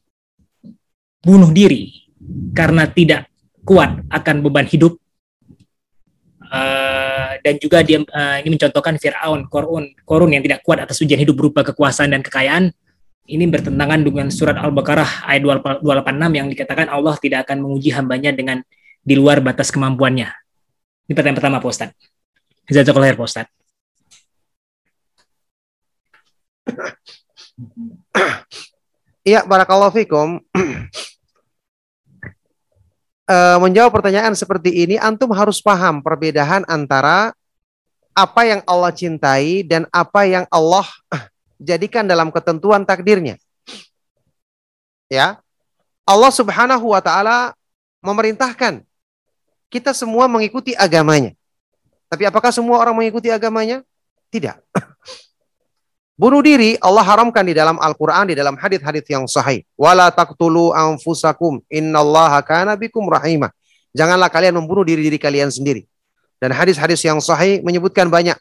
bunuh 1.25 1.51
diri 1.51 2.09
karena 2.53 2.85
tidak 2.85 3.27
kuat 3.65 4.05
akan 4.13 4.45
beban 4.45 4.69
hidup 4.69 5.01
Uh, 6.49 7.37
dan 7.45 7.61
juga 7.61 7.85
dia 7.85 8.01
uh, 8.01 8.37
ini 8.41 8.57
mencontohkan 8.57 8.97
Fir'aun, 8.97 9.53
Korun, 9.53 9.93
Korun 10.01 10.33
yang 10.33 10.41
tidak 10.41 10.65
kuat 10.65 10.81
atas 10.81 10.97
ujian 11.05 11.21
hidup 11.21 11.37
berupa 11.37 11.61
kekuasaan 11.61 12.17
dan 12.17 12.25
kekayaan. 12.25 12.73
Ini 13.29 13.45
bertentangan 13.53 14.01
dengan 14.01 14.33
surat 14.33 14.57
Al-Baqarah 14.57 15.29
ayat 15.29 15.45
286 15.85 15.85
yang 16.33 16.49
dikatakan 16.49 16.89
Allah 16.89 17.21
tidak 17.21 17.45
akan 17.45 17.69
menguji 17.69 17.93
hambanya 17.93 18.33
dengan 18.33 18.65
di 19.05 19.13
luar 19.13 19.45
batas 19.45 19.69
kemampuannya. 19.69 20.33
Ini 21.05 21.13
pertanyaan 21.13 21.37
pertama, 21.37 21.61
Pak 21.61 21.69
Ustaz. 21.69 21.93
Jazakallah 22.65 23.13
Pak 23.13 23.29
Ustaz. 23.29 23.47
Iya, 29.27 29.45
barakallahu 29.45 29.93
fikum. 29.93 30.41
uh, 33.29 33.59
menjawab 33.65 33.93
pertanyaan 33.93 34.33
seperti 34.33 34.73
ini, 34.73 34.97
antum 34.97 35.29
harus 35.37 35.61
paham 35.61 36.01
perbedaan 36.01 36.65
antara 36.65 37.37
apa 38.17 38.43
yang 38.49 38.61
Allah 38.65 38.91
cintai 38.91 39.63
dan 39.63 39.85
apa 39.93 40.25
yang 40.25 40.45
Allah 40.49 40.89
jadikan 41.69 42.09
dalam 42.09 42.33
ketentuan 42.33 42.89
takdirnya. 42.89 43.37
Ya. 45.13 45.39
Allah 46.09 46.33
Subhanahu 46.33 46.97
wa 46.97 47.05
taala 47.05 47.53
memerintahkan 48.01 48.81
kita 49.69 49.93
semua 49.93 50.25
mengikuti 50.25 50.73
agamanya. 50.73 51.37
Tapi 52.09 52.25
apakah 52.25 52.49
semua 52.49 52.81
orang 52.81 52.97
mengikuti 52.97 53.29
agamanya? 53.29 53.85
Tidak. 54.33 54.57
Bunuh 56.19 56.43
diri 56.43 56.75
Allah 56.83 57.07
haramkan 57.07 57.47
di 57.47 57.55
dalam 57.55 57.79
Al-Qur'an 57.79 58.27
di 58.27 58.35
dalam 58.35 58.59
hadis-hadis 58.59 59.07
yang 59.07 59.31
sahih. 59.31 59.63
Wala 59.79 60.11
taqtulu 60.11 60.75
anfusakum 60.75 61.63
innallaha 61.71 62.43
kana 62.43 62.75
bikum 62.75 63.07
rahimah. 63.07 63.55
Janganlah 63.95 64.27
kalian 64.27 64.59
membunuh 64.59 64.83
diri-diri 64.83 65.15
kalian 65.15 65.47
sendiri. 65.47 65.87
Dan 66.43 66.51
hadis-hadis 66.51 67.07
yang 67.07 67.23
sahih 67.23 67.63
menyebutkan 67.63 68.11
banyak 68.11 68.35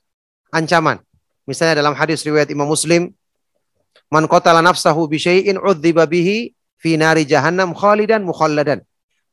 ancaman. 0.50 0.98
Misalnya 1.46 1.78
dalam 1.78 1.94
hadis 1.94 2.26
riwayat 2.26 2.50
Imam 2.50 2.66
Muslim, 2.66 3.14
man 4.10 4.26
qatala 4.26 4.66
nafsahu 4.66 5.06
bi 5.06 5.22
syai'in 5.22 5.62
bihi 5.62 6.58
fi 6.82 6.98
nari 6.98 7.30
jahannam 7.30 7.78
khalidan 7.78 8.26
mukhalladan. 8.26 8.82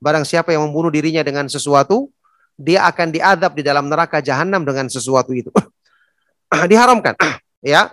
Barang 0.04 0.28
siapa 0.28 0.52
yang 0.52 0.68
membunuh 0.68 0.92
dirinya 0.92 1.24
dengan 1.24 1.48
sesuatu, 1.48 2.12
dia 2.60 2.84
akan 2.92 3.08
diadab 3.08 3.56
di 3.56 3.64
dalam 3.64 3.88
neraka 3.88 4.20
jahanam 4.20 4.68
dengan 4.68 4.84
sesuatu 4.92 5.32
itu. 5.32 5.48
Diharamkan. 6.70 7.16
ya, 7.64 7.88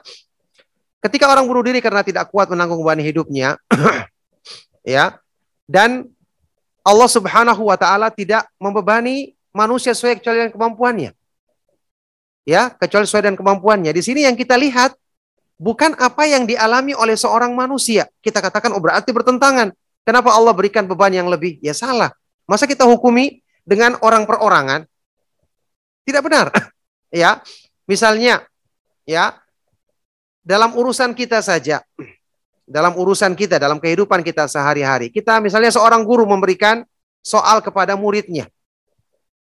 Ketika 1.01 1.25
orang 1.25 1.49
bunuh 1.49 1.65
diri 1.65 1.81
karena 1.81 2.05
tidak 2.05 2.29
kuat 2.29 2.45
menanggung 2.53 2.77
beban 2.85 3.01
hidupnya, 3.01 3.57
ya, 4.85 5.17
dan 5.65 6.05
Allah 6.85 7.09
Subhanahu 7.09 7.65
wa 7.65 7.77
taala 7.77 8.13
tidak 8.13 8.45
membebani 8.61 9.33
manusia 9.49 9.97
sesuai 9.97 10.21
kecuali 10.21 10.45
dengan 10.45 10.53
kemampuannya. 10.53 11.11
Ya, 12.45 12.73
kecuali 12.73 13.05
sesuai 13.05 13.29
dengan 13.29 13.37
kemampuannya. 13.37 13.91
Di 13.93 14.01
sini 14.01 14.25
yang 14.25 14.37
kita 14.37 14.57
lihat 14.57 14.93
bukan 15.61 15.93
apa 15.97 16.25
yang 16.25 16.49
dialami 16.49 16.97
oleh 16.97 17.13
seorang 17.13 17.53
manusia. 17.53 18.09
Kita 18.21 18.41
katakan 18.41 18.73
oh 18.73 18.81
berarti 18.81 19.13
bertentangan. 19.13 19.73
Kenapa 20.01 20.33
Allah 20.33 20.53
berikan 20.57 20.89
beban 20.89 21.13
yang 21.13 21.29
lebih? 21.29 21.61
Ya 21.61 21.77
salah. 21.77 22.09
Masa 22.49 22.65
kita 22.65 22.85
hukumi 22.89 23.45
dengan 23.61 23.97
orang 24.01 24.25
perorangan? 24.25 24.89
Tidak 26.05 26.21
benar. 26.25 26.49
ya. 27.13 27.41
Misalnya, 27.85 28.41
ya, 29.05 29.37
dalam 30.41 30.73
urusan 30.73 31.13
kita 31.13 31.39
saja, 31.41 31.85
dalam 32.65 32.97
urusan 32.97 33.37
kita, 33.37 33.61
dalam 33.61 33.77
kehidupan 33.77 34.25
kita 34.25 34.49
sehari-hari. 34.49 35.13
Kita 35.13 35.37
misalnya 35.39 35.69
seorang 35.69 36.01
guru 36.01 36.25
memberikan 36.25 36.81
soal 37.21 37.61
kepada 37.61 37.93
muridnya. 37.93 38.49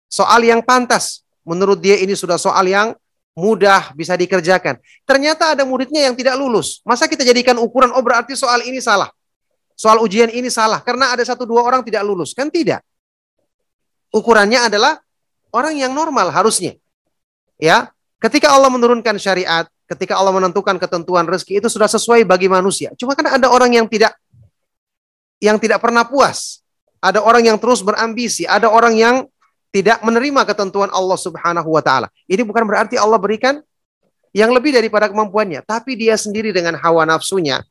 Soal 0.09 0.43
yang 0.45 0.65
pantas. 0.65 1.21
Menurut 1.47 1.79
dia 1.79 1.95
ini 1.95 2.11
sudah 2.11 2.35
soal 2.35 2.67
yang 2.67 2.91
mudah 3.37 3.95
bisa 3.95 4.17
dikerjakan. 4.19 4.81
Ternyata 5.07 5.55
ada 5.55 5.63
muridnya 5.63 6.09
yang 6.09 6.15
tidak 6.17 6.35
lulus. 6.35 6.83
Masa 6.83 7.07
kita 7.07 7.23
jadikan 7.23 7.55
ukuran, 7.61 7.93
oh 7.95 8.03
berarti 8.03 8.35
soal 8.35 8.65
ini 8.67 8.83
salah. 8.83 9.07
Soal 9.77 10.01
ujian 10.01 10.27
ini 10.33 10.49
salah. 10.49 10.81
Karena 10.81 11.13
ada 11.13 11.23
satu 11.23 11.45
dua 11.45 11.63
orang 11.63 11.85
tidak 11.85 12.03
lulus. 12.03 12.33
Kan 12.33 12.49
tidak. 12.51 12.81
Ukurannya 14.11 14.67
adalah 14.67 14.97
orang 15.53 15.77
yang 15.77 15.93
normal 15.93 16.33
harusnya. 16.33 16.75
Ya, 17.61 17.93
ketika 18.19 18.51
Allah 18.51 18.73
menurunkan 18.73 19.15
syariat, 19.21 19.69
ketika 19.87 20.19
Allah 20.19 20.35
menentukan 20.35 20.75
ketentuan 20.75 21.23
rezeki 21.23 21.63
itu 21.63 21.67
sudah 21.71 21.87
sesuai 21.87 22.27
bagi 22.27 22.51
manusia. 22.51 22.91
Cuma 22.99 23.15
kan 23.15 23.39
ada 23.39 23.47
orang 23.47 23.71
yang 23.73 23.87
tidak 23.87 24.13
yang 25.39 25.57
tidak 25.57 25.79
pernah 25.79 26.03
puas. 26.03 26.61
Ada 26.97 27.21
orang 27.21 27.45
yang 27.45 27.57
terus 27.61 27.85
berambisi, 27.85 28.43
ada 28.49 28.73
orang 28.73 28.97
yang 28.97 29.15
tidak 29.69 30.01
menerima 30.01 30.41
ketentuan 30.49 30.89
Allah 30.89 31.15
Subhanahu 31.15 31.69
wa 31.69 31.83
taala. 31.85 32.09
Ini 32.25 32.41
bukan 32.41 32.65
berarti 32.65 32.97
Allah 32.97 33.21
berikan 33.21 33.61
yang 34.33 34.49
lebih 34.49 34.73
daripada 34.73 35.05
kemampuannya, 35.07 35.61
tapi 35.61 35.93
dia 35.93 36.17
sendiri 36.17 36.49
dengan 36.49 36.73
hawa 36.77 37.05
nafsunya 37.05 37.61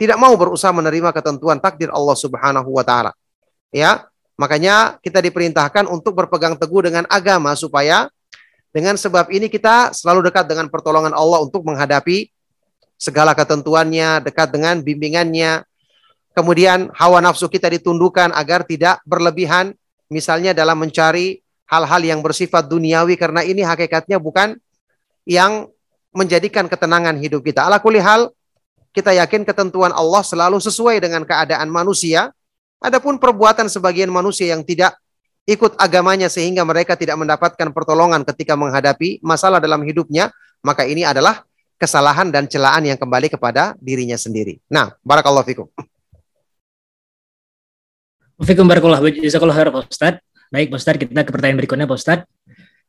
tidak 0.00 0.16
mau 0.16 0.32
berusaha 0.32 0.72
menerima 0.72 1.12
ketentuan 1.12 1.60
takdir 1.60 1.92
Allah 1.92 2.16
Subhanahu 2.16 2.72
wa 2.72 2.80
taala. 2.80 3.12
Ya, 3.68 4.08
makanya 4.40 4.96
kita 5.04 5.20
diperintahkan 5.20 5.84
untuk 5.84 6.16
berpegang 6.16 6.56
teguh 6.56 6.88
dengan 6.88 7.04
agama 7.12 7.52
supaya 7.52 8.08
dengan 8.70 8.94
sebab 8.94 9.34
ini 9.34 9.50
kita 9.50 9.90
selalu 9.90 10.30
dekat 10.30 10.46
dengan 10.46 10.70
pertolongan 10.70 11.10
Allah 11.10 11.42
untuk 11.42 11.66
menghadapi 11.66 12.30
segala 12.94 13.34
ketentuannya, 13.34 14.22
dekat 14.22 14.54
dengan 14.54 14.78
bimbingannya. 14.78 15.66
Kemudian 16.30 16.94
hawa 16.94 17.18
nafsu 17.18 17.50
kita 17.50 17.66
ditundukkan 17.66 18.30
agar 18.30 18.62
tidak 18.62 19.02
berlebihan 19.02 19.74
misalnya 20.06 20.54
dalam 20.54 20.78
mencari 20.78 21.42
hal-hal 21.66 22.02
yang 22.02 22.20
bersifat 22.22 22.70
duniawi 22.70 23.18
karena 23.18 23.42
ini 23.42 23.66
hakikatnya 23.66 24.22
bukan 24.22 24.54
yang 25.26 25.66
menjadikan 26.14 26.70
ketenangan 26.70 27.18
hidup 27.18 27.42
kita. 27.42 27.66
Ala 27.66 27.82
kulli 27.82 27.98
hal 27.98 28.30
kita 28.90 29.14
yakin 29.14 29.46
ketentuan 29.46 29.94
Allah 29.94 30.22
selalu 30.22 30.58
sesuai 30.58 30.98
dengan 31.02 31.22
keadaan 31.22 31.70
manusia. 31.70 32.30
Adapun 32.82 33.18
perbuatan 33.18 33.66
sebagian 33.66 34.10
manusia 34.10 34.50
yang 34.54 34.62
tidak 34.66 34.94
ikut 35.48 35.76
agamanya 35.80 36.28
sehingga 36.28 36.64
mereka 36.66 36.96
tidak 36.96 37.16
mendapatkan 37.16 37.68
pertolongan 37.72 38.24
ketika 38.24 38.58
menghadapi 38.58 39.20
masalah 39.24 39.62
dalam 39.62 39.80
hidupnya, 39.84 40.28
maka 40.60 40.84
ini 40.84 41.06
adalah 41.06 41.44
kesalahan 41.80 42.28
dan 42.28 42.44
celaan 42.44 42.84
yang 42.84 43.00
kembali 43.00 43.32
kepada 43.32 43.72
dirinya 43.80 44.20
sendiri. 44.20 44.60
Nah, 44.68 44.92
barakallahu 45.00 45.48
fikum. 45.48 45.66
Fikum 48.40 48.64
barakallah 48.68 49.00
jazakallah 49.04 49.56
khair 49.56 49.68
Pak 49.72 49.88
Ustaz. 49.88 50.14
Baik 50.48 50.72
Pak 50.72 50.78
Ustaz, 50.80 50.96
kita 50.96 51.22
ke 51.24 51.30
pertanyaan 51.32 51.60
berikutnya 51.60 51.88
Pak 51.88 51.98
Ustaz. 52.00 52.18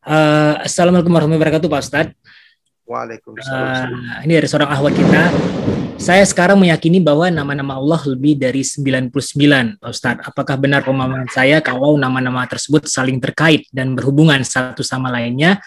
Uh, 0.02 0.60
Assalamualaikum 0.64 1.12
warahmatullahi 1.14 1.44
wabarakatuh 1.44 1.68
Pak 1.72 1.82
Ustaz. 1.84 2.08
Waalaikumsalam. 2.88 3.92
Uh, 3.92 4.24
ini 4.28 4.32
dari 4.40 4.48
seorang 4.48 4.70
ahwat 4.72 4.94
kita. 4.96 5.22
Saya 6.02 6.26
sekarang 6.26 6.58
meyakini 6.58 6.98
bahwa 6.98 7.30
nama-nama 7.30 7.78
Allah 7.78 8.02
lebih 8.10 8.34
dari 8.34 8.66
99, 8.66 9.14
Pak 9.78 9.86
Ustadz. 9.86 10.26
Apakah 10.26 10.58
benar 10.58 10.82
pemahaman 10.82 11.30
saya 11.30 11.62
kalau 11.62 11.94
nama-nama 11.94 12.42
tersebut 12.50 12.90
saling 12.90 13.22
terkait 13.22 13.70
dan 13.70 13.94
berhubungan 13.94 14.42
satu 14.42 14.82
sama 14.82 15.14
lainnya 15.14 15.62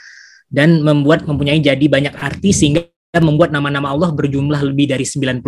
dan 0.50 0.82
membuat 0.82 1.22
mempunyai 1.22 1.62
jadi 1.62 1.86
banyak 1.86 2.18
arti 2.18 2.50
sehingga 2.50 2.82
membuat 3.22 3.54
nama-nama 3.54 3.94
Allah 3.94 4.10
berjumlah 4.10 4.58
lebih 4.58 4.90
dari 4.90 5.06
99. 5.06 5.38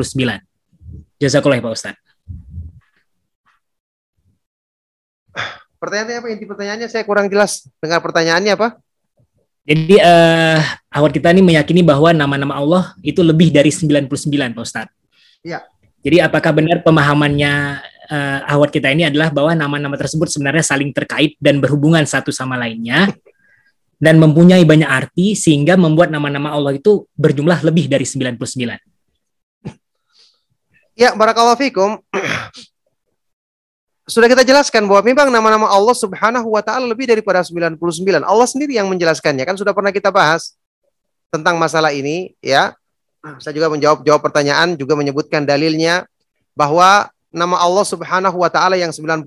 Jazakallah 1.19 1.59
Pak 1.67 1.73
Ustadz. 1.75 2.05
Pertanyaannya 5.83 6.15
apa? 6.23 6.27
Inti 6.31 6.47
pertanyaannya 6.47 6.87
saya 6.87 7.03
kurang 7.03 7.27
jelas. 7.27 7.67
Dengar 7.83 7.99
pertanyaannya 8.07 8.55
apa? 8.55 8.79
Jadi 9.67 9.99
uh, 9.99 10.63
awal 10.95 11.11
kita 11.11 11.35
ini 11.35 11.43
meyakini 11.43 11.83
bahwa 11.83 12.15
nama-nama 12.15 12.55
Allah 12.55 12.95
itu 13.03 13.19
lebih 13.19 13.51
dari 13.51 13.75
99 13.75 14.07
Pak 14.55 14.63
Ustadz. 14.63 14.95
Iya. 15.43 15.67
Jadi 16.07 16.23
apakah 16.23 16.55
benar 16.55 16.87
pemahamannya 16.87 17.83
uh, 18.07 18.41
awat 18.47 18.71
kita 18.71 18.95
ini 18.95 19.11
adalah 19.11 19.35
bahwa 19.35 19.59
nama-nama 19.59 19.99
tersebut 19.99 20.31
sebenarnya 20.31 20.63
saling 20.63 20.95
terkait 20.95 21.35
dan 21.43 21.59
berhubungan 21.59 22.07
satu 22.07 22.31
sama 22.31 22.55
lainnya 22.55 23.11
dan 23.99 24.23
mempunyai 24.23 24.63
banyak 24.63 24.87
arti 24.87 25.35
sehingga 25.35 25.75
membuat 25.75 26.15
nama-nama 26.15 26.55
Allah 26.55 26.79
itu 26.79 27.11
berjumlah 27.19 27.67
lebih 27.67 27.91
dari 27.91 28.07
99. 28.07 28.39
Ya, 30.95 31.11
barakallahu 31.13 31.59
fikum 31.59 31.99
sudah 34.07 34.31
kita 34.31 34.47
jelaskan 34.47 34.87
bahwa 34.87 35.03
memang 35.03 35.29
nama-nama 35.35 35.67
Allah 35.67 35.97
Subhanahu 35.99 36.55
wa 36.55 36.63
taala 36.63 36.87
lebih 36.87 37.11
daripada 37.11 37.43
99. 37.43 38.23
Allah 38.23 38.47
sendiri 38.47 38.79
yang 38.79 38.87
menjelaskannya. 38.87 39.43
Kan 39.43 39.59
sudah 39.59 39.75
pernah 39.75 39.91
kita 39.91 40.15
bahas 40.15 40.55
tentang 41.35 41.59
masalah 41.59 41.91
ini 41.91 42.39
ya. 42.39 42.71
Saya 43.43 43.51
juga 43.51 43.67
menjawab 43.67 44.07
jawab 44.07 44.23
pertanyaan 44.23 44.79
juga 44.79 44.95
menyebutkan 44.95 45.43
dalilnya 45.43 46.07
bahwa 46.55 47.11
nama 47.35 47.59
Allah 47.59 47.83
Subhanahu 47.83 48.39
wa 48.39 48.47
taala 48.47 48.79
yang 48.79 48.95
99 48.95 49.27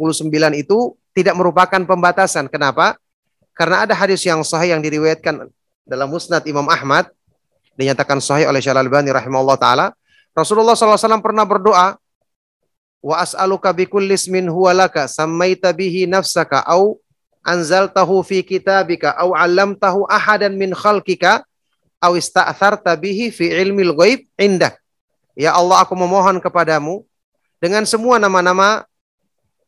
itu 0.56 0.96
tidak 1.12 1.36
merupakan 1.36 1.84
pembatasan. 1.84 2.48
Kenapa? 2.48 2.96
Karena 3.52 3.84
ada 3.84 3.92
hadis 3.92 4.24
yang 4.24 4.40
sahih 4.48 4.72
yang 4.72 4.80
diriwayatkan 4.80 5.52
dalam 5.84 6.08
Musnad 6.08 6.48
Imam 6.48 6.64
Ahmad 6.72 7.12
dinyatakan 7.76 8.24
sahih 8.24 8.48
oleh 8.48 8.64
Syalal 8.64 8.88
Bani 8.88 9.12
rahimahullah 9.12 9.60
taala. 9.60 9.92
Rasulullah 10.32 10.72
SAW 10.72 11.20
pernah 11.20 11.44
berdoa 11.44 11.99
wa 13.00 13.24
as'aluka 13.24 13.72
bikulli 13.72 14.16
ismin 14.16 14.52
huwa 14.52 14.76
laka 14.76 15.08
sammaita 15.08 15.72
bihi 15.72 16.06
nafsaka 16.08 16.60
au 16.68 17.00
anzaltahu 17.44 18.20
fi 18.24 18.44
kitabika 18.44 19.16
au 19.16 19.32
'allamtahu 19.32 20.04
ahadan 20.12 20.56
min 20.60 20.76
khalqika 20.76 21.48
au 22.04 22.16
ista'tharta 22.16 22.96
bihi 22.96 23.32
fi 23.32 23.52
ilmil 23.52 23.96
ghaib 23.96 24.28
indak. 24.40 24.80
Ya 25.40 25.56
Allah, 25.56 25.84
aku 25.84 25.96
memohon 25.96 26.44
kepadamu 26.44 27.08
dengan 27.64 27.88
semua 27.88 28.20
nama-nama 28.20 28.84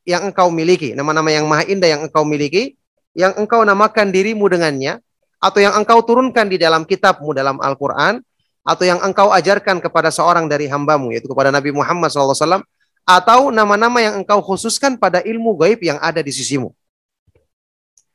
yang 0.04 0.32
engkau 0.32 0.52
miliki, 0.52 0.92
nama-nama 0.92 1.32
yang 1.32 1.48
maha 1.48 1.64
indah 1.68 1.88
yang 1.88 2.02
engkau 2.04 2.28
miliki, 2.28 2.76
yang 3.16 3.32
engkau 3.40 3.64
namakan 3.64 4.12
dirimu 4.12 4.52
dengannya, 4.52 5.00
atau 5.40 5.60
yang 5.64 5.76
engkau 5.78 6.04
turunkan 6.04 6.52
di 6.52 6.60
dalam 6.60 6.84
kitabmu 6.84 7.32
dalam 7.32 7.60
Al-Quran, 7.64 8.20
atau 8.68 8.84
yang 8.84 9.00
engkau 9.00 9.30
ajarkan 9.32 9.80
kepada 9.80 10.10
seorang 10.10 10.50
dari 10.52 10.68
hambamu, 10.68 11.14
yaitu 11.16 11.30
kepada 11.32 11.54
Nabi 11.54 11.72
Muhammad 11.72 12.10
SAW, 12.10 12.64
atau 13.06 13.50
nama-nama 13.50 14.00
yang 14.00 14.22
engkau 14.22 14.40
khususkan 14.40 14.96
pada 14.96 15.20
ilmu 15.26 15.58
gaib 15.58 15.82
yang 15.82 15.98
ada 16.00 16.22
di 16.22 16.30
sisimu. 16.30 16.72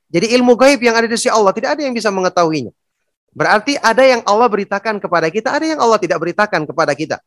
Jadi 0.07 0.33
ilmu 0.39 0.55
gaib 0.55 0.79
yang 0.79 0.95
ada 0.95 1.11
di 1.11 1.17
sisi 1.19 1.31
Allah 1.31 1.51
tidak 1.51 1.75
ada 1.77 1.83
yang 1.83 1.93
bisa 1.93 2.09
mengetahuinya. 2.15 2.71
Berarti 3.37 3.77
ada 3.77 4.01
yang 4.01 4.25
Allah 4.25 4.49
beritakan 4.49 4.97
kepada 4.97 5.29
kita, 5.29 5.53
ada 5.53 5.67
yang 5.69 5.77
Allah 5.77 6.01
tidak 6.01 6.17
beritakan 6.23 6.65
kepada 6.65 6.97
kita. 6.97 7.21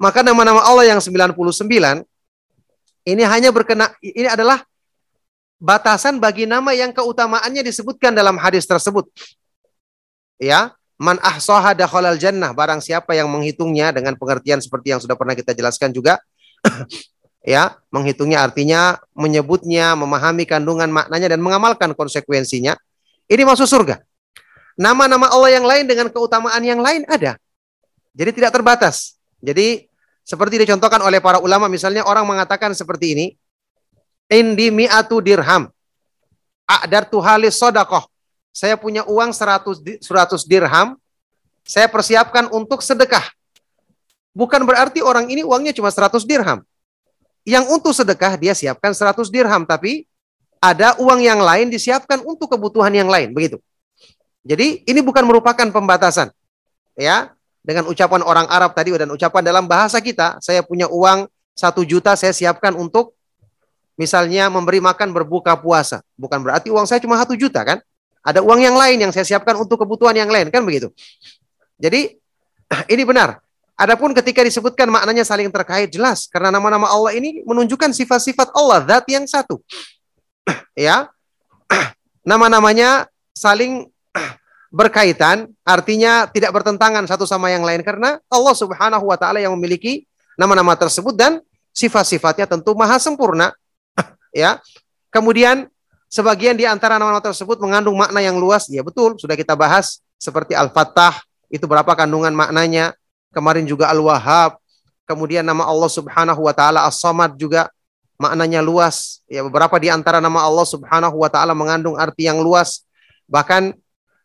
Maka 0.00 0.24
nama-nama 0.24 0.64
Allah 0.66 0.90
yang 0.90 0.98
99 0.98 1.36
ini 3.06 3.22
hanya 3.22 3.54
berkena 3.54 3.94
ini 4.02 4.26
adalah 4.26 4.66
batasan 5.62 6.18
bagi 6.18 6.42
nama 6.42 6.74
yang 6.74 6.90
keutamaannya 6.90 7.62
disebutkan 7.62 8.10
dalam 8.10 8.34
hadis 8.34 8.66
tersebut. 8.66 9.06
Ya, 10.42 10.74
man 10.98 11.22
ahsaha 11.22 11.70
dakhalal 11.70 12.18
jannah, 12.18 12.50
barang 12.50 12.82
siapa 12.82 13.14
yang 13.14 13.30
menghitungnya 13.30 13.94
dengan 13.94 14.18
pengertian 14.18 14.58
seperti 14.58 14.90
yang 14.90 14.98
sudah 14.98 15.14
pernah 15.14 15.38
kita 15.38 15.54
jelaskan 15.54 15.94
juga, 15.94 16.18
ya, 17.54 17.76
menghitungnya 17.90 18.42
artinya 18.42 18.98
menyebutnya, 19.12 19.94
memahami 19.98 20.46
kandungan 20.46 20.88
maknanya 20.88 21.36
dan 21.36 21.40
mengamalkan 21.42 21.92
konsekuensinya. 21.92 22.78
Ini 23.26 23.42
masuk 23.46 23.66
surga. 23.66 24.02
Nama-nama 24.76 25.28
Allah 25.28 25.52
yang 25.52 25.66
lain 25.68 25.84
dengan 25.84 26.08
keutamaan 26.08 26.62
yang 26.64 26.80
lain 26.80 27.04
ada. 27.08 27.36
Jadi 28.16 28.30
tidak 28.40 28.56
terbatas. 28.56 29.20
Jadi 29.40 29.88
seperti 30.22 30.62
dicontohkan 30.62 31.02
oleh 31.02 31.18
para 31.18 31.42
ulama 31.42 31.66
misalnya 31.66 32.06
orang 32.06 32.24
mengatakan 32.24 32.72
seperti 32.72 33.16
ini. 33.16 33.26
Indi 34.32 34.72
mi'atu 34.72 35.20
dirham. 35.20 35.68
A'dar 36.64 37.04
tuhalis 37.04 37.60
sodakoh. 37.60 38.08
Saya 38.52 38.80
punya 38.80 39.04
uang 39.04 39.32
100, 39.32 40.00
100 40.00 40.48
dirham. 40.48 40.96
Saya 41.68 41.88
persiapkan 41.88 42.48
untuk 42.48 42.80
sedekah. 42.80 43.24
Bukan 44.32 44.64
berarti 44.64 45.04
orang 45.04 45.28
ini 45.28 45.44
uangnya 45.44 45.76
cuma 45.76 45.92
100 45.92 46.24
dirham. 46.24 46.64
Yang 47.44 47.64
untuk 47.68 47.92
sedekah 47.92 48.40
dia 48.40 48.56
siapkan 48.56 48.96
100 48.96 49.28
dirham, 49.28 49.68
tapi 49.68 50.08
ada 50.62 50.96
uang 50.96 51.20
yang 51.20 51.42
lain 51.42 51.68
disiapkan 51.68 52.22
untuk 52.24 52.48
kebutuhan 52.48 52.94
yang 52.94 53.10
lain, 53.10 53.34
begitu. 53.34 53.60
Jadi 54.42 54.86
ini 54.88 55.00
bukan 55.02 55.26
merupakan 55.26 55.66
pembatasan. 55.68 56.30
Ya, 56.94 57.34
dengan 57.62 57.86
ucapan 57.88 58.20
orang 58.26 58.46
Arab 58.50 58.74
tadi 58.74 58.90
dan 58.94 59.10
ucapan 59.10 59.42
dalam 59.42 59.64
bahasa 59.70 60.02
kita, 60.02 60.38
saya 60.42 60.62
punya 60.66 60.90
uang 60.90 61.30
satu 61.52 61.84
juta 61.86 62.16
saya 62.16 62.32
siapkan 62.32 62.72
untuk 62.74 63.14
misalnya 64.00 64.48
memberi 64.48 64.82
makan 64.82 65.12
berbuka 65.14 65.54
puasa. 65.60 66.00
Bukan 66.18 66.42
berarti 66.42 66.72
uang 66.72 66.88
saya 66.88 66.98
cuma 66.98 67.14
satu 67.20 67.36
juta 67.38 67.62
kan? 67.62 67.78
Ada 68.22 68.42
uang 68.42 68.60
yang 68.62 68.74
lain 68.78 68.98
yang 69.02 69.12
saya 69.14 69.26
siapkan 69.26 69.58
untuk 69.58 69.82
kebutuhan 69.82 70.14
yang 70.14 70.30
lain 70.30 70.50
kan 70.50 70.62
begitu. 70.62 70.90
Jadi 71.78 72.18
ini 72.94 73.02
benar. 73.02 73.42
Adapun 73.72 74.12
ketika 74.12 74.44
disebutkan 74.44 74.86
maknanya 74.92 75.24
saling 75.24 75.48
terkait 75.48 75.88
jelas 75.88 76.28
karena 76.28 76.52
nama-nama 76.52 76.86
Allah 76.92 77.16
ini 77.16 77.40
menunjukkan 77.48 77.90
sifat-sifat 77.96 78.52
Allah 78.52 78.84
zat 78.84 79.04
yang 79.08 79.24
satu. 79.24 79.58
ya. 80.76 81.08
Nama-namanya 82.30 83.08
saling 83.32 83.88
berkaitan 84.70 85.48
artinya 85.64 86.28
tidak 86.28 86.52
bertentangan 86.52 87.04
satu 87.08 87.24
sama 87.24 87.48
yang 87.48 87.64
lain 87.64 87.80
karena 87.80 88.20
Allah 88.28 88.54
Subhanahu 88.56 89.08
wa 89.08 89.16
taala 89.16 89.40
yang 89.40 89.56
memiliki 89.56 90.04
nama-nama 90.36 90.76
tersebut 90.76 91.16
dan 91.16 91.40
sifat-sifatnya 91.72 92.44
tentu 92.44 92.76
maha 92.76 93.00
sempurna. 93.00 93.56
ya. 94.32 94.60
Kemudian 95.12 95.68
sebagian 96.12 96.56
di 96.56 96.68
antara 96.68 97.00
nama-nama 97.00 97.24
tersebut 97.24 97.56
mengandung 97.60 97.96
makna 97.96 98.20
yang 98.20 98.36
luas. 98.36 98.68
Ya 98.68 98.84
betul, 98.84 99.16
sudah 99.16 99.36
kita 99.36 99.56
bahas 99.56 100.00
seperti 100.20 100.52
Al-Fattah 100.52 101.20
itu 101.52 101.64
berapa 101.68 101.92
kandungan 101.92 102.32
maknanya 102.32 102.96
kemarin 103.32 103.64
juga 103.66 103.88
Al-Wahhab, 103.90 104.60
kemudian 105.08 105.42
nama 105.42 105.66
Allah 105.66 105.90
Subhanahu 105.90 106.46
wa 106.46 106.54
taala 106.54 106.86
As-Samad 106.86 107.34
juga 107.34 107.72
maknanya 108.20 108.62
luas. 108.62 109.24
Ya, 109.26 109.42
beberapa 109.42 109.74
di 109.82 109.90
antara 109.90 110.22
nama 110.22 110.46
Allah 110.46 110.66
Subhanahu 110.68 111.16
wa 111.18 111.26
taala 111.32 111.56
mengandung 111.56 111.98
arti 111.98 112.30
yang 112.30 112.38
luas. 112.38 112.86
Bahkan 113.26 113.74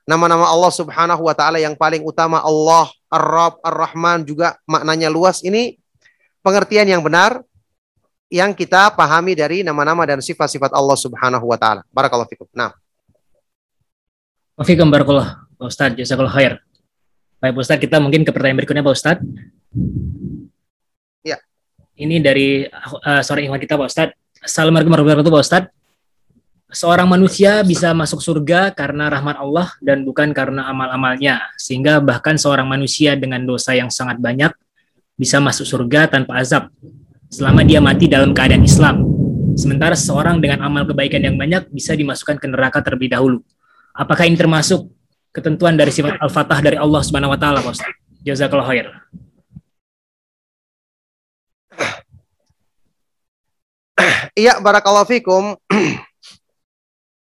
nama-nama 0.05 0.45
Allah 0.45 0.69
Subhanahu 0.69 1.25
wa 1.25 1.33
taala 1.33 1.57
yang 1.57 1.73
paling 1.73 2.05
utama 2.05 2.43
Allah, 2.43 2.91
Ar-Rabb, 3.09 3.63
Ar-Rahman 3.65 4.27
juga 4.27 4.59
maknanya 4.69 5.09
luas. 5.09 5.41
Ini 5.41 5.79
pengertian 6.45 6.85
yang 6.85 7.01
benar 7.01 7.41
yang 8.27 8.51
kita 8.51 8.91
pahami 8.91 9.33
dari 9.33 9.63
nama-nama 9.63 10.03
dan 10.03 10.19
sifat-sifat 10.19 10.75
Allah 10.75 10.97
Subhanahu 10.99 11.47
wa 11.47 11.57
taala. 11.57 11.81
Barakallahu 11.89 12.27
fikum. 12.27 12.47
Nah, 12.53 12.75
Wafikum 14.57 14.89
barakallah, 14.89 15.45
Pak 15.61 15.69
Ustadz, 15.69 15.97
jazakallah 16.01 16.33
khair. 16.33 16.57
Baik 17.37 17.53
Pak 17.53 17.63
Ustadz, 17.69 17.83
kita 17.85 18.01
mungkin 18.01 18.25
ke 18.25 18.33
pertanyaan 18.33 18.57
berikutnya 18.65 18.81
Pak 18.81 18.95
Ustadz. 18.97 19.25
Ya. 21.21 21.37
Ini 21.93 22.17
dari 22.17 22.65
uh, 22.65 23.21
seorang 23.21 23.45
ikhwan 23.45 23.61
kita 23.61 23.77
Pak 23.77 23.87
Ustadz. 23.93 24.17
Assalamualaikum 24.41 24.89
warahmatullahi 24.89 25.21
wabarakatuh 25.21 25.37
Pak 25.37 25.45
Ustadz. 25.45 25.71
Seorang 26.73 27.05
manusia 27.05 27.61
bisa 27.61 27.93
masuk 27.93 28.25
surga 28.25 28.73
karena 28.73 29.13
rahmat 29.13 29.37
Allah 29.37 29.69
dan 29.85 30.01
bukan 30.01 30.33
karena 30.33 30.65
amal-amalnya. 30.65 31.45
Sehingga 31.61 32.01
bahkan 32.01 32.41
seorang 32.41 32.65
manusia 32.65 33.13
dengan 33.13 33.45
dosa 33.45 33.77
yang 33.77 33.93
sangat 33.93 34.17
banyak 34.17 34.49
bisa 35.13 35.37
masuk 35.37 35.69
surga 35.69 36.09
tanpa 36.09 36.41
azab. 36.41 36.73
Selama 37.29 37.61
dia 37.61 37.77
mati 37.77 38.09
dalam 38.09 38.33
keadaan 38.33 38.65
Islam. 38.65 39.05
Sementara 39.53 39.93
seseorang 39.93 40.41
dengan 40.41 40.65
amal 40.65 40.89
kebaikan 40.89 41.21
yang 41.21 41.37
banyak 41.37 41.69
bisa 41.69 41.93
dimasukkan 41.93 42.41
ke 42.41 42.49
neraka 42.49 42.81
terlebih 42.81 43.13
dahulu. 43.13 43.45
Apakah 43.93 44.25
ini 44.25 44.33
termasuk 44.33 44.89
ketentuan 45.37 45.77
dari 45.77 45.93
sifat 45.93 46.17
al-fatah 46.17 46.57
dari 46.65 46.81
Allah 46.81 47.01
Subhanahu 47.05 47.29
wa 47.29 47.39
taala, 47.39 47.61
Pak 47.61 47.77
Ustaz? 47.77 47.93
Jazakallahu 48.25 48.69
khair. 48.73 48.89
Iya, 54.33 54.57
barakallahu 54.61 55.09
fikum. 55.09 55.57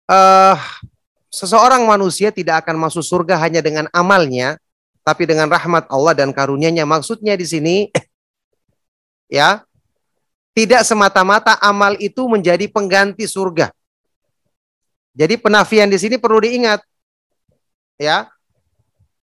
uh, 0.09 0.57
seseorang 1.37 1.85
manusia 1.85 2.29
tidak 2.29 2.65
akan 2.65 2.77
masuk 2.77 3.05
surga 3.05 3.37
hanya 3.41 3.61
dengan 3.61 3.89
amalnya, 3.89 4.57
tapi 5.01 5.25
dengan 5.25 5.49
rahmat 5.49 5.89
Allah 5.89 6.13
dan 6.13 6.29
karunia-Nya. 6.29 6.85
Maksudnya 6.85 7.33
di 7.33 7.45
sini 7.45 7.75
ya, 9.41 9.65
tidak 10.53 10.85
semata-mata 10.85 11.57
amal 11.57 11.97
itu 11.97 12.25
menjadi 12.29 12.69
pengganti 12.69 13.25
surga. 13.25 13.73
Jadi 15.17 15.41
penafian 15.41 15.89
di 15.89 15.97
sini 15.97 16.21
perlu 16.21 16.39
diingat. 16.39 16.90
Ya. 18.01 18.33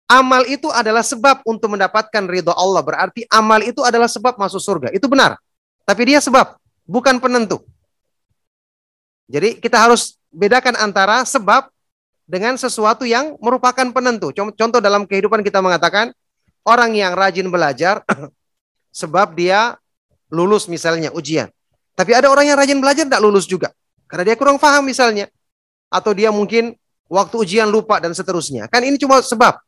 Amal 0.09 0.49
itu 0.49 0.73
adalah 0.73 1.05
sebab 1.05 1.45
untuk 1.45 1.77
mendapatkan 1.77 2.25
ridho 2.25 2.57
Allah. 2.57 2.81
Berarti 2.81 3.29
amal 3.29 3.61
itu 3.61 3.85
adalah 3.85 4.09
sebab 4.09 4.41
masuk 4.41 4.61
surga. 4.61 4.89
Itu 4.97 5.09
benar. 5.13 5.37
Tapi 5.85 6.09
dia 6.09 6.21
sebab, 6.25 6.57
bukan 6.89 7.21
penentu. 7.21 7.61
Jadi 9.29 9.61
kita 9.61 9.77
harus 9.77 10.17
bedakan 10.33 10.77
antara 10.81 11.25
sebab 11.25 11.69
dengan 12.29 12.57
sesuatu 12.57 13.05
yang 13.09 13.37
merupakan 13.41 13.89
penentu. 13.93 14.33
Contoh 14.33 14.81
dalam 14.81 15.05
kehidupan 15.09 15.45
kita 15.45 15.61
mengatakan 15.61 16.13
orang 16.65 16.93
yang 16.97 17.13
rajin 17.17 17.49
belajar 17.49 18.05
sebab 19.01 19.33
dia 19.33 19.77
lulus 20.29 20.69
misalnya 20.69 21.13
ujian. 21.13 21.49
Tapi 21.93 22.17
ada 22.17 22.33
orang 22.33 22.49
yang 22.53 22.57
rajin 22.57 22.81
belajar 22.81 23.05
tidak 23.05 23.21
lulus 23.21 23.45
juga. 23.45 23.73
Karena 24.09 24.33
dia 24.33 24.37
kurang 24.37 24.61
paham 24.61 24.85
misalnya 24.85 25.29
atau 25.93 26.13
dia 26.17 26.33
mungkin 26.33 26.77
waktu 27.13 27.35
ujian 27.45 27.69
lupa 27.69 28.01
dan 28.01 28.17
seterusnya. 28.17 28.73
Kan 28.73 28.81
ini 28.89 28.97
cuma 28.97 29.21
sebab. 29.21 29.61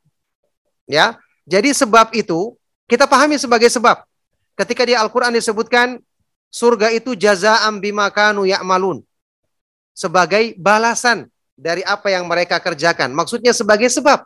Ya. 0.88 1.20
Jadi 1.44 1.76
sebab 1.76 2.16
itu 2.16 2.56
kita 2.88 3.04
pahami 3.04 3.36
sebagai 3.36 3.68
sebab. 3.68 4.00
Ketika 4.56 4.88
di 4.88 4.96
Al-Qur'an 4.96 5.36
disebutkan 5.36 6.00
surga 6.48 6.88
itu 6.96 7.12
jazaa'am 7.12 7.84
bima 7.84 8.08
kanu 8.08 8.48
ya'malun. 8.48 9.04
Sebagai 9.92 10.56
balasan 10.56 11.28
dari 11.52 11.84
apa 11.84 12.08
yang 12.08 12.24
mereka 12.24 12.56
kerjakan. 12.64 13.12
Maksudnya 13.12 13.52
sebagai 13.52 13.92
sebab. 13.92 14.24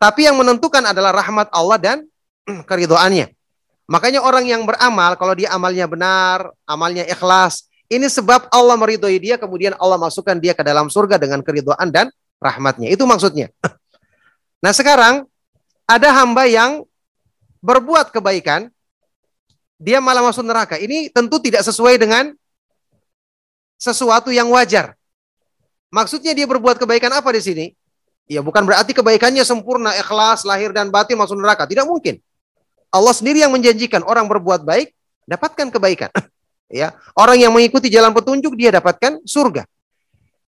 Tapi 0.00 0.26
yang 0.26 0.34
menentukan 0.34 0.82
adalah 0.82 1.14
rahmat 1.14 1.46
Allah 1.54 1.78
dan 1.78 1.98
keridoannya. 2.68 3.30
Makanya 3.90 4.22
orang 4.22 4.46
yang 4.46 4.62
beramal, 4.62 5.18
kalau 5.18 5.34
dia 5.34 5.50
amalnya 5.50 5.86
benar, 5.90 6.54
amalnya 6.62 7.02
ikhlas, 7.10 7.69
ini 7.90 8.06
sebab 8.06 8.46
Allah 8.54 8.78
meridhoi 8.78 9.18
dia, 9.18 9.34
kemudian 9.34 9.74
Allah 9.82 9.98
masukkan 9.98 10.38
dia 10.38 10.54
ke 10.54 10.62
dalam 10.62 10.86
surga 10.86 11.18
dengan 11.18 11.42
keridhaan 11.42 11.90
dan 11.90 12.06
rahmatnya. 12.38 12.86
Itu 12.86 13.02
maksudnya. 13.02 13.50
Nah 14.62 14.70
sekarang, 14.70 15.26
ada 15.90 16.08
hamba 16.22 16.46
yang 16.46 16.86
berbuat 17.58 18.14
kebaikan, 18.14 18.70
dia 19.80 19.98
malah 19.98 20.22
masuk 20.22 20.46
neraka. 20.46 20.78
Ini 20.78 21.10
tentu 21.10 21.42
tidak 21.42 21.66
sesuai 21.66 21.98
dengan 21.98 22.30
sesuatu 23.80 24.30
yang 24.30 24.46
wajar. 24.54 24.94
Maksudnya 25.90 26.30
dia 26.30 26.46
berbuat 26.46 26.78
kebaikan 26.78 27.10
apa 27.10 27.34
di 27.34 27.42
sini? 27.42 27.66
Ya 28.30 28.38
bukan 28.38 28.62
berarti 28.62 28.94
kebaikannya 28.94 29.42
sempurna, 29.42 29.90
ikhlas, 29.98 30.46
lahir 30.46 30.70
dan 30.70 30.94
batin 30.94 31.18
masuk 31.18 31.34
neraka. 31.34 31.66
Tidak 31.66 31.82
mungkin. 31.82 32.22
Allah 32.94 33.10
sendiri 33.10 33.42
yang 33.42 33.50
menjanjikan 33.50 34.06
orang 34.06 34.30
berbuat 34.30 34.62
baik, 34.62 34.94
dapatkan 35.26 35.74
kebaikan. 35.74 36.10
Ya 36.70 36.94
orang 37.18 37.36
yang 37.36 37.52
mengikuti 37.52 37.90
jalan 37.90 38.14
petunjuk 38.14 38.54
dia 38.54 38.70
dapatkan 38.70 39.20
surga. 39.26 39.66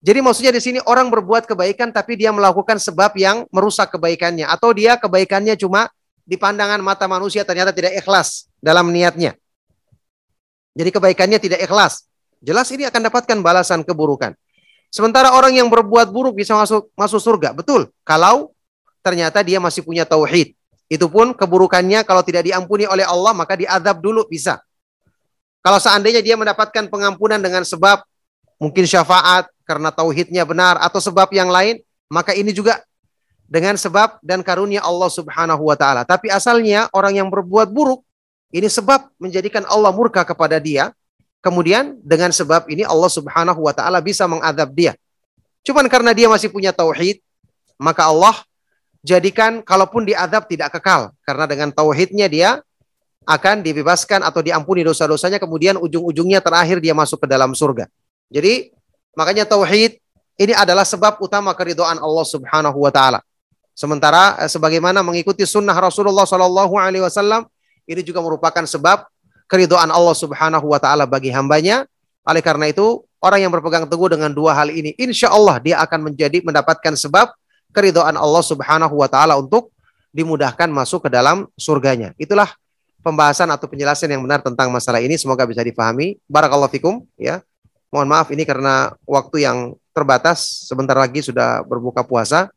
Jadi 0.03 0.19
maksudnya 0.19 0.51
di 0.51 0.63
sini 0.63 0.79
orang 0.83 1.11
berbuat 1.15 1.47
kebaikan 1.47 1.95
tapi 1.95 2.19
dia 2.19 2.35
melakukan 2.35 2.75
sebab 2.79 3.15
yang 3.15 3.47
merusak 3.55 3.95
kebaikannya. 3.95 4.51
Atau 4.51 4.75
dia 4.75 4.99
kebaikannya 4.99 5.55
cuma 5.55 5.87
di 6.27 6.35
pandangan 6.35 6.83
mata 6.83 7.07
manusia 7.07 7.47
ternyata 7.47 7.71
tidak 7.71 7.95
ikhlas 7.95 8.51
dalam 8.59 8.91
niatnya. 8.91 9.39
Jadi 10.75 10.91
kebaikannya 10.91 11.39
tidak 11.39 11.61
ikhlas. 11.63 12.11
Jelas 12.43 12.67
ini 12.75 12.83
akan 12.83 13.11
dapatkan 13.13 13.39
balasan 13.39 13.87
keburukan. 13.87 14.35
Sementara 14.91 15.31
orang 15.39 15.55
yang 15.55 15.71
berbuat 15.71 16.11
buruk 16.11 16.35
bisa 16.35 16.59
masuk 16.59 16.91
masuk 16.99 17.23
surga. 17.23 17.55
Betul. 17.55 17.95
Kalau 18.03 18.51
ternyata 19.07 19.39
dia 19.47 19.63
masih 19.63 19.87
punya 19.87 20.03
tauhid. 20.03 20.59
Itu 20.91 21.07
pun 21.07 21.31
keburukannya 21.31 22.03
kalau 22.03 22.27
tidak 22.27 22.43
diampuni 22.51 22.91
oleh 22.91 23.07
Allah 23.07 23.31
maka 23.33 23.55
diadab 23.55 24.03
dulu 24.03 24.27
bisa 24.27 24.59
kalau 25.63 25.79
seandainya 25.79 26.19
dia 26.19 26.35
mendapatkan 26.35 26.91
pengampunan 26.91 27.39
dengan 27.39 27.63
sebab 27.63 28.03
mungkin 28.59 28.83
syafaat 28.83 29.47
karena 29.63 29.95
tauhidnya 29.95 30.43
benar 30.43 30.79
atau 30.83 30.99
sebab 30.99 31.31
yang 31.31 31.47
lain, 31.47 31.79
maka 32.11 32.35
ini 32.35 32.51
juga 32.51 32.83
dengan 33.47 33.79
sebab 33.79 34.19
dan 34.27 34.43
karunia 34.43 34.83
Allah 34.83 35.07
Subhanahu 35.07 35.63
wa 35.63 35.79
taala. 35.79 36.03
Tapi 36.03 36.35
asalnya 36.35 36.91
orang 36.91 37.23
yang 37.23 37.29
berbuat 37.31 37.71
buruk 37.71 38.03
ini 38.51 38.67
sebab 38.67 39.07
menjadikan 39.23 39.63
Allah 39.71 39.95
murka 39.95 40.27
kepada 40.27 40.59
dia. 40.59 40.91
Kemudian 41.43 41.99
dengan 42.07 42.31
sebab 42.31 42.71
ini 42.71 42.87
Allah 42.87 43.11
Subhanahu 43.11 43.67
wa 43.67 43.75
taala 43.75 43.99
bisa 43.99 44.27
mengadab 44.31 44.71
dia. 44.75 44.95
Cuman 45.63 45.87
karena 45.87 46.15
dia 46.15 46.31
masih 46.31 46.51
punya 46.51 46.71
tauhid, 46.71 47.19
maka 47.79 48.07
Allah 48.11 48.35
jadikan 49.03 49.63
kalaupun 49.63 50.07
diadab 50.07 50.47
tidak 50.47 50.79
kekal 50.79 51.11
karena 51.27 51.45
dengan 51.51 51.75
tauhidnya 51.75 52.31
dia 52.31 52.63
akan 53.23 53.63
dibebaskan 53.63 54.27
atau 54.27 54.43
diampuni 54.43 54.83
dosa-dosanya 54.83 55.39
kemudian 55.39 55.79
ujung-ujungnya 55.79 56.43
terakhir 56.43 56.83
dia 56.83 56.95
masuk 56.95 57.23
ke 57.23 57.27
dalam 57.31 57.55
surga. 57.55 57.87
Jadi 58.33 58.75
makanya 59.15 59.47
tauhid 59.47 60.03
ini 60.41 60.53
adalah 60.57 60.83
sebab 60.83 61.23
utama 61.23 61.55
keridhaan 61.55 62.01
Allah 62.03 62.27
Subhanahu 62.27 62.79
wa 62.83 62.91
taala. 62.91 63.21
Sementara 63.73 64.37
eh, 64.43 64.51
sebagaimana 64.51 65.01
mengikuti 65.01 65.47
sunnah 65.47 65.77
Rasulullah 65.77 66.27
Shallallahu 66.27 66.75
alaihi 66.77 67.05
wasallam 67.05 67.47
ini 67.87 68.03
juga 68.03 68.21
merupakan 68.21 68.65
sebab 68.67 69.07
keridhaan 69.47 69.93
Allah 69.93 70.17
Subhanahu 70.17 70.67
wa 70.73 70.81
taala 70.83 71.05
bagi 71.07 71.31
hambanya. 71.31 71.87
Oleh 72.23 72.39
karena 72.39 72.71
itu, 72.71 73.03
orang 73.19 73.43
yang 73.43 73.51
berpegang 73.51 73.83
teguh 73.91 74.07
dengan 74.15 74.31
dua 74.31 74.55
hal 74.55 74.71
ini, 74.71 74.95
insya 74.95 75.27
Allah 75.27 75.59
dia 75.59 75.83
akan 75.83 76.13
menjadi 76.13 76.39
mendapatkan 76.47 76.95
sebab 76.95 77.35
keridhaan 77.75 78.15
Allah 78.15 78.45
Subhanahu 78.47 78.95
wa 78.95 79.09
taala 79.11 79.35
untuk 79.35 79.75
dimudahkan 80.15 80.71
masuk 80.71 81.09
ke 81.09 81.11
dalam 81.11 81.51
surganya. 81.59 82.15
Itulah 82.21 82.53
pembahasan 83.03 83.51
atau 83.51 83.67
penjelasan 83.67 84.09
yang 84.09 84.23
benar 84.23 84.41
tentang 84.41 84.71
masalah 84.71 85.03
ini 85.03 85.19
semoga 85.19 85.45
bisa 85.45 85.61
dipahami. 85.61 86.17
Barakallahu 86.31 86.71
fikum 86.71 87.03
ya. 87.19 87.43
Mohon 87.93 88.09
maaf 88.09 88.29
ini 88.33 88.49
karena 88.49 88.97
waktu 89.05 89.45
yang 89.45 89.77
terbatas, 89.93 90.65
sebentar 90.65 90.97
lagi 90.97 91.21
sudah 91.21 91.61
berbuka 91.69 92.01
puasa. 92.01 92.49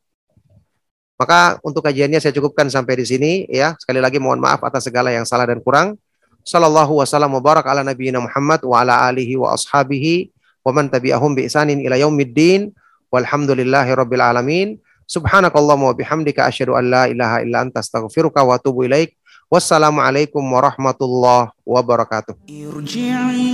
Maka 1.19 1.59
untuk 1.63 1.83
kajiannya 1.83 2.23
saya 2.23 2.31
cukupkan 2.31 2.71
sampai 2.71 3.03
di 3.03 3.05
sini 3.07 3.31
ya. 3.51 3.75
Sekali 3.75 3.99
lagi 3.99 4.15
mohon 4.19 4.39
maaf 4.39 4.63
atas 4.63 4.87
segala 4.87 5.11
yang 5.11 5.27
salah 5.27 5.43
dan 5.47 5.59
kurang. 5.59 5.99
Sallallahu 6.45 7.01
wasallam 7.01 7.35
wa 7.35 7.41
barak 7.41 7.65
ala 7.65 7.81
nabiyina 7.81 8.21
Muhammad 8.21 8.61
wa 8.63 8.79
ala 8.79 9.09
alihi 9.09 9.35
wa 9.35 9.57
ashabihi 9.57 10.29
wa 10.61 10.71
man 10.71 10.93
tabi'ahum 10.93 11.33
bi 11.33 11.49
isanin 11.49 11.81
ila 11.81 11.97
yaumiddin 11.97 12.69
walhamdulillahi 13.09 13.91
rabbil 13.95 14.23
alamin. 14.23 14.67
Subhanakallahumma 15.09 15.93
wa 15.93 15.95
bihamdika 15.95 16.45
asyhadu 16.45 16.77
an 16.77 16.85
la 16.89 17.03
ilaha 17.09 17.41
illa 17.41 17.65
anta 17.65 17.81
astaghfiruka 17.81 18.45
wa 18.45 18.59
atubu 18.59 18.85
ilaik. 18.85 19.15
Wassalamualaikum 19.50 20.42
warahmatullahi 20.42 21.50
wabarakatuh. 21.66 22.34
ارجعي 22.46 23.50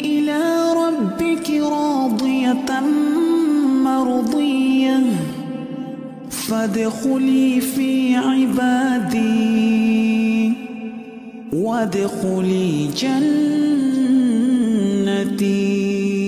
إلى 0.00 0.40
ربك 0.72 1.46
راضية 1.50 2.70
مرضية 3.84 4.98
فادخلي 6.30 7.60
في 7.60 8.16
عبادي 8.16 9.46
وادخلي 11.52 12.88
جنة 12.96 13.46
أمتي 15.16 16.19